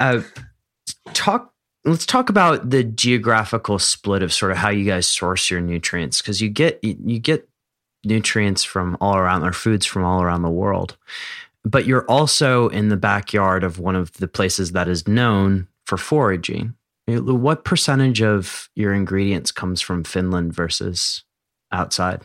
Uh, 0.01 0.23
talk. 1.13 1.53
Let's 1.85 2.05
talk 2.05 2.29
about 2.29 2.71
the 2.71 2.83
geographical 2.83 3.79
split 3.79 4.25
of 4.25 4.33
sort 4.33 4.51
of 4.51 4.59
how 4.59 4.71
you 4.71 4.85
guys 4.85 5.07
source 5.07 5.49
your 5.49 5.61
nutrients, 5.61 6.21
because 6.21 6.41
you 6.43 6.49
get 6.49 6.83
you 6.83 7.21
get 7.21 7.49
nutrients 8.05 8.65
from 8.65 8.97
all 9.01 9.17
around, 9.17 9.45
or 9.45 9.53
foods 9.53 9.87
from 9.87 10.05
all 10.05 10.21
around 10.21 10.43
the 10.43 10.51
world, 10.51 10.97
but 11.65 11.87
you're 11.87 12.05
also 12.11 12.69
in 12.71 12.89
the 12.89 12.97
backyard 12.97 13.63
of 13.63 13.79
one 13.79 13.95
of 13.95 14.13
the 14.15 14.29
places 14.29 14.73
that 14.73 14.89
is 14.89 15.07
known 15.07 15.69
for 15.85 15.97
foraging. 15.97 16.75
What 17.07 17.65
percentage 17.65 18.21
of 18.21 18.69
your 18.75 18.93
ingredients 18.93 19.53
comes 19.53 19.81
from 19.81 20.03
Finland 20.03 20.53
versus 20.53 21.23
outside? 21.71 22.23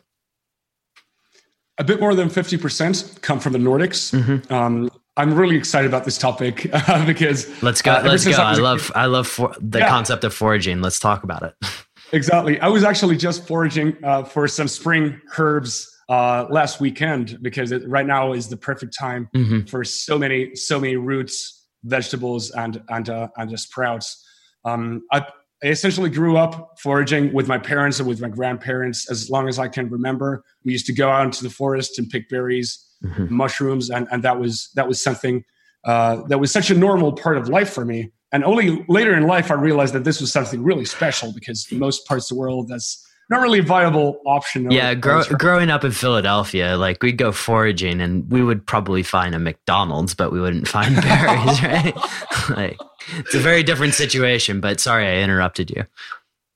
A 1.77 1.83
bit 1.83 1.99
more 1.99 2.13
than 2.13 2.29
50% 2.29 3.21
come 3.21 3.39
from 3.39 3.53
the 3.53 3.59
Nordics. 3.59 4.13
Mhm. 4.13 4.51
Um, 4.51 4.89
I'm 5.17 5.33
really 5.33 5.55
excited 5.57 5.87
about 5.87 6.05
this 6.05 6.17
topic 6.17 6.69
uh, 6.89 7.05
because 7.05 7.47
Let's 7.63 7.81
go. 7.81 7.93
Uh, 7.93 8.01
let's 8.05 8.25
go. 8.25 8.31
I 8.33 8.53
I 8.53 8.55
love 8.55 8.91
I 8.95 9.05
love 9.07 9.27
for, 9.27 9.53
the 9.59 9.79
Yeah. 9.79 9.89
concept 9.89 10.23
of 10.23 10.33
foraging. 10.33 10.81
Let's 10.81 10.99
talk 10.99 11.23
about 11.23 11.43
it. 11.43 11.53
Exactly. 12.13 12.59
I 12.59 12.67
was 12.67 12.83
actually 12.83 13.15
just 13.15 13.47
foraging 13.47 13.95
uh, 14.03 14.25
for 14.25 14.45
some 14.45 14.67
spring 14.67 15.21
herbs 15.37 15.87
uh, 16.09 16.45
last 16.49 16.81
weekend 16.81 17.37
because 17.41 17.71
it, 17.71 17.87
right 17.87 18.05
now 18.05 18.33
is 18.33 18.49
the 18.49 18.57
perfect 18.57 18.93
time 18.99 19.29
Mhm. 19.33 19.69
for 19.69 19.85
so 19.85 20.19
many 20.19 20.53
so 20.53 20.77
many 20.77 20.97
roots, 20.97 21.67
vegetables, 21.85 22.51
and 22.51 22.81
and 22.89 23.09
uh, 23.09 23.29
and 23.37 23.57
sprouts. 23.57 24.21
Um, 24.65 25.03
I, 25.13 25.25
I 25.63 25.67
essentially 25.67 26.09
grew 26.09 26.37
up 26.37 26.79
foraging 26.79 27.31
with 27.33 27.47
my 27.47 27.57
parents 27.57 27.99
and 27.99 28.07
with 28.09 28.19
my 28.19 28.29
grandparents 28.29 29.09
as 29.11 29.29
long 29.29 29.47
as 29.47 29.59
I 29.59 29.67
can 29.67 29.89
remember. 29.89 30.43
We 30.65 30.71
used 30.71 30.87
to 30.87 30.93
go 30.93 31.09
out 31.09 31.25
into 31.25 31.43
the 31.43 31.49
forest 31.51 31.99
and 31.99 32.09
pick 32.09 32.29
berries, 32.29 32.79
Mhm. 33.03 33.29
mushrooms, 33.29 33.89
and 33.89 34.07
and 34.11 34.23
that 34.23 34.39
was 34.39 34.69
that 34.75 34.87
was 34.87 35.01
something 35.01 35.43
uh, 35.83 36.21
that 36.27 36.39
was 36.39 36.51
such 36.51 36.69
a 36.69 36.75
normal 36.75 37.11
part 37.13 37.37
of 37.37 37.49
life 37.49 37.71
for 37.73 37.83
me. 37.85 38.11
And 38.31 38.43
only 38.43 38.85
later 38.87 39.13
in 39.15 39.23
life, 39.23 39.49
I 39.51 39.55
realized 39.55 39.93
that 39.95 40.03
this 40.03 40.21
was 40.21 40.31
something 40.31 40.61
really 40.63 40.85
special 40.85 41.33
because 41.33 41.67
in 41.71 41.79
most 41.79 42.07
parts 42.07 42.29
of 42.29 42.35
the 42.35 42.39
world, 42.39 42.67
that's 42.69 43.03
not 43.31 43.41
really 43.41 43.59
a 43.59 43.63
viable 43.63 44.21
option. 44.25 44.69
Yeah, 44.69 44.93
grow, 44.93 45.23
growing 45.23 45.69
up 45.69 45.83
in 45.83 45.91
Philadelphia, 45.91 46.77
like 46.77 47.01
we'd 47.01 47.17
go 47.17 47.31
foraging 47.31 48.01
and 48.01 48.29
we 48.29 48.43
would 48.43 48.65
probably 48.67 49.01
find 49.01 49.33
a 49.33 49.39
McDonald's, 49.39 50.13
but 50.13 50.31
we 50.31 50.39
wouldn't 50.39 50.67
find 50.67 50.95
berries, 51.01 51.63
right? 51.63 51.95
like 52.49 52.77
it's 53.17 53.33
a 53.33 53.39
very 53.39 53.63
different 53.63 53.93
situation. 53.93 54.59
But 54.59 54.79
sorry, 54.79 55.07
I 55.07 55.23
interrupted 55.23 55.71
you. 55.71 55.85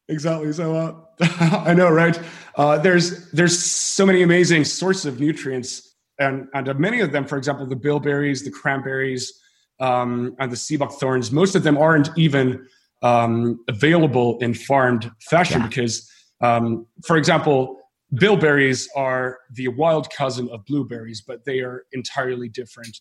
Exactly. 0.09 0.53
So 0.53 0.75
uh, 0.75 0.93
I 1.65 1.73
know, 1.73 1.89
right? 1.89 2.19
Uh, 2.55 2.77
there's 2.77 3.31
there's 3.31 3.57
so 3.57 4.05
many 4.05 4.21
amazing 4.21 4.65
sources 4.65 5.05
of 5.05 5.19
nutrients, 5.19 5.95
and 6.19 6.47
and 6.53 6.69
uh, 6.69 6.73
many 6.75 6.99
of 6.99 7.11
them, 7.11 7.25
for 7.25 7.37
example, 7.37 7.65
the 7.65 7.75
bilberries, 7.75 8.43
the 8.43 8.51
cranberries, 8.51 9.33
um, 9.79 10.35
and 10.39 10.51
the 10.51 10.57
sea 10.57 10.77
buckthorns. 10.77 11.31
Most 11.31 11.55
of 11.55 11.63
them 11.63 11.77
aren't 11.77 12.09
even 12.17 12.67
um, 13.01 13.59
available 13.67 14.37
in 14.39 14.53
farmed 14.53 15.09
fashion 15.29 15.61
Yeah. 15.61 15.67
because, 15.67 16.09
um, 16.41 16.85
for 17.05 17.17
example, 17.17 17.77
bilberries 18.13 18.87
are 18.95 19.39
the 19.53 19.67
wild 19.69 20.09
cousin 20.11 20.49
of 20.49 20.65
blueberries, 20.65 21.21
but 21.21 21.45
they 21.45 21.59
are 21.59 21.85
entirely 21.91 22.49
different. 22.49 22.99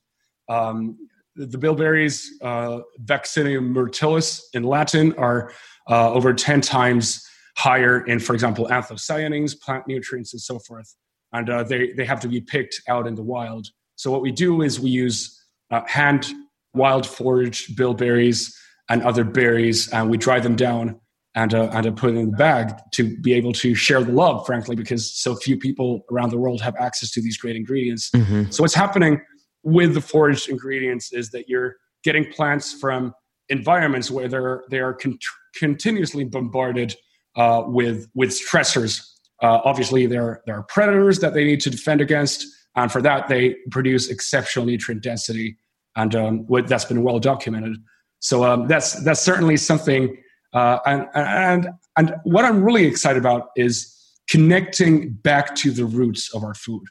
Um, 0.48 0.96
the 1.36 1.58
bilberries, 1.58 2.26
uh, 2.42 2.80
Vaccinium 3.04 3.72
myrtillus 3.72 4.40
in 4.52 4.62
Latin, 4.62 5.14
are 5.18 5.52
uh, 5.90 6.12
over 6.12 6.32
10 6.32 6.60
times 6.60 7.24
higher 7.56 8.04
in, 8.06 8.18
for 8.18 8.34
example, 8.34 8.66
anthocyanins, 8.68 9.60
plant 9.60 9.86
nutrients, 9.86 10.32
and 10.32 10.40
so 10.40 10.58
forth. 10.60 10.94
And 11.32 11.50
uh, 11.50 11.64
they, 11.64 11.92
they 11.92 12.04
have 12.04 12.20
to 12.20 12.28
be 12.28 12.40
picked 12.40 12.80
out 12.88 13.06
in 13.06 13.16
the 13.16 13.22
wild. 13.22 13.66
So, 13.96 14.10
what 14.10 14.22
we 14.22 14.30
do 14.30 14.62
is 14.62 14.78
we 14.78 14.90
use 14.90 15.40
uh, 15.70 15.82
hand 15.86 16.32
wild 16.74 17.06
foraged 17.06 17.76
bilberries 17.76 18.56
and 18.88 19.02
other 19.02 19.24
berries, 19.24 19.88
and 19.88 20.10
we 20.10 20.16
dry 20.16 20.38
them 20.38 20.54
down 20.56 21.00
and, 21.34 21.54
uh, 21.54 21.70
and 21.72 21.86
uh, 21.86 21.90
put 21.90 22.10
it 22.10 22.16
in 22.16 22.30
the 22.30 22.36
bag 22.36 22.72
to 22.92 23.16
be 23.18 23.32
able 23.32 23.52
to 23.52 23.74
share 23.74 24.02
the 24.02 24.12
love, 24.12 24.46
frankly, 24.46 24.76
because 24.76 25.12
so 25.12 25.34
few 25.34 25.58
people 25.58 26.04
around 26.10 26.30
the 26.30 26.38
world 26.38 26.60
have 26.60 26.76
access 26.76 27.10
to 27.10 27.20
these 27.20 27.36
great 27.36 27.56
ingredients. 27.56 28.10
Mhm. 28.10 28.52
So 28.52 28.62
what's 28.62 28.74
happening 28.74 29.20
with 29.62 29.94
the 29.94 30.00
foraged 30.00 30.48
ingredients 30.48 31.12
is 31.12 31.30
that 31.30 31.48
you're 31.48 31.76
getting 32.04 32.30
plants 32.32 32.72
from 32.72 33.14
environments 33.48 34.10
where 34.10 34.28
they're 34.28 34.64
they 34.70 34.78
are 34.78 34.94
con- 34.94 35.18
continuously 35.56 36.24
bombarded 36.24 36.94
uh, 37.36 37.62
with 37.66 38.06
with 38.14 38.30
stressors. 38.30 39.02
Uh, 39.42 39.60
obviously, 39.64 40.06
there 40.06 40.42
there 40.46 40.56
are 40.56 40.62
predators 40.64 41.18
that 41.18 41.34
they 41.34 41.44
need 41.44 41.60
to 41.62 41.70
defend 41.70 42.00
against, 42.00 42.46
and 42.76 42.92
for 42.92 43.02
that 43.02 43.28
they 43.28 43.56
produce 43.70 44.08
exceptional 44.08 44.64
nutrient 44.66 45.02
density, 45.02 45.56
and 45.96 46.14
um, 46.14 46.46
that's 46.66 46.84
been 46.84 47.02
well 47.02 47.18
documented. 47.18 47.76
So 48.20 48.44
um, 48.44 48.68
that's 48.68 49.02
that's 49.04 49.20
certainly 49.20 49.56
something. 49.56 50.16
Uh, 50.54 50.78
and 50.86 51.08
and 51.14 51.68
and 51.98 52.14
what 52.22 52.44
I'm 52.44 52.62
really 52.62 52.86
excited 52.86 53.18
about 53.18 53.48
is 53.56 53.90
connecting 54.30 55.10
back 55.10 55.54
to 55.56 55.70
the 55.70 55.84
roots 55.84 56.34
of 56.34 56.44
our 56.44 56.54
food. 56.54 56.84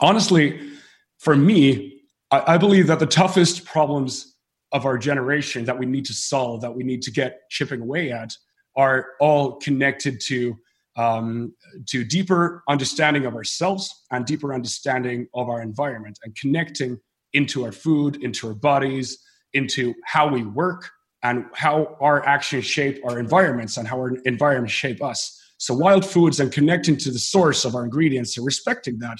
Honestly, 0.00 0.60
for 1.18 1.36
me, 1.36 2.02
I, 2.30 2.54
I 2.54 2.58
believe 2.58 2.88
that 2.88 2.98
the 2.98 3.06
toughest 3.06 3.64
problems 3.64 4.34
of 4.72 4.84
our 4.84 4.98
generation 4.98 5.64
that 5.64 5.78
we 5.78 5.86
need 5.86 6.04
to 6.06 6.12
solve, 6.12 6.60
that 6.62 6.74
we 6.74 6.82
need 6.82 7.00
to 7.02 7.12
get 7.12 7.48
chipping 7.48 7.80
away 7.80 8.10
at, 8.10 8.36
are 8.76 9.10
all 9.20 9.56
connected 9.56 10.20
to 10.26 10.56
um, 10.96 11.54
to 11.86 12.04
deeper 12.04 12.62
understanding 12.68 13.24
of 13.26 13.34
ourselves 13.34 14.04
and 14.10 14.26
deeper 14.26 14.52
understanding 14.52 15.28
of 15.34 15.48
our 15.48 15.62
environment 15.62 16.18
and 16.24 16.36
connecting 16.36 16.98
into 17.32 17.64
our 17.64 17.72
food, 17.72 18.22
into 18.22 18.48
our 18.48 18.54
bodies, 18.54 19.18
into 19.54 19.94
how 20.04 20.28
we 20.28 20.44
work 20.44 20.90
and 21.24 21.46
how 21.54 21.96
our 22.00 22.24
actions 22.26 22.66
shape 22.66 23.02
our 23.04 23.18
environments 23.18 23.78
and 23.78 23.88
how 23.88 23.96
our 23.96 24.14
environments 24.26 24.74
shape 24.74 25.02
us. 25.02 25.40
So, 25.56 25.74
wild 25.74 26.04
foods 26.04 26.38
and 26.38 26.52
connecting 26.52 26.96
to 26.98 27.10
the 27.10 27.18
source 27.18 27.64
of 27.64 27.74
our 27.74 27.84
ingredients 27.84 28.36
and 28.36 28.46
respecting 28.46 28.98
that 28.98 29.18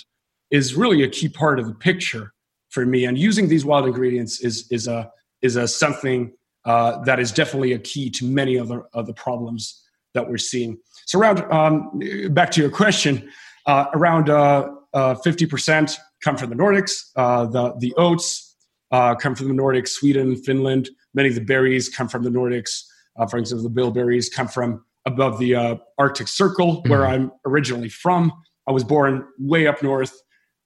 is 0.51 0.75
really 0.75 1.03
a 1.03 1.09
key 1.09 1.29
part 1.29 1.59
of 1.59 1.67
the 1.67 1.75
picture 1.75 2.33
for 2.69 2.85
me. 2.85 3.07
And 3.07 3.19
using 3.19 3.49
these 3.49 3.65
wild 3.65 3.87
ingredients 3.87 4.41
is 4.41 4.69
is 4.71 4.87
a 4.87 5.11
is 5.43 5.57
a 5.57 5.67
something 5.67 6.33
uh, 6.67 7.03
that 7.05 7.19
is 7.19 7.33
definitely 7.33 7.73
a 7.73 7.79
key 7.79 8.11
to 8.11 8.25
many 8.25 8.57
of 8.57 8.69
the, 8.69 8.83
of 8.93 9.07
the 9.07 9.15
problems 9.15 9.83
that 10.15 10.29
we're 10.29 10.39
seeing. 10.39 10.79
So, 11.07 11.19
around 11.19 11.51
um, 11.51 12.01
back 12.35 12.51
to 12.53 12.61
your 12.61 12.71
question, 12.71 13.31
uh, 13.67 13.87
around 13.95 14.29
uh, 14.29 14.69
uh, 14.93 15.15
fifty 15.17 15.47
percent 15.47 15.97
come 16.23 16.37
from 16.37 16.51
the 16.51 16.57
Nordics. 16.57 16.93
Uh, 17.17 17.47
the 17.47 17.75
the 17.79 17.95
oats 17.97 18.57
uh, 18.91 19.15
come 19.15 19.35
from 19.35 19.49
the 19.49 19.55
Nordics, 19.55 19.89
Sweden, 19.89 20.37
Finland. 20.37 20.91
Many 21.15 21.29
of 21.29 21.35
the 21.35 21.41
berries 21.41 21.89
come 21.89 22.09
from 22.09 22.23
the 22.23 22.31
Nordics. 22.31 22.83
for 23.31 23.39
example, 23.39 23.63
the 23.63 23.71
bilberries 23.71 24.29
come 24.29 24.49
from 24.49 24.85
above 25.07 25.39
the 25.39 25.79
Arctic 25.99 26.29
Circle, 26.29 26.79
mm-hmm. 26.79 26.91
where 26.91 27.07
I'm 27.07 27.31
originally 27.47 27.89
from. 27.89 28.33
I 28.67 28.73
was 28.73 28.85
born 28.85 29.25
way 29.39 29.67
up 29.67 29.83
north 29.83 30.15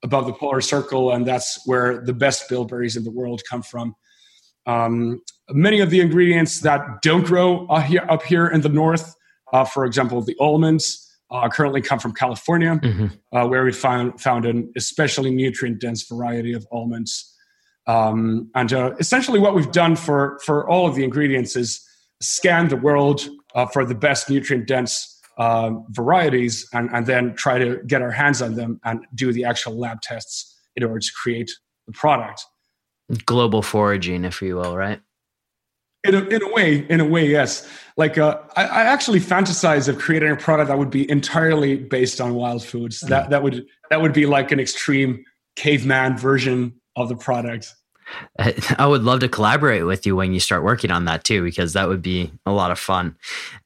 above 0.03 0.25
the 0.25 0.33
polar 0.33 0.61
circle, 0.61 1.11
and 1.11 1.25
that's 1.25 1.59
where 1.65 2.01
the 2.01 2.13
best 2.13 2.47
bilberries 2.49 2.95
in 2.95 3.03
the 3.03 3.11
world 3.11 3.41
come 3.49 3.61
from. 3.61 3.95
Um, 4.65 5.21
many 5.49 5.79
of 5.79 5.89
the 5.89 5.99
ingredients 5.99 6.61
that 6.61 7.01
don't 7.01 7.25
grow 7.25 7.65
uh, 7.67 7.81
here, 7.81 8.05
up 8.09 8.23
here 8.23 8.47
in 8.47 8.61
the 8.61 8.69
north, 8.69 9.15
uh, 9.51 9.65
for 9.65 9.85
example, 9.85 10.21
the 10.21 10.35
almonds, 10.39 11.05
uh, 11.31 11.47
currently 11.49 11.81
come 11.81 11.99
from 11.99 12.13
California, 12.13 12.79
mm-hmm. 12.81 13.07
Uh, 13.35 13.47
where 13.47 13.63
we 13.63 13.71
found 13.71 14.19
found 14.19 14.45
an 14.45 14.71
especially 14.75 15.31
nutrient 15.31 15.79
dense 15.79 16.03
variety 16.07 16.53
of 16.53 16.65
almonds. 16.71 17.35
Um, 17.89 18.51
and 18.55 18.71
uh, 18.71 18.95
essentially, 18.99 19.39
what 19.39 19.55
we've 19.55 19.71
done 19.71 19.95
for 19.95 20.39
for 20.45 20.69
all 20.69 20.87
of 20.87 20.95
the 20.95 21.03
ingredients 21.03 21.55
is 21.55 21.81
scan 22.21 22.67
the 22.67 22.75
world 22.75 23.27
uh, 23.55 23.65
for 23.65 23.85
the 23.85 23.95
best 23.95 24.29
nutrient 24.29 24.67
dense 24.67 25.19
varieties, 25.89 26.67
and, 26.73 26.89
and 26.91 27.05
then 27.07 27.33
try 27.35 27.57
to 27.57 27.79
get 27.87 28.01
our 28.01 28.11
hands 28.11 28.41
on 28.41 28.55
them 28.55 28.79
and 28.83 29.05
do 29.15 29.31
the 29.31 29.45
actual 29.45 29.77
lab 29.77 30.01
tests 30.01 30.55
in 30.75 30.83
order 30.83 30.99
to 30.99 31.11
create 31.21 31.49
the 31.87 31.93
product 31.93 32.45
global 33.25 33.61
foraging, 33.61 34.25
if 34.25 34.41
you 34.41 34.55
will, 34.55 34.77
right? 34.77 35.01
In 36.05 36.15
a, 36.15 36.19
in 36.27 36.41
a 36.41 36.53
way, 36.53 36.77
in 36.89 37.01
a 37.01 37.05
way, 37.05 37.27
yes. 37.27 37.69
Like 37.97 38.17
uh, 38.17 38.39
I, 38.55 38.65
I, 38.65 38.81
actually 38.83 39.19
fantasize 39.19 39.89
of 39.89 39.99
creating 39.99 40.31
a 40.31 40.35
product 40.37 40.69
that 40.69 40.77
would 40.77 40.89
be 40.89 41.09
entirely 41.11 41.75
based 41.75 42.21
on 42.21 42.35
wild 42.35 42.63
foods. 42.63 43.01
That 43.01 43.29
that 43.31 43.43
would 43.43 43.65
that 43.89 44.01
would 44.01 44.13
be 44.13 44.25
like 44.25 44.53
an 44.53 44.61
extreme 44.61 45.25
caveman 45.57 46.17
version 46.17 46.79
of 46.95 47.09
the 47.09 47.17
product. 47.17 47.73
I 48.77 48.85
would 48.85 49.03
love 49.03 49.19
to 49.21 49.29
collaborate 49.29 49.85
with 49.85 50.05
you 50.05 50.15
when 50.15 50.33
you 50.33 50.39
start 50.39 50.63
working 50.63 50.91
on 50.91 51.05
that 51.05 51.23
too, 51.23 51.43
because 51.43 51.73
that 51.73 51.87
would 51.87 52.01
be 52.01 52.31
a 52.45 52.51
lot 52.51 52.71
of 52.71 52.79
fun. 52.79 53.15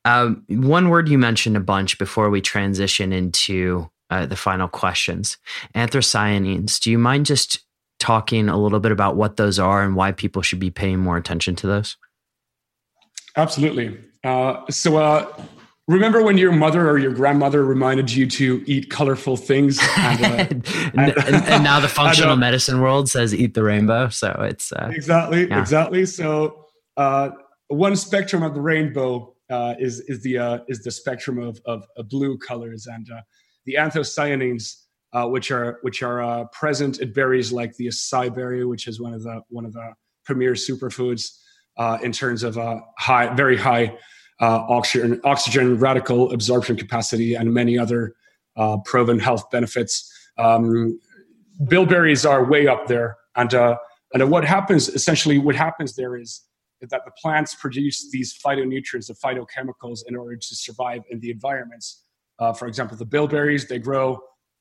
Um, 0.06 0.44
one 0.48 0.90
word 0.90 1.10
you 1.10 1.18
mentioned 1.18 1.58
a 1.58 1.62
bunch 1.62 1.98
before 1.98 2.30
we 2.30 2.42
transition 2.42 3.14
into 3.14 3.90
uh, 4.10 4.26
the 4.26 4.36
final 4.36 4.68
questions 4.68 5.38
anthocyanins. 5.76 6.80
Do 6.80 6.92
you 6.92 6.98
mind 6.98 7.26
just 7.26 7.62
talking 8.00 8.50
a 8.50 8.58
little 8.58 8.80
bit 8.80 8.92
about 8.92 9.16
what 9.16 9.38
those 9.38 9.60
are 9.60 9.84
and 9.84 9.96
why 9.96 10.12
people 10.12 10.42
should 10.42 10.60
be 10.60 10.70
paying 10.70 11.00
more 11.00 11.18
attention 11.18 11.56
to 11.56 11.68
those? 11.68 11.98
Absolutely. 13.36 13.98
Uh, 14.24 14.62
so, 14.70 14.98
uh, 14.98 15.26
remember 15.88 16.24
when 16.24 16.38
your 16.38 16.52
mother 16.52 16.90
or 16.90 16.98
your 16.98 17.14
grandmother 17.14 17.64
reminded 17.66 18.12
you 18.12 18.28
to 18.28 18.64
eat 18.66 18.90
colorful 18.90 19.38
things? 19.38 19.80
And, 19.98 20.26
uh, 20.26 20.28
and, 20.98 21.18
and, 21.18 21.18
and, 21.18 21.64
now 21.64 21.80
the 21.80 21.88
functional 22.02 22.36
medicine 22.36 22.82
world 22.82 23.10
says 23.10 23.34
eat 23.34 23.54
the 23.54 23.64
rainbow. 23.64 24.10
So 24.10 24.30
it's 24.42 24.72
uh, 24.72 24.90
exactly, 24.92 25.48
yeah. 25.48 25.60
exactly. 25.60 26.06
So, 26.06 26.66
uh, 26.98 27.30
one 27.68 27.96
spectrum 27.96 28.44
of 28.44 28.54
the 28.54 28.62
rainbow 28.62 29.36
uh, 29.50 29.76
is 29.80 30.02
is 30.02 30.22
the 30.22 30.64
is 30.68 30.84
the 30.84 30.92
spectrum 30.92 31.40
of, 31.40 31.60
of, 31.66 31.86
of 31.98 32.10
blue 32.10 32.38
colors, 32.38 32.88
and 32.88 33.10
the 33.66 33.76
anthocyanins 33.76 34.84
uh, 35.14 35.28
which 35.28 35.52
are 35.52 35.80
which 35.82 36.02
are 36.02 36.22
uh, 36.22 36.46
present 36.46 37.00
in 37.00 37.14
berries 37.14 37.52
like 37.52 37.76
the 37.78 37.88
acai 37.88 38.34
berry, 38.34 38.66
which 38.66 38.88
is 38.88 39.00
one 39.00 39.14
of 39.14 39.24
the 39.24 39.42
one 39.50 39.66
of 39.66 39.74
the 39.74 39.94
premier 40.26 40.54
superfoods 40.54 41.38
uh, 41.78 41.98
in 42.02 42.12
terms 42.12 42.44
of 42.44 42.58
uh, 42.58 42.80
high, 42.98 43.34
very 43.36 43.58
high 43.58 43.96
uh, 44.44 44.66
oxygen 44.78 45.22
oxygen 45.24 45.78
radical 45.80 46.32
absorption 46.34 46.76
capacity, 46.76 47.34
and 47.36 47.54
many 47.54 47.78
other 47.78 48.02
uh, 48.58 48.78
proven 48.84 49.18
health 49.20 49.50
benefits. 49.52 49.94
Um, 50.38 51.00
bilberries 51.68 52.26
are 52.26 52.44
way 52.54 52.68
up 52.68 52.88
there, 52.88 53.18
and 53.36 53.54
and 54.14 54.32
what 54.34 54.44
happens 54.44 54.90
essentially 54.90 55.38
what 55.48 55.56
happens 55.56 55.96
there 55.96 56.18
is 56.18 56.42
that 56.82 57.02
the 57.06 57.12
plants 57.22 57.56
produce 57.56 58.12
these 58.12 58.38
phytonutrients, 58.44 59.08
the 59.08 59.18
phytochemicals, 59.24 60.00
in 60.10 60.16
order 60.18 60.36
to 60.36 60.56
survive 60.56 61.02
in 61.10 61.22
the 61.22 61.32
environments. 61.32 61.88
for 62.60 62.68
example, 62.68 62.98
the 62.98 63.12
bilberries 63.16 63.64
they 63.70 63.80
grow 63.80 64.08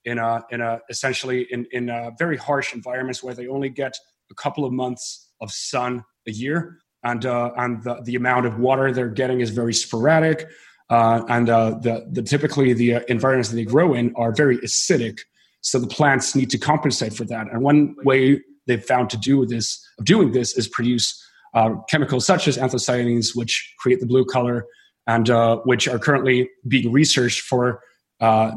in 0.04 0.18
a 0.18 0.30
in 0.54 0.60
a 0.60 0.72
essentially 0.94 1.40
in 1.54 1.66
in 1.72 1.84
a 1.88 2.00
very 2.22 2.36
harsh 2.36 2.68
environments 2.80 3.20
where 3.24 3.34
they 3.34 3.48
only 3.56 3.70
get 3.82 3.94
a 4.30 4.34
couple 4.34 4.64
of 4.64 4.72
months 4.84 5.04
of 5.40 5.48
sun 5.50 6.04
a 6.28 6.32
year, 6.44 6.78
and 7.04 7.26
uh, 7.26 7.50
and 7.56 7.82
the, 7.82 8.00
the 8.04 8.14
amount 8.14 8.46
of 8.46 8.58
water 8.58 8.92
they're 8.92 9.08
getting 9.08 9.40
is 9.40 9.50
very 9.50 9.74
sporadic, 9.74 10.48
uh, 10.90 11.22
and 11.28 11.48
uh, 11.48 11.70
the 11.80 12.06
the 12.10 12.22
typically 12.22 12.72
the 12.72 12.94
uh, 12.94 13.00
environments 13.08 13.50
that 13.50 13.56
they 13.56 13.64
grow 13.64 13.94
in 13.94 14.12
are 14.16 14.32
very 14.32 14.58
acidic, 14.58 15.20
so 15.60 15.78
the 15.78 15.86
plants 15.86 16.34
need 16.34 16.50
to 16.50 16.58
compensate 16.58 17.12
for 17.12 17.24
that. 17.24 17.48
And 17.50 17.62
one 17.62 17.96
way 18.04 18.40
they've 18.66 18.84
found 18.84 19.10
to 19.10 19.16
do 19.16 19.44
this 19.46 19.84
of 19.98 20.04
doing 20.04 20.32
this 20.32 20.56
is 20.56 20.68
produce 20.68 21.20
uh, 21.54 21.74
chemicals 21.90 22.24
such 22.24 22.46
as 22.46 22.56
anthocyanins, 22.56 23.34
which 23.34 23.74
create 23.78 24.00
the 24.00 24.06
blue 24.06 24.24
color, 24.24 24.66
and 25.06 25.28
uh, 25.28 25.56
which 25.64 25.88
are 25.88 25.98
currently 25.98 26.48
being 26.68 26.92
researched 26.92 27.40
for 27.40 27.80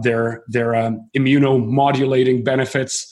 their 0.03 0.43
their 0.47 0.75
um, 0.75 1.09
immunomodulating 1.17 2.45
benefits, 2.45 3.11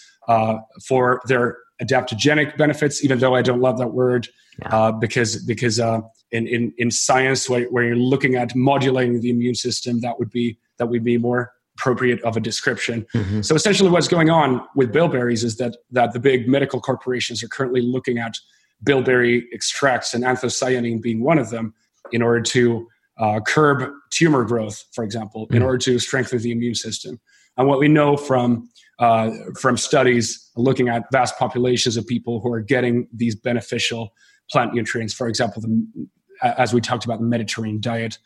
for 0.88 1.22
their 1.26 1.58
adaptogenic 1.82 2.56
benefits. 2.56 3.04
Even 3.04 3.18
though 3.18 3.34
I 3.34 3.42
don't 3.42 3.60
love 3.60 3.80
that 3.80 3.94
word, 3.94 4.28
yeah. 4.60 4.76
uh, 4.76 4.92
because 4.92 5.44
because 5.46 5.80
uh, 5.80 6.02
in, 6.32 6.48
in 6.48 6.74
in 6.78 6.92
science 6.92 7.50
where, 7.50 7.66
where 7.66 7.84
you're 7.84 7.96
looking 7.96 8.36
at 8.36 8.56
modulating 8.56 9.22
the 9.22 9.30
immune 9.30 9.56
system, 9.56 10.02
that 10.02 10.20
would 10.20 10.30
be 10.30 10.58
that 10.78 10.88
would 10.88 11.04
be 11.04 11.18
more 11.18 11.52
appropriate 11.78 12.22
of 12.22 12.38
a 12.38 12.40
description. 12.40 13.06
Mm-hmm. 13.16 13.42
So 13.42 13.56
essentially, 13.56 13.90
what's 13.90 14.08
going 14.08 14.30
on 14.30 14.62
with 14.76 14.92
bilberries 14.92 15.44
is 15.44 15.58
that 15.58 15.78
that 15.92 16.14
the 16.14 16.20
big 16.20 16.48
medical 16.48 16.80
corporations 16.80 17.44
are 17.44 17.48
currently 17.48 17.82
looking 17.82 18.18
at 18.18 18.38
bilberry 18.84 19.48
extracts 19.54 20.14
and 20.14 20.24
anthocyanin 20.24 21.02
being 21.02 21.24
one 21.24 21.40
of 21.40 21.50
them 21.50 21.74
in 22.12 22.22
order 22.22 22.42
to 22.42 22.88
uh, 23.18 23.40
curb 23.40 23.92
tumor 24.10 24.44
growth, 24.44 24.84
for 24.92 25.04
example, 25.04 25.48
in 25.52 25.62
mm. 25.62 25.66
order 25.66 25.78
to 25.78 26.00
strengthen 26.00 26.40
the 26.40 26.52
immune 26.52 26.76
system. 26.76 27.20
And 27.58 27.68
what 27.68 27.80
we 27.80 27.88
know 27.88 28.18
from 28.18 28.70
uh, 29.00 29.32
from 29.60 29.78
studies 29.78 30.50
looking 30.56 30.90
at 30.90 31.04
vast 31.12 31.38
populations 31.38 31.98
of 31.98 32.06
people 32.06 32.40
who 32.40 32.52
are 32.54 32.62
getting 32.62 33.08
these 33.12 33.36
beneficial 33.36 34.14
plant 34.52 34.74
nutrients, 34.74 35.14
for 35.14 35.28
example, 35.28 35.62
the, 35.62 36.08
as 36.42 36.74
we 36.74 36.82
talked 36.82 37.06
about 37.06 37.20
the 37.20 37.26
Mediterranean 37.26 37.82
diet, 37.82 38.18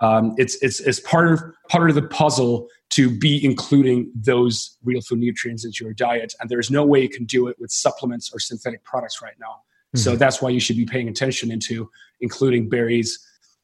um, 0.00 0.34
it's 0.38 0.56
it's 0.62 0.80
it's 0.80 1.00
part 1.00 1.32
of 1.32 1.40
part 1.68 1.88
of 1.88 1.94
the 1.94 2.02
puzzle 2.02 2.68
to 2.90 3.10
be 3.10 3.44
including 3.44 4.10
those 4.14 4.76
real 4.84 5.00
food 5.00 5.20
nutrients 5.20 5.64
into 5.64 5.84
your 5.84 5.94
diet. 5.94 6.34
And 6.40 6.50
there's 6.50 6.70
no 6.70 6.84
way 6.84 7.02
you 7.02 7.08
can 7.08 7.24
do 7.24 7.48
it 7.48 7.56
with 7.58 7.70
supplements 7.70 8.30
or 8.32 8.38
synthetic 8.38 8.84
products 8.84 9.22
right 9.22 9.34
now. 9.40 9.46
Mm-hmm. 9.46 9.98
So 9.98 10.16
that's 10.16 10.42
why 10.42 10.50
you 10.50 10.60
should 10.60 10.76
be 10.76 10.84
paying 10.84 11.08
attention 11.08 11.50
into 11.50 11.88
including 12.20 12.68
berries, 12.68 13.18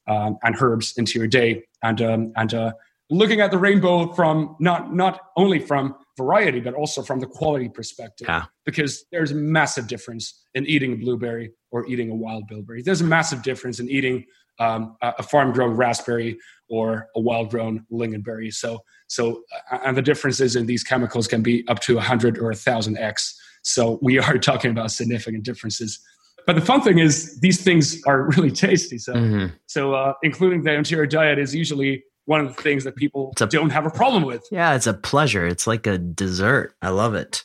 um, 0.06 0.38
and 0.42 0.56
herbs 0.60 0.94
into 0.96 1.18
your 1.18 1.28
day 1.28 1.62
and 1.82 2.02
um, 2.02 2.32
and 2.36 2.54
uh, 2.54 2.72
looking 3.10 3.40
at 3.40 3.50
the 3.50 3.58
rainbow 3.58 4.12
from 4.12 4.56
not 4.60 4.94
not 4.94 5.20
only 5.36 5.58
from 5.58 5.94
variety 6.16 6.60
but 6.60 6.74
also 6.74 7.02
from 7.02 7.20
the 7.20 7.26
quality 7.26 7.68
perspective 7.68 8.26
yeah. 8.28 8.44
because 8.64 9.04
there's 9.10 9.30
a 9.30 9.34
massive 9.34 9.86
difference 9.86 10.44
in 10.54 10.66
eating 10.66 10.92
a 10.92 10.96
blueberry 10.96 11.52
or 11.70 11.86
eating 11.86 12.10
a 12.10 12.14
wild 12.14 12.46
bilberry 12.46 12.82
there's 12.82 13.00
a 13.00 13.04
massive 13.04 13.42
difference 13.42 13.80
in 13.80 13.88
eating 13.88 14.24
um, 14.58 14.96
a 15.00 15.22
farm 15.22 15.52
grown 15.52 15.70
raspberry 15.74 16.38
or 16.68 17.08
a 17.16 17.20
wild 17.20 17.50
grown 17.50 17.84
lingonberry 17.90 18.52
so 18.52 18.80
so 19.06 19.42
uh, 19.70 19.78
and 19.84 19.96
the 19.96 20.02
differences 20.02 20.56
in 20.56 20.66
these 20.66 20.84
chemicals 20.84 21.26
can 21.26 21.42
be 21.42 21.66
up 21.68 21.80
to 21.80 21.94
100 21.96 22.38
or 22.38 22.46
1000 22.46 22.98
x 22.98 23.40
so 23.62 23.98
we 24.02 24.18
are 24.26 24.38
talking 24.38 24.70
about 24.70 24.90
significant 24.90 25.44
differences 25.44 26.00
but 26.46 26.54
the 26.56 26.62
fun 26.62 26.80
thing 26.80 26.98
is 26.98 27.38
these 27.40 27.62
things 27.62 28.02
are 28.06 28.28
really 28.30 28.50
tasty 28.66 28.98
so 28.98 29.14
mm-hmm. 29.14 29.46
so 29.66 29.94
uh, 29.94 30.12
including 30.22 30.62
the 30.62 30.72
entire 30.72 31.06
diet 31.06 31.38
is 31.38 31.54
usually 31.54 32.04
one 32.30 32.40
of 32.40 32.54
the 32.54 32.62
things 32.62 32.84
that 32.84 32.94
people 32.94 33.34
a, 33.40 33.46
don't 33.46 33.70
have 33.70 33.86
a 33.86 33.90
problem 33.90 34.22
with. 34.22 34.46
Yeah, 34.52 34.76
it's 34.76 34.86
a 34.86 34.94
pleasure. 34.94 35.48
It's 35.48 35.66
like 35.66 35.88
a 35.88 35.98
dessert. 35.98 36.76
I 36.80 36.90
love 36.90 37.16
it. 37.16 37.44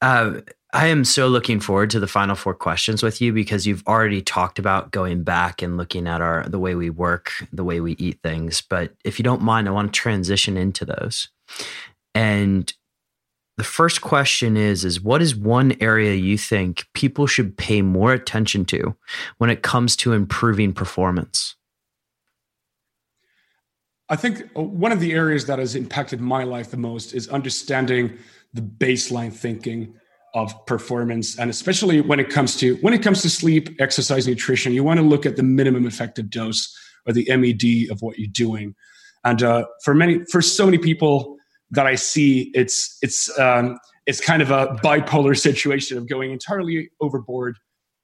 Uh, 0.00 0.40
I 0.74 0.88
am 0.88 1.04
so 1.04 1.28
looking 1.28 1.60
forward 1.60 1.90
to 1.90 2.00
the 2.00 2.08
final 2.08 2.34
four 2.34 2.52
questions 2.52 3.00
with 3.00 3.20
you 3.20 3.32
because 3.32 3.64
you've 3.64 3.86
already 3.86 4.20
talked 4.20 4.58
about 4.58 4.90
going 4.90 5.22
back 5.22 5.62
and 5.62 5.76
looking 5.76 6.08
at 6.08 6.20
our 6.20 6.48
the 6.48 6.58
way 6.58 6.74
we 6.74 6.90
work, 6.90 7.30
the 7.52 7.62
way 7.62 7.78
we 7.78 7.92
eat 7.92 8.18
things. 8.24 8.60
But 8.60 8.92
if 9.04 9.16
you 9.16 9.22
don't 9.22 9.40
mind, 9.40 9.68
I 9.68 9.70
want 9.70 9.94
to 9.94 9.98
transition 9.98 10.56
into 10.56 10.84
those. 10.84 11.28
And 12.12 12.72
the 13.56 13.62
first 13.62 14.00
question 14.00 14.56
is 14.56 14.84
is 14.84 15.00
what 15.00 15.22
is 15.22 15.36
one 15.36 15.76
area 15.80 16.14
you 16.14 16.36
think 16.36 16.86
people 16.92 17.28
should 17.28 17.56
pay 17.56 17.80
more 17.80 18.12
attention 18.12 18.64
to 18.64 18.96
when 19.38 19.50
it 19.50 19.62
comes 19.62 19.94
to 19.98 20.12
improving 20.12 20.72
performance? 20.72 21.54
I 24.08 24.16
think 24.16 24.50
uh, 24.56 24.62
one 24.62 24.90
of 24.90 24.98
the 24.98 25.12
areas 25.12 25.46
that 25.46 25.60
has 25.60 25.76
impacted 25.76 26.20
my 26.20 26.42
life 26.42 26.72
the 26.72 26.76
most 26.76 27.14
is 27.14 27.28
understanding 27.28 28.18
the 28.52 28.60
baseline 28.60 29.32
thinking 29.32 29.94
of 30.34 30.52
performance 30.66 31.38
and 31.38 31.48
especially 31.48 32.00
when 32.00 32.18
it 32.18 32.28
comes 32.28 32.56
to 32.56 32.74
when 32.76 32.92
it 32.92 33.02
comes 33.02 33.22
to 33.22 33.30
sleep 33.30 33.68
exercise 33.80 34.26
nutrition 34.26 34.72
you 34.72 34.82
want 34.82 34.98
to 34.98 35.06
look 35.06 35.24
at 35.24 35.36
the 35.36 35.42
minimum 35.42 35.86
effective 35.86 36.28
dose 36.28 36.76
or 37.06 37.12
the 37.12 37.24
med 37.36 37.90
of 37.90 38.02
what 38.02 38.18
you're 38.18 38.28
doing. 38.32 38.74
And 39.24 39.42
uh, 39.42 39.64
for 39.82 39.94
many 39.94 40.24
for 40.30 40.42
so 40.42 40.64
many 40.64 40.78
people 40.78 41.36
that 41.70 41.86
i 41.86 41.94
see 41.94 42.50
it's 42.54 42.98
it's 43.02 43.36
um, 43.38 43.78
it's 44.06 44.20
kind 44.20 44.42
of 44.42 44.50
a 44.50 44.78
bipolar 44.84 45.38
situation 45.38 45.96
of 45.96 46.08
going 46.08 46.30
entirely 46.30 46.90
overboard 47.00 47.58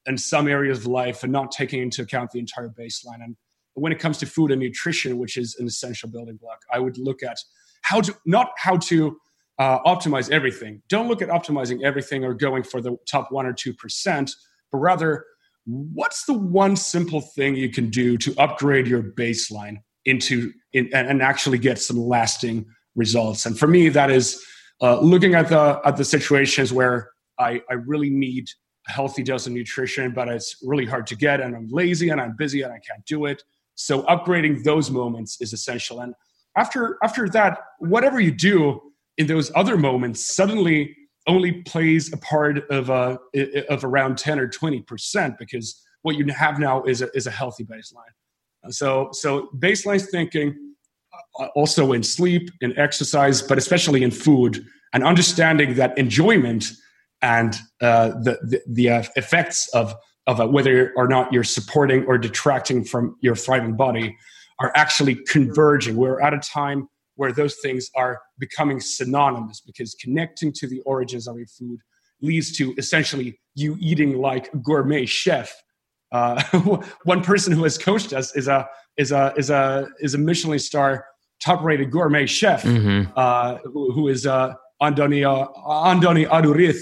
in 0.07 0.17
some 0.17 0.49
areas 0.49 0.79
of 0.79 0.87
life 0.87 1.23
and 1.23 1.33
not 1.33 1.53
taking 1.53 1.83
into 1.83 2.03
account 2.03 2.31
the 2.31 2.39
entire 2.39 2.71
baseline. 2.71 3.23
And 3.23 3.37
when 3.75 3.93
it 3.93 3.99
comes 3.99 4.19
to 4.19 4.27
food 4.27 4.51
and 4.51 4.61
nutrition, 4.61 5.19
which 5.19 5.37
is 5.37 5.57
an 5.59 5.67
essential 5.67 6.09
building 6.09 6.37
block, 6.37 6.61
I 6.73 6.79
would 6.79 6.97
look 6.97 7.23
at 7.23 7.37
how 7.83 8.01
to 8.01 8.15
not 8.27 8.53
how 8.57 8.77
to 8.77 9.19
uh, 9.61 9.79
optimize 9.85 10.31
everything. 10.31 10.83
Don't 10.89 11.07
look 11.07 11.23
at 11.23 11.29
optimizing 11.29 11.83
everything 11.85 12.25
or 12.25 12.33
going 12.33 12.63
for 12.63 12.81
the 12.81 12.97
top 13.07 13.31
one 13.31 13.47
or 13.47 13.53
two 13.53 13.75
percent, 13.75 14.35
but 14.73 14.79
rather 14.79 15.25
what's 15.67 16.25
the 16.25 16.33
one 16.33 16.75
simple 16.75 17.21
thing 17.21 17.55
you 17.55 17.69
can 17.69 17.91
do 17.91 18.17
to 18.17 18.35
upgrade 18.39 18.87
your 18.89 19.03
baseline 19.03 19.77
into 20.07 20.51
in, 20.73 20.89
and 20.95 21.21
actually 21.21 21.59
get 21.59 21.79
some 21.79 21.99
lasting 21.99 22.65
results. 22.95 23.45
And 23.47 23.59
for 23.59 23.67
me, 23.67 23.91
that 23.91 24.11
is 24.11 24.43
uh, 24.81 24.99
looking 25.01 25.35
at 25.35 25.49
the 25.49 25.79
at 25.85 25.97
the 25.99 26.05
situations 26.05 26.73
where 26.73 27.11
I, 27.39 27.61
I 27.69 27.75
really 27.75 28.11
need 28.11 28.49
a 28.89 28.93
healthy 28.93 29.23
dose 29.23 29.47
of 29.47 29.53
nutrition, 29.53 30.13
but 30.13 30.27
it's 30.29 30.57
really 30.63 30.87
hard 30.87 31.07
to 31.09 31.17
get, 31.17 31.41
and 31.43 31.55
I'm 31.55 31.69
lazy 31.71 32.09
and 32.09 32.21
I'm 32.21 32.35
busy 32.37 32.63
and 32.63 32.73
I 32.73 32.81
can't 32.89 33.05
do 33.05 33.27
it. 33.27 33.43
So 33.75 34.03
upgrading 34.05 34.65
those 34.65 34.91
moments 34.91 35.41
is 35.43 35.53
essential. 35.53 36.01
And 36.01 36.15
after 36.57 36.97
after 37.05 37.29
that, 37.31 37.59
whatever 37.79 38.21
you 38.21 38.33
do 38.33 38.81
in 39.21 39.27
those 39.27 39.53
other 39.55 39.77
moments 39.77 40.35
suddenly 40.35 40.97
only 41.27 41.53
plays 41.63 42.11
a 42.13 42.17
part 42.17 42.69
of 42.71 42.89
a 42.89 43.19
of 43.69 43.85
around 43.85 44.17
10 44.17 44.41
or 44.41 44.49
20 44.49 44.81
percent 44.83 45.39
because 45.39 45.81
what 46.03 46.17
you 46.17 46.25
have 46.33 46.59
now 46.59 46.83
is 46.85 47.03
a, 47.03 47.11
is 47.15 47.27
a 47.27 47.31
healthy 47.31 47.65
baseline. 47.65 48.15
So 48.71 49.11
so 49.13 49.51
baseline 49.59 50.01
thinking 50.11 50.75
uh, 51.39 51.49
also 51.55 51.93
in 51.93 52.03
sleep, 52.03 52.51
in 52.63 52.77
exercise, 52.79 53.43
but 53.43 53.59
especially 53.59 54.03
in 54.03 54.11
food, 54.11 54.65
and 54.95 55.05
understanding 55.05 55.75
that 55.75 55.97
enjoyment 55.99 56.65
and 57.21 57.55
uh, 57.83 58.09
the 58.25 58.39
the, 58.51 58.63
the 58.69 58.91
uh, 58.91 59.03
effects 59.17 59.69
of 59.75 59.95
of 60.27 60.39
whether 60.51 60.95
or 60.97 61.07
not 61.07 61.31
you're 61.31 61.45
supporting 61.45 62.07
or 62.07 62.17
detracting 62.17 62.85
from 62.85 63.17
your 63.21 63.37
thriving 63.37 63.77
body 63.77 64.17
are 64.61 64.73
actually 64.75 65.17
converging. 65.27 65.97
We're 65.97 66.23
at 66.23 66.33
a 66.33 66.39
time 66.39 66.89
where 67.21 67.33
those 67.33 67.57
things 67.57 67.91
are 67.95 68.19
becoming 68.39 68.81
synonymous 68.81 69.61
because 69.61 69.95
connecting 70.01 70.51
to 70.51 70.67
the 70.67 70.81
origins 70.87 71.29
of 71.29 71.37
your 71.37 71.47
food 71.49 71.79
leads 72.23 72.57
to 72.57 72.73
essentially 72.79 73.39
you 73.55 73.77
eating 73.79 74.17
like 74.17 74.51
a 74.55 74.57
gourmet 74.57 75.05
chef. 75.05 75.55
Uh, 76.13 76.43
one 77.05 77.23
person 77.23 77.53
who 77.53 77.63
has 77.63 77.77
coached 77.77 78.15
us 78.15 78.35
is 78.35 78.49
a 78.49 78.67
is 78.97 79.13
a 79.13 79.35
is 79.37 79.51
a 79.51 79.87
is 79.99 80.15
a 80.15 80.19
Michelin 80.19 80.59
star 80.59 81.05
top 81.45 81.63
rated 81.63 81.91
gourmet 81.91 82.25
chef 82.25 82.63
mm-hmm. 82.63 83.11
uh, 83.15 83.59
who, 83.65 83.93
who 83.93 84.09
is 84.09 84.27
uh, 84.27 84.55
Andoni 84.81 85.23
uh, 85.23 85.47
Andoni 85.93 86.27
Aduriz 86.27 86.81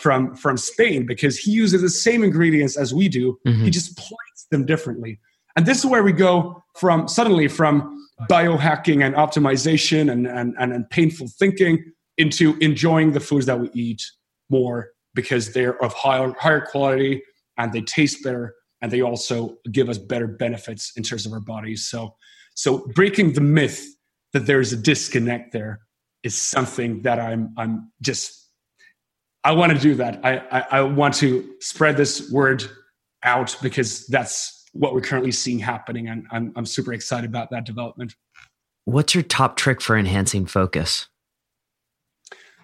from 0.00 0.34
from 0.34 0.56
Spain 0.56 1.04
because 1.04 1.36
he 1.36 1.50
uses 1.50 1.82
the 1.82 1.90
same 1.90 2.24
ingredients 2.24 2.78
as 2.78 2.94
we 2.94 3.06
do. 3.10 3.38
Mm-hmm. 3.46 3.64
He 3.64 3.70
just 3.70 3.98
plates 3.98 4.46
them 4.50 4.64
differently. 4.64 5.20
And 5.56 5.66
this 5.66 5.78
is 5.78 5.86
where 5.86 6.02
we 6.02 6.12
go 6.12 6.62
from 6.76 7.08
suddenly 7.08 7.48
from 7.48 8.06
biohacking 8.30 9.04
and 9.04 9.14
optimization 9.14 10.10
and, 10.10 10.26
and, 10.26 10.54
and, 10.58 10.72
and 10.72 10.88
painful 10.90 11.28
thinking 11.38 11.92
into 12.16 12.56
enjoying 12.60 13.12
the 13.12 13.20
foods 13.20 13.46
that 13.46 13.58
we 13.58 13.70
eat 13.72 14.02
more 14.50 14.90
because 15.14 15.52
they're 15.52 15.82
of 15.82 15.92
higher, 15.92 16.32
higher 16.38 16.60
quality 16.60 17.22
and 17.58 17.72
they 17.72 17.80
taste 17.80 18.22
better 18.22 18.54
and 18.82 18.92
they 18.92 19.00
also 19.00 19.56
give 19.72 19.88
us 19.88 19.98
better 19.98 20.26
benefits 20.26 20.92
in 20.96 21.02
terms 21.02 21.26
of 21.26 21.32
our 21.32 21.40
bodies. 21.40 21.86
So, 21.86 22.14
so 22.54 22.86
breaking 22.94 23.32
the 23.32 23.40
myth 23.40 23.84
that 24.32 24.46
there's 24.46 24.72
a 24.72 24.76
disconnect 24.76 25.52
there 25.52 25.80
is 26.22 26.40
something 26.40 27.02
that 27.02 27.18
I'm, 27.18 27.54
I'm 27.56 27.90
just 28.00 28.44
I 29.44 29.52
want 29.52 29.72
to 29.72 29.78
do 29.78 29.94
that. 29.96 30.24
I, 30.24 30.38
I, 30.50 30.66
I 30.78 30.80
want 30.80 31.14
to 31.16 31.46
spread 31.60 31.98
this 31.98 32.30
word 32.32 32.64
out 33.22 33.54
because 33.60 34.06
that's 34.06 34.63
what 34.74 34.94
we're 34.94 35.00
currently 35.00 35.32
seeing 35.32 35.58
happening, 35.58 36.08
and 36.08 36.26
I'm 36.30 36.52
I'm 36.56 36.66
super 36.66 36.92
excited 36.92 37.28
about 37.28 37.50
that 37.50 37.64
development. 37.64 38.14
What's 38.84 39.14
your 39.14 39.22
top 39.22 39.56
trick 39.56 39.80
for 39.80 39.96
enhancing 39.96 40.46
focus? 40.46 41.06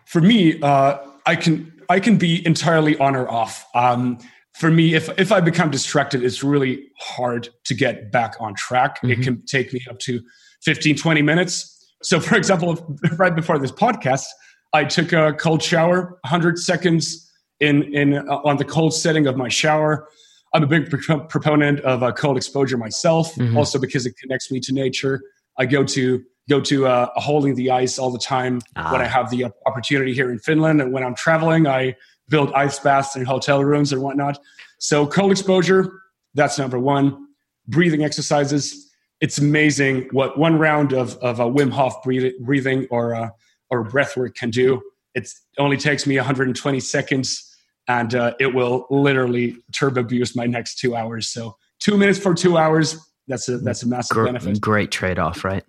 For 0.05 0.21
me, 0.21 0.61
uh, 0.61 0.99
I 1.27 1.37
can 1.37 1.73
I 1.89 2.01
can 2.01 2.19
be 2.19 2.45
entirely 2.47 2.97
on 2.99 3.17
or 3.17 3.29
off. 3.29 3.67
Um, 3.75 4.19
for 4.55 4.71
me, 4.71 4.95
if 4.95 5.09
if 5.19 5.33
I 5.33 5.41
become 5.41 5.71
distracted, 5.71 6.23
it's 6.23 6.43
really 6.43 6.89
hard 6.99 7.49
to 7.65 7.75
get 7.75 8.13
back 8.13 8.35
on 8.41 8.55
track. 8.55 8.97
Mm-hmm. 8.97 9.11
It 9.11 9.23
can 9.23 9.47
take 9.47 9.73
me 9.73 9.81
up 9.89 9.99
to 10.01 10.21
15, 10.63 10.97
20 10.97 11.23
minutes. 11.23 11.95
So, 12.03 12.21
for 12.21 12.37
example, 12.37 12.99
right 13.17 13.35
before 13.35 13.59
this 13.59 13.73
podcast, 13.73 14.27
I 14.73 14.85
took 14.85 15.13
a 15.13 15.33
cold 15.35 15.63
shower, 15.63 16.19
100 16.23 16.59
seconds 16.59 17.31
in 17.61 17.83
in 17.95 18.15
uh, 18.15 18.41
on 18.45 18.57
the 18.57 18.65
cold 18.65 18.95
setting 18.95 19.27
of 19.27 19.37
my 19.37 19.49
shower. 19.49 20.09
I'm 20.53 20.63
a 20.63 20.67
big 20.67 20.91
pro- 20.91 21.21
proponent 21.21 21.81
of 21.81 22.03
uh, 22.03 22.13
cold 22.13 22.37
exposure 22.37 22.77
myself, 22.77 23.35
mm-hmm. 23.35 23.57
also 23.57 23.79
because 23.79 24.07
it 24.07 24.17
connects 24.17 24.51
me 24.51 24.61
to 24.61 24.73
nature. 24.73 25.23
I 25.59 25.67
go 25.67 25.85
to 25.85 26.23
go 26.49 26.61
to 26.61 26.87
uh, 26.87 27.09
a 27.17 27.21
hole 27.21 27.45
in 27.45 27.55
the 27.55 27.71
ice 27.71 27.99
all 27.99 28.11
the 28.11 28.19
time 28.19 28.61
ah. 28.77 28.91
when 28.91 29.01
I 29.01 29.07
have 29.07 29.31
the 29.31 29.47
opportunity 29.67 30.13
here 30.13 30.31
in 30.31 30.39
Finland, 30.39 30.81
and 30.81 30.93
when 30.93 31.05
I'm 31.05 31.15
traveling, 31.15 31.67
I 31.67 31.95
build 32.29 32.53
ice 32.53 32.79
baths 32.79 33.17
in 33.17 33.25
hotel 33.25 33.65
rooms 33.65 33.93
and 33.93 34.03
whatnot. 34.03 34.39
So 34.79 35.07
cold 35.07 35.31
exposure, 35.31 35.93
that's 36.35 36.59
number 36.59 36.79
one. 36.79 37.27
Breathing 37.69 38.03
exercises. 38.03 38.91
It's 39.21 39.39
amazing 39.39 40.09
what 40.13 40.39
one 40.39 40.59
round 40.59 40.93
of 40.93 41.17
of 41.19 41.39
a 41.39 41.45
Wim 41.45 41.71
Hof 41.71 42.03
breathing 42.03 42.87
or 42.91 43.13
a 43.13 43.33
or 43.71 43.85
breath 43.85 44.17
work 44.17 44.35
can 44.35 44.51
do. 44.51 44.81
It 45.15 45.29
only 45.59 45.77
takes 45.77 46.07
me 46.07 46.17
120 46.17 46.81
seconds 46.81 47.50
and 47.91 48.15
uh, 48.15 48.35
it 48.39 48.55
will 48.55 48.87
literally 48.89 49.57
turbo 49.73 50.05
boost 50.05 50.37
my 50.37 50.47
next 50.47 50.79
two 50.79 50.95
hours. 50.95 51.29
So 51.29 51.57
two 51.81 51.97
minutes 51.97 52.21
for 52.21 52.35
two 52.35 52.57
hours, 52.57 52.97
that's 53.27 53.49
a, 53.49 53.59
that's 53.59 53.83
a 53.83 53.89
massive 53.89 54.15
Gr- 54.15 54.27
benefit. 54.27 54.61
Great 54.61 54.93
trade-off, 54.93 55.43
right? 55.45 55.65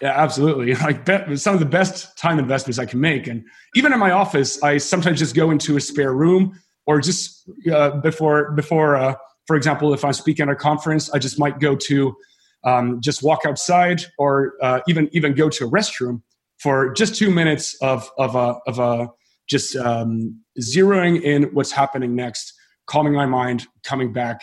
Yeah, 0.00 0.14
absolutely. 0.14 0.74
Like 0.86 1.04
some 1.36 1.54
of 1.54 1.60
the 1.60 1.66
best 1.66 2.16
time 2.16 2.38
investments 2.38 2.78
I 2.78 2.86
can 2.86 3.00
make. 3.00 3.26
And 3.26 3.44
even 3.74 3.92
in 3.92 3.98
my 3.98 4.12
office, 4.12 4.62
I 4.62 4.78
sometimes 4.78 5.18
just 5.18 5.34
go 5.34 5.50
into 5.50 5.76
a 5.76 5.80
spare 5.80 6.14
room 6.14 6.56
or 6.86 7.00
just 7.00 7.50
uh, 7.72 7.90
before, 7.98 8.52
before 8.52 8.94
uh, 8.94 9.14
for 9.48 9.56
example, 9.56 9.92
if 9.92 10.04
I'm 10.04 10.12
speaking 10.12 10.44
at 10.44 10.52
a 10.52 10.56
conference, 10.56 11.10
I 11.10 11.18
just 11.18 11.36
might 11.36 11.58
go 11.58 11.74
to 11.74 12.16
um, 12.62 13.00
just 13.00 13.24
walk 13.24 13.40
outside 13.44 14.02
or 14.18 14.54
uh, 14.62 14.80
even, 14.86 15.08
even 15.12 15.34
go 15.34 15.48
to 15.48 15.64
a 15.66 15.70
restroom 15.70 16.22
for 16.58 16.92
just 16.92 17.16
two 17.16 17.30
minutes 17.30 17.74
of 17.82 18.08
of 18.18 18.36
a 18.36 18.58
of 18.66 18.78
a 18.78 19.08
just 19.50 19.74
um, 19.76 20.40
zeroing 20.60 21.22
in 21.22 21.44
what's 21.54 21.72
happening 21.72 22.14
next, 22.14 22.54
calming 22.86 23.12
my 23.12 23.26
mind, 23.26 23.66
coming 23.82 24.12
back, 24.12 24.42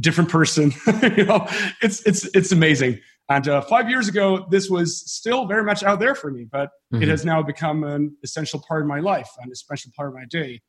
different 0.00 0.30
person. 0.30 0.72
you 1.16 1.24
know, 1.24 1.46
it's 1.82 2.04
it's 2.06 2.24
it's 2.34 2.52
amazing. 2.52 3.00
And 3.30 3.46
uh, 3.46 3.60
five 3.60 3.90
years 3.90 4.08
ago, 4.08 4.46
this 4.50 4.70
was 4.70 5.10
still 5.10 5.46
very 5.46 5.62
much 5.62 5.82
out 5.82 6.00
there 6.00 6.14
for 6.14 6.30
me, 6.30 6.46
but 6.50 6.70
mm-hmm. 6.92 7.02
it 7.02 7.08
has 7.10 7.26
now 7.26 7.42
become 7.42 7.84
an 7.84 8.16
essential 8.24 8.62
part 8.66 8.80
of 8.80 8.88
my 8.88 9.00
life, 9.00 9.28
an 9.42 9.50
essential 9.52 9.92
part 9.94 10.08
of 10.08 10.14
my 10.14 10.24
day. 10.30 10.62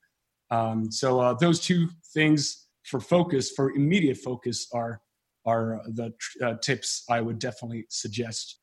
Um, 0.51 0.91
so 0.91 1.21
uh, 1.21 1.34
those 1.36 1.61
two 1.61 1.88
things 2.13 2.67
for 2.84 2.99
focus, 2.99 3.51
for 3.51 3.71
immediate 3.71 4.17
focus, 4.17 4.67
are 4.73 5.01
are 5.45 5.82
the 5.88 6.13
uh, 6.43 6.55
tips 6.61 7.03
I 7.09 7.21
would 7.21 7.39
definitely 7.39 7.86
suggest. 7.89 8.57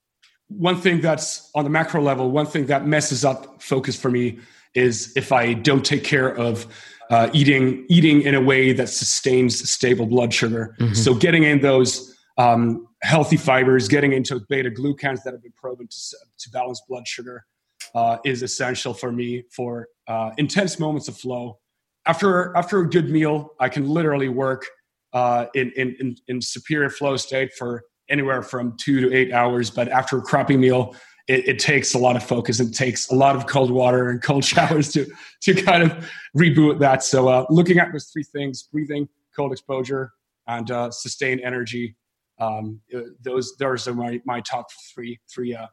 One 0.48 0.76
thing 0.76 1.00
that's 1.00 1.50
on 1.54 1.64
the 1.64 1.70
macro 1.70 2.00
level, 2.02 2.30
one 2.30 2.46
thing 2.46 2.66
that 2.66 2.86
messes 2.86 3.24
up 3.24 3.62
focus 3.62 3.96
for 3.96 4.10
me 4.10 4.38
is 4.76 5.12
if 5.16 5.32
I 5.32 5.54
don't 5.54 5.84
take 5.84 6.04
care 6.04 6.34
of 6.36 6.66
uh, 7.10 7.30
eating 7.32 7.86
eating 7.88 8.22
in 8.22 8.34
a 8.34 8.40
way 8.40 8.72
that 8.72 8.88
sustains 8.88 9.68
stable 9.70 10.06
blood 10.06 10.32
sugar. 10.32 10.74
Mm-hmm. 10.80 10.94
So 10.94 11.14
getting 11.14 11.44
in 11.44 11.60
those 11.60 12.16
um, 12.38 12.86
healthy 13.02 13.36
fibers, 13.36 13.88
getting 13.88 14.12
into 14.12 14.40
beta 14.48 14.70
glucans 14.70 15.22
that 15.24 15.32
have 15.32 15.42
been 15.42 15.52
proven 15.56 15.86
to, 15.88 16.16
to 16.38 16.50
balance 16.50 16.82
blood 16.88 17.06
sugar 17.06 17.46
uh, 17.94 18.18
is 18.24 18.42
essential 18.42 18.92
for 18.92 19.12
me 19.12 19.44
for 19.54 19.88
uh, 20.08 20.30
intense 20.36 20.78
moments 20.78 21.08
of 21.08 21.16
flow. 21.16 21.58
After 22.06 22.56
after 22.56 22.80
a 22.80 22.88
good 22.88 23.10
meal, 23.10 23.50
I 23.60 23.68
can 23.68 23.88
literally 23.88 24.28
work 24.28 24.64
uh, 25.12 25.46
in, 25.54 25.72
in 25.76 26.16
in 26.28 26.40
superior 26.40 26.90
flow 26.90 27.16
state 27.16 27.52
for 27.54 27.84
anywhere 28.08 28.42
from 28.42 28.76
two 28.78 29.00
to 29.00 29.16
eight 29.16 29.32
hours. 29.32 29.70
But 29.70 29.88
after 29.88 30.18
a 30.18 30.22
crappy 30.22 30.56
meal, 30.56 30.94
it, 31.28 31.48
it, 31.48 31.58
takes 31.58 31.94
a 31.94 31.98
lot 31.98 32.16
of 32.16 32.22
focus. 32.22 32.60
It 32.60 32.72
takes 32.72 33.10
a 33.10 33.14
lot 33.14 33.36
of 33.36 33.46
cold 33.46 33.70
water 33.70 34.10
and 34.10 34.22
cold 34.22 34.44
showers 34.52 34.92
to 34.92 35.06
to 35.42 35.54
kind 35.54 35.82
of 35.82 36.10
reboot 36.36 36.78
that. 36.80 37.02
So, 37.02 37.28
uh, 37.28 37.46
looking 37.50 37.78
at 37.78 37.92
those 37.92 38.06
three 38.06 38.24
things: 38.24 38.68
breathing, 38.72 39.08
cold 39.34 39.52
exposure, 39.52 40.12
and 40.46 40.70
uh, 40.70 40.90
sustained 40.90 41.40
energy. 41.42 41.96
Um, 42.38 42.80
uh, 42.94 43.00
those 43.22 43.56
those 43.56 43.88
are 43.88 43.94
my 43.94 44.20
my 44.24 44.40
top 44.40 44.66
three 44.94 45.18
three 45.32 45.54
uh, 45.54 45.66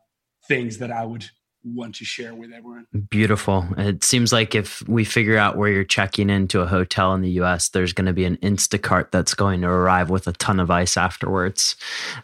things 0.47 0.77
that 0.79 0.91
I 0.91 1.05
would 1.05 1.25
want 1.63 1.95
to 1.95 2.05
share 2.05 2.35
with 2.35 2.51
everyone. 2.51 2.87
Beautiful. 3.09 3.65
It 3.77 4.03
seems 4.03 4.33
like 4.33 4.55
if 4.55 4.87
we 4.87 5.05
figure 5.05 5.37
out 5.37 5.57
where 5.57 5.69
you're 5.69 5.83
checking 5.83 6.29
into 6.29 6.61
a 6.61 6.67
hotel 6.67 7.13
in 7.13 7.21
the 7.21 7.31
US, 7.41 7.69
there's 7.69 7.93
going 7.93 8.07
to 8.07 8.13
be 8.13 8.25
an 8.25 8.37
Instacart 8.37 9.11
that's 9.11 9.33
going 9.33 9.61
to 9.61 9.67
arrive 9.67 10.09
with 10.09 10.27
a 10.27 10.33
ton 10.33 10.59
of 10.59 10.69
ice 10.69 10.97
afterwards. 10.97 11.75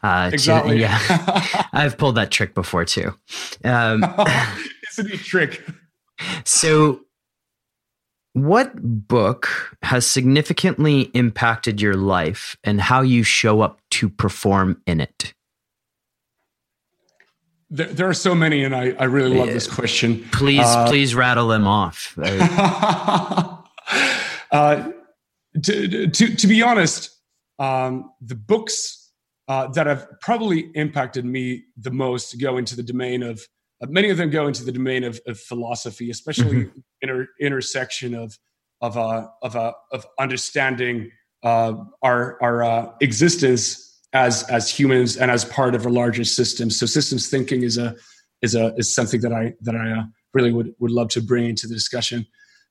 Uh, 0.04 0.30
exactly. 0.34 0.76
To, 0.76 0.82
yeah. 0.82 1.68
I've 1.74 1.98
pulled 1.98 2.16
that 2.16 2.32
trick 2.32 2.54
before 2.54 2.86
too. 2.86 3.14
Um, 3.64 4.04
it's 4.84 5.00
a 5.00 5.04
neat 5.04 5.20
trick. 5.20 5.64
So, 6.44 7.02
what 8.34 8.72
book 8.76 9.76
has 9.82 10.06
significantly 10.06 11.04
impacted 11.14 11.82
your 11.82 11.96
life 11.96 12.56
and 12.64 12.80
how 12.80 13.02
you 13.02 13.24
show 13.24 13.62
up 13.62 13.82
to 13.92 14.10
perform 14.10 14.82
in 14.86 15.02
it? 15.02 15.34
There, 17.72 17.88
there, 17.88 18.10
are 18.10 18.16
so 18.16 18.34
many, 18.34 18.64
and 18.64 18.76
I, 18.76 18.96
I 19.00 19.04
really 19.04 19.38
love 19.38 19.48
this 19.48 19.68
question. 19.68 20.26
Please, 20.32 20.66
uh, 20.66 20.88
please 20.88 21.14
rattle 21.14 21.48
them 21.48 21.68
off. 21.68 22.18
uh, 22.18 23.62
to, 25.64 26.08
to, 26.08 26.36
to 26.36 26.48
be 26.48 26.64
honest, 26.64 27.12
um, 27.60 28.12
the 28.22 28.36
books 28.36 29.12
uh, 29.48 29.68
that 29.70 29.88
have 29.88 30.08
probably 30.22 30.72
impacted 30.76 31.26
me 31.26 31.64
the 31.78 31.92
most 31.92 32.40
go 32.40 32.58
into 32.58 32.76
the 32.76 32.84
domain 32.84 33.24
of 33.24 33.42
uh, 33.82 33.88
many 33.88 34.10
of 34.10 34.18
them 34.18 34.30
go 34.30 34.48
into 34.48 34.64
the 34.64 34.72
domain 34.72 35.04
of, 35.04 35.20
of 35.28 35.40
philosophy, 35.40 36.10
especially 36.10 36.66
mm-hmm. 36.66 36.80
inter, 37.02 37.28
intersection 37.40 38.14
of 38.14 38.38
of 38.82 38.98
uh, 38.98 39.28
of 39.42 39.56
uh, 39.56 39.74
of 39.92 40.06
understanding 40.20 41.12
uh, 41.44 41.74
our 42.02 42.38
our 42.42 42.96
existence 43.02 43.89
as 44.14 44.44
as 44.44 44.70
humans 44.70 45.18
and 45.18 45.30
as 45.30 45.46
part 45.46 45.76
of 45.76 45.86
a 45.86 45.90
larger 45.90 46.24
system. 46.24 46.70
So 46.70 46.86
systems 46.86 47.30
thinking 47.30 47.64
is 47.64 47.78
a 47.78 47.96
is 48.42 48.56
a 48.56 48.74
is 48.76 48.94
something 48.94 49.22
that 49.22 49.34
I 49.34 49.54
that 49.62 49.76
I 49.76 49.92
uh, 49.92 50.04
really 50.34 50.52
would 50.52 50.74
would 50.80 50.92
love 50.92 51.10
to 51.10 51.22
bring 51.22 51.46
into 51.46 51.68
the 51.68 51.74
discussion. 51.74 52.26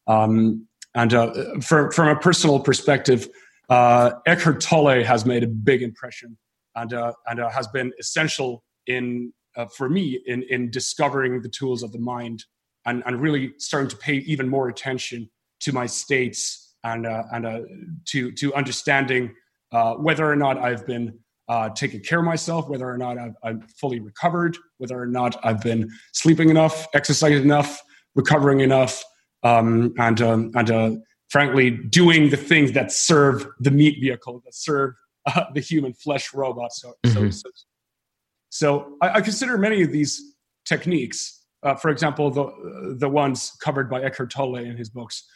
Um, 0.07 0.67
and 0.95 1.15
uh, 1.15 1.61
from 1.61 1.91
from 1.91 2.09
a 2.09 2.17
personal 2.17 2.61
perspective, 2.61 3.29
uh, 3.69 4.13
Eckhart 4.27 4.61
Tolle 4.61 5.05
has 5.05 5.25
made 5.25 5.45
a 5.45 5.47
big 5.47 5.83
impression 5.83 6.37
and 6.75 6.93
uh, 6.93 7.13
and 7.27 7.41
uh, 7.41 7.49
has 7.51 7.69
been 7.69 7.93
essential 8.01 8.65
in 8.87 9.33
uh, 9.57 9.67
for 9.67 9.89
me 9.89 10.21
in 10.27 10.43
in 10.45 10.71
discovering 10.71 11.41
the 11.43 11.49
tools 11.49 11.83
of 11.83 11.93
the 11.93 12.01
mind 12.01 12.45
and 12.87 13.03
and 13.07 13.21
really 13.21 13.53
starting 13.59 13.89
to 13.91 13.97
pay 13.97 14.15
even 14.15 14.49
more 14.49 14.69
attention 14.69 15.31
to 15.61 15.73
my 15.73 15.87
states 15.87 16.75
and 16.85 17.07
and 17.07 17.67
to 18.07 18.33
to 18.33 18.55
understanding 18.55 19.35
whether 19.99 20.31
or 20.31 20.37
not 20.37 20.59
I've 20.59 20.87
been 20.87 21.19
uh, 21.49 21.71
taking 21.71 22.01
care 22.01 22.19
of 22.19 22.25
myself, 22.25 22.69
whether 22.69 22.89
or 22.89 22.99
not 22.99 23.19
I've, 23.19 23.35
I'm 23.43 23.63
fully 23.81 24.01
recovered, 24.01 24.57
whether 24.79 25.01
or 25.01 25.07
not 25.07 25.37
I've 25.45 25.63
been 25.63 25.91
sleeping 26.13 26.51
enough, 26.51 26.87
exercising 26.95 27.43
enough, 27.43 27.83
recovering 28.15 28.61
enough, 28.61 29.03
um, 29.43 29.95
and 29.99 30.21
um, 30.21 30.51
and 30.55 30.71
uh, 30.71 30.91
frankly, 31.31 31.71
doing 31.71 32.31
the 32.31 32.37
things 32.37 32.73
that 32.73 32.93
serve 32.93 33.47
the 33.61 33.71
meat 33.71 33.99
vehicle, 34.01 34.43
that 34.45 34.55
serve 34.55 34.95
uh, 35.27 35.45
the 35.55 35.61
human 35.61 35.95
flesh 35.95 36.35
robot. 36.35 36.73
So, 36.73 36.95
mm-hmm. 37.05 37.31
so, 37.31 37.51
so, 38.51 38.97
I, 39.03 39.17
I, 39.17 39.21
consider 39.21 39.59
many 39.59 39.83
of 39.83 39.93
these 39.93 40.35
techniques, 40.65 41.45
uh, 41.63 41.75
for 41.75 41.91
example, 41.91 42.31
the 42.31 42.97
the 42.99 43.09
ones 43.09 43.57
covered 43.63 43.89
by 43.89 44.03
Eckhart 44.03 44.31
Tolle 44.31 44.57
in 44.57 44.77
his 44.77 44.91
books, 44.91 45.27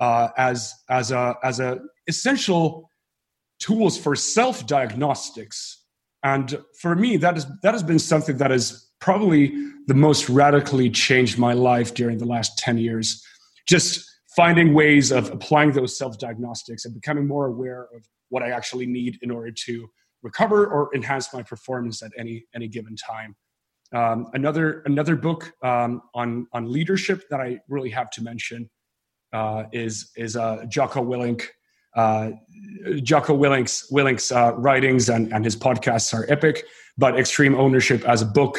uh, 0.00 0.28
as 0.38 0.74
as 0.88 1.10
a 1.10 1.36
as 1.42 1.60
a 1.60 1.78
essential 2.06 2.90
tools 3.58 3.98
for 3.98 4.14
self 4.14 4.66
diagnostics. 4.66 5.84
And 6.22 6.58
for 6.80 6.94
me, 6.94 7.16
that, 7.18 7.36
is, 7.36 7.46
that 7.62 7.72
has 7.72 7.82
been 7.82 7.98
something 7.98 8.38
that 8.38 8.50
has 8.50 8.88
probably 9.00 9.52
the 9.86 9.94
most 9.94 10.28
radically 10.28 10.90
changed 10.90 11.38
my 11.38 11.52
life 11.52 11.94
during 11.94 12.18
the 12.18 12.26
last 12.26 12.58
10 12.58 12.78
years. 12.78 13.24
Just 13.68 14.04
finding 14.34 14.74
ways 14.74 15.10
of 15.12 15.30
applying 15.30 15.72
those 15.72 15.96
self 15.96 16.18
diagnostics 16.18 16.84
and 16.84 16.94
becoming 16.94 17.26
more 17.26 17.46
aware 17.46 17.88
of 17.94 18.06
what 18.30 18.42
I 18.42 18.50
actually 18.50 18.86
need 18.86 19.18
in 19.22 19.30
order 19.30 19.50
to 19.66 19.88
recover 20.22 20.66
or 20.66 20.94
enhance 20.94 21.32
my 21.32 21.42
performance 21.42 22.02
at 22.02 22.12
any, 22.18 22.44
any 22.54 22.68
given 22.68 22.96
time. 22.96 23.36
Um, 23.92 24.26
another 24.34 24.82
another 24.84 25.16
book 25.16 25.50
um, 25.62 26.02
on 26.14 26.46
on 26.52 26.70
leadership 26.70 27.24
that 27.30 27.40
I 27.40 27.60
really 27.68 27.88
have 27.88 28.10
to 28.10 28.22
mention 28.22 28.68
uh, 29.32 29.64
is 29.72 30.10
is 30.14 30.36
uh, 30.36 30.66
Jocko 30.68 31.02
Willink, 31.02 31.46
uh, 31.94 32.30
Jocko 33.02 33.34
Willink's, 33.34 33.90
Willink's 33.90 34.30
uh, 34.30 34.52
writings 34.56 35.08
and, 35.08 35.32
and 35.32 35.44
his 35.44 35.56
podcasts 35.56 36.14
are 36.14 36.30
epic, 36.30 36.64
but 36.96 37.18
Extreme 37.18 37.54
Ownership 37.54 38.04
as 38.08 38.22
a 38.22 38.26
book 38.26 38.58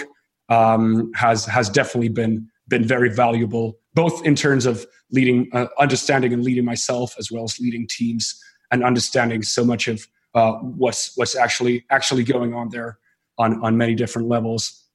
um, 0.49 1.11
has 1.15 1.45
has 1.45 1.69
definitely 1.69 2.09
been 2.09 2.49
been 2.67 2.83
very 2.83 3.09
valuable, 3.09 3.79
both 3.93 4.25
in 4.25 4.35
terms 4.35 4.65
of 4.65 4.85
leading, 5.11 5.49
uh, 5.53 5.67
understanding 5.79 6.33
and 6.33 6.43
leading 6.43 6.65
myself, 6.65 7.15
as 7.17 7.31
well 7.31 7.43
as 7.43 7.59
leading 7.59 7.87
teams 7.87 8.39
and 8.71 8.83
understanding 8.83 9.41
so 9.41 9.63
much 9.65 9.87
of 9.87 10.07
uh, 10.35 10.53
what's 10.53 11.15
what's 11.17 11.35
actually 11.35 11.85
actually 11.89 12.23
going 12.23 12.53
on 12.53 12.69
there 12.69 12.99
on 13.37 13.63
on 13.63 13.77
many 13.77 13.95
different 13.95 14.27
levels. 14.27 14.85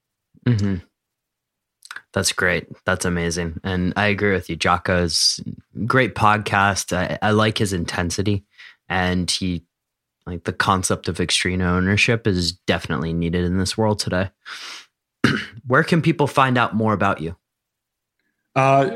Mm-hmm. 0.47 0.77
That's 2.15 2.33
great. 2.33 2.69
That's 2.85 3.05
amazing. 3.05 3.61
And 3.65 3.93
I 3.97 4.07
agree 4.07 4.33
with 4.33 4.49
you. 4.49 4.57
Jocko's 4.57 5.41
great 5.85 6.15
podcast. 6.15 6.97
I, 6.97 7.19
I 7.21 7.33
like 7.33 7.59
his 7.59 7.73
intensity 7.73 8.45
and 8.89 9.29
he 9.29 9.65
like 10.25 10.45
the 10.45 10.53
concept 10.53 11.09
of 11.09 11.21
extreme 11.21 11.61
ownership 11.61 12.27
is 12.27 12.53
definitely 12.53 13.13
needed 13.13 13.45
in 13.45 13.59
this 13.59 13.77
world 13.77 13.99
today. 13.99 14.31
Where 15.67 15.83
can 15.83 16.01
people 16.01 16.27
find 16.27 16.57
out 16.57 16.75
more 16.75 16.93
about 16.93 17.21
you? 17.21 17.37
Uh, 18.57 18.91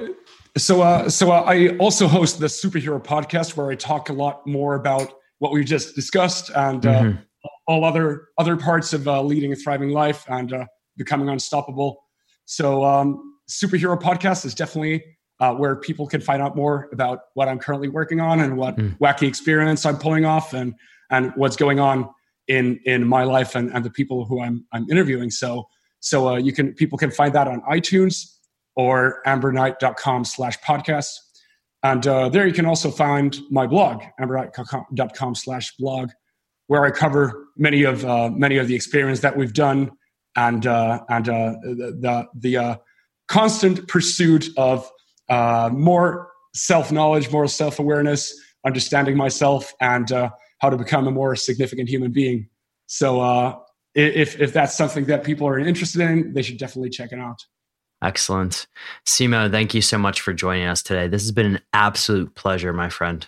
so, 0.57 0.83
uh, 0.83 1.11
so 1.11 1.33
uh, 1.33 1.43
I 1.43 1.77
also 1.79 2.07
host 2.07 2.39
the 2.39 2.47
superhero 2.47 3.03
podcast 3.05 3.57
where 3.57 3.71
I 3.71 3.75
talk 3.75 4.09
a 4.09 4.12
lot 4.12 4.47
more 4.47 4.77
about 4.77 5.12
what 5.39 5.53
we 5.53 5.64
just 5.64 5.95
discussed 5.95 6.51
and 6.55 6.87
uh, 6.87 7.03
mm-hmm. 7.03 7.19
all 7.66 7.85
other 7.85 8.29
other 8.39 8.57
parts 8.57 8.93
of 8.93 9.07
uh, 9.07 9.21
leading 9.23 9.53
a 9.53 9.57
thriving 9.57 9.91
life 9.91 10.25
and 10.29 10.53
uh, 10.53 10.66
becoming 10.97 11.29
unstoppable. 11.29 12.05
So, 12.49 12.83
um, 12.83 13.35
Superhero 13.47 14.01
Podcast 14.01 14.47
is 14.47 14.55
definitely 14.55 15.05
uh, 15.39 15.55
where 15.55 15.77
people 15.77 16.07
can 16.07 16.23
find 16.23 16.41
out 16.41 16.57
more 16.57 16.89
about 16.93 17.21
what 17.35 17.47
I'm 17.47 17.59
currently 17.59 17.89
working 17.89 18.21
on 18.21 18.41
and 18.41 18.57
what 18.57 18.77
mm. 18.77 18.97
wacky 18.99 19.29
experiments 19.29 19.85
I'm 19.85 19.99
pulling 19.99 20.25
off 20.25 20.55
and 20.55 20.75
and 21.11 21.33
what's 21.37 21.57
going 21.57 21.79
on 21.79 22.09
in 22.49 22.81
in 22.87 23.07
my 23.07 23.25
life 23.25 23.55
and, 23.55 23.71
and 23.75 23.85
the 23.85 23.91
people 23.91 24.25
who 24.25 24.43
I'm 24.43 24.65
I'm 24.73 24.89
interviewing. 24.91 25.31
So 25.31 25.69
so 26.01 26.29
uh, 26.29 26.37
you 26.37 26.53
can 26.53 26.73
people 26.73 26.97
can 26.97 27.11
find 27.11 27.35
that 27.35 27.49
on 27.49 27.61
iTunes 27.71 28.35
or 28.77 29.21
ambronite.com 29.27 30.25
slash 30.25 30.59
podcast. 30.61 31.15
And 31.83 32.07
uh, 32.07 32.31
there 32.31 32.47
you 32.47 32.55
can 32.55 32.65
also 32.65 32.91
find 32.91 33.39
my 33.51 33.67
blog, 33.67 34.03
ambronite.com 34.19 35.35
slash 35.35 35.77
blog, 35.77 36.11
where 36.69 36.87
I 36.87 36.93
cover 36.93 37.49
many 37.59 37.83
of 37.85 38.07
uh, 38.07 38.31
many 38.31 38.57
of 38.57 38.69
the 38.69 38.75
experiments 38.75 39.21
that 39.21 39.37
we've 39.37 39.53
done 39.53 39.91
and 40.39 40.66
uh, 40.66 41.01
and 41.09 41.28
uh, 41.28 41.55
the 41.62 42.26
the 42.34 42.57
uh, 42.57 42.76
constant 43.26 43.89
pursuit 43.89 44.49
of 44.57 44.89
uh, 45.28 45.68
more 45.72 46.30
self 46.55 46.93
knowledge, 46.93 47.30
more 47.30 47.49
self 47.49 47.78
awareness, 47.78 48.32
understanding 48.64 49.16
myself, 49.16 49.72
and 49.80 50.12
uh, 50.12 50.30
how 50.61 50.70
to 50.70 50.76
become 50.76 51.09
a 51.09 51.11
more 51.11 51.34
significant 51.34 51.89
human 51.89 52.12
being. 52.12 52.49
So 52.86 53.20
uh, 53.20 53.57
if 53.95 54.41
if 54.41 54.53
that's 54.53 54.76
something 54.76 55.07
that 55.07 55.24
people 55.24 55.47
are 55.49 55.59
interested 55.59 56.01
in, 56.01 56.32
they 56.32 56.43
should 56.43 56.59
definitely 56.59 56.91
check 56.91 57.11
it 57.12 57.18
out. 57.18 57.45
Excellent. 58.03 58.68
Simo, 59.05 59.51
thank 59.51 59.74
you 59.74 59.82
so 59.82 59.99
much 59.99 60.20
for 60.20 60.32
joining 60.32 60.68
us 60.68 60.82
today. 60.84 61.09
This 61.09 61.22
has 61.22 61.32
been 61.32 61.47
an 61.47 61.61
absolute 61.72 62.32
pleasure, 62.36 62.72
my 62.72 62.89
friend. 62.89 63.26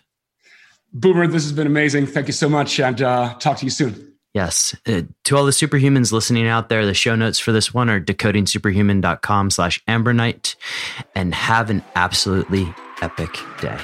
Boomer, 0.92 1.26
this 1.26 1.42
has 1.42 1.52
been 1.52 1.66
amazing. 1.66 2.06
Thank 2.06 2.28
you 2.28 2.32
so 2.32 2.48
much, 2.48 2.78
and 2.78 3.02
uh, 3.02 3.34
talk 3.40 3.58
to 3.58 3.64
you 3.64 3.70
soon. 3.70 4.09
Yes. 4.32 4.76
Uh, 4.86 5.02
to 5.24 5.36
all 5.36 5.44
the 5.44 5.50
superhumans 5.50 6.12
listening 6.12 6.46
out 6.46 6.68
there, 6.68 6.86
the 6.86 6.94
show 6.94 7.16
notes 7.16 7.38
for 7.38 7.50
this 7.52 7.74
one 7.74 7.90
are 7.90 8.00
decodingsuperhuman.com 8.00 9.50
slash 9.50 9.82
amber 9.88 10.10
ambronite 10.10 10.56
and 11.14 11.34
have 11.34 11.70
an 11.70 11.82
absolutely 11.94 12.72
epic 13.02 13.38
day. 13.60 13.78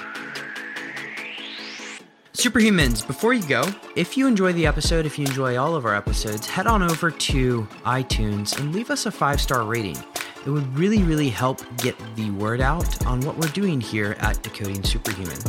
Superhumans, 2.33 3.07
before 3.07 3.33
you 3.33 3.47
go, 3.49 3.65
if 3.97 4.17
you 4.17 4.27
enjoy 4.27 4.53
the 4.53 4.67
episode, 4.67 5.07
if 5.07 5.19
you 5.19 5.25
enjoy 5.27 5.57
all 5.57 5.75
of 5.75 5.87
our 5.87 5.95
episodes, 5.95 6.47
head 6.47 6.67
on 6.67 6.83
over 6.83 7.11
to 7.11 7.63
iTunes 7.85 8.59
and 8.59 8.75
leave 8.75 8.91
us 8.91 9.07
a 9.07 9.11
five 9.11 9.41
star 9.41 9.65
rating. 9.65 9.97
It 10.45 10.51
would 10.51 10.77
really, 10.79 11.03
really 11.03 11.31
help 11.31 11.63
get 11.79 11.97
the 12.15 12.31
word 12.33 12.61
out 12.61 13.05
on 13.07 13.21
what 13.23 13.37
we're 13.39 13.49
doing 13.49 13.81
here 13.81 14.17
at 14.21 14.43
Decoding 14.43 14.85
Superhuman. 14.85 15.41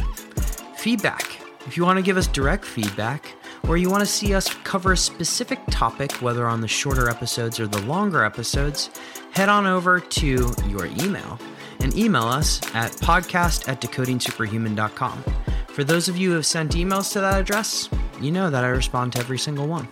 Feedback. 0.77 1.39
If 1.67 1.75
you 1.75 1.83
want 1.83 1.97
to 1.97 2.03
give 2.03 2.15
us 2.15 2.25
direct 2.27 2.63
feedback, 2.63 3.33
or 3.67 3.77
you 3.77 3.89
want 3.89 4.01
to 4.01 4.05
see 4.05 4.33
us 4.33 4.53
cover 4.63 4.93
a 4.93 4.97
specific 4.97 5.59
topic, 5.69 6.11
whether 6.21 6.45
on 6.45 6.61
the 6.61 6.67
shorter 6.67 7.09
episodes 7.09 7.59
or 7.59 7.67
the 7.67 7.81
longer 7.83 8.23
episodes, 8.23 8.89
head 9.31 9.49
on 9.49 9.65
over 9.65 9.99
to 9.99 10.53
your 10.67 10.85
email 10.85 11.39
and 11.79 11.95
email 11.95 12.23
us 12.23 12.61
at 12.73 12.91
podcast 12.93 13.67
at 13.67 13.81
decodingsuperhuman.com. 13.81 15.23
For 15.67 15.83
those 15.83 16.07
of 16.07 16.17
you 16.17 16.29
who 16.29 16.35
have 16.35 16.45
sent 16.45 16.73
emails 16.73 17.11
to 17.13 17.19
that 17.21 17.39
address, 17.39 17.89
you 18.19 18.31
know 18.31 18.49
that 18.49 18.63
I 18.63 18.69
respond 18.69 19.13
to 19.13 19.19
every 19.19 19.37
single 19.37 19.67
one. 19.67 19.87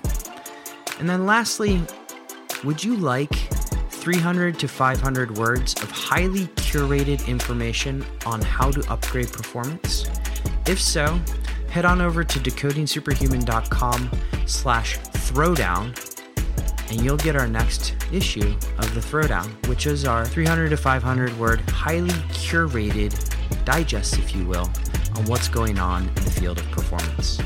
And 0.99 1.09
then 1.09 1.25
lastly, 1.25 1.81
would 2.63 2.83
you 2.83 2.95
like 2.95 3.35
300 3.89 4.57
to 4.59 4.67
500 4.67 5.37
words 5.37 5.73
of 5.83 5.91
highly 5.91 6.47
curated 6.55 7.27
information 7.27 8.03
on 8.25 8.41
how 8.41 8.71
to 8.71 8.91
upgrade 8.91 9.31
performance? 9.31 10.05
If 10.67 10.81
so, 10.81 11.19
head 11.75 11.83
on 11.83 11.99
over 11.99 12.23
to 12.23 12.39
decodingsuperhuman.com 12.39 14.09
slash 14.45 14.97
throwdown 14.97 15.93
and 16.89 17.01
you'll 17.01 17.17
get 17.17 17.35
our 17.35 17.49
next 17.49 17.97
issue 18.13 18.55
of 18.77 18.93
the 18.93 19.01
throwdown 19.01 19.45
which 19.67 19.85
is 19.85 20.05
our 20.05 20.25
300 20.25 20.69
to 20.69 20.77
500 20.77 21.37
word 21.37 21.59
highly 21.69 22.11
curated 22.31 23.13
digest 23.65 24.17
if 24.17 24.33
you 24.33 24.45
will 24.45 24.69
on 25.17 25.25
what's 25.25 25.49
going 25.49 25.77
on 25.77 26.07
in 26.07 26.23
the 26.23 26.31
field 26.31 26.59
of 26.59 26.71
performance. 26.71 27.41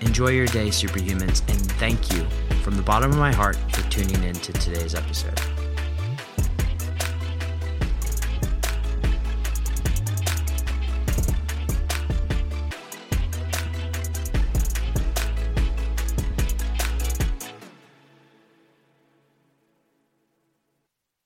Enjoy 0.00 0.28
your 0.28 0.46
day 0.46 0.68
superhumans 0.68 1.46
and 1.50 1.60
thank 1.72 2.10
you 2.14 2.24
from 2.62 2.76
the 2.76 2.82
bottom 2.82 3.10
of 3.10 3.18
my 3.18 3.30
heart 3.30 3.58
for 3.72 3.82
tuning 3.90 4.24
in 4.24 4.32
to 4.36 4.54
today's 4.54 4.94
episode 4.94 5.38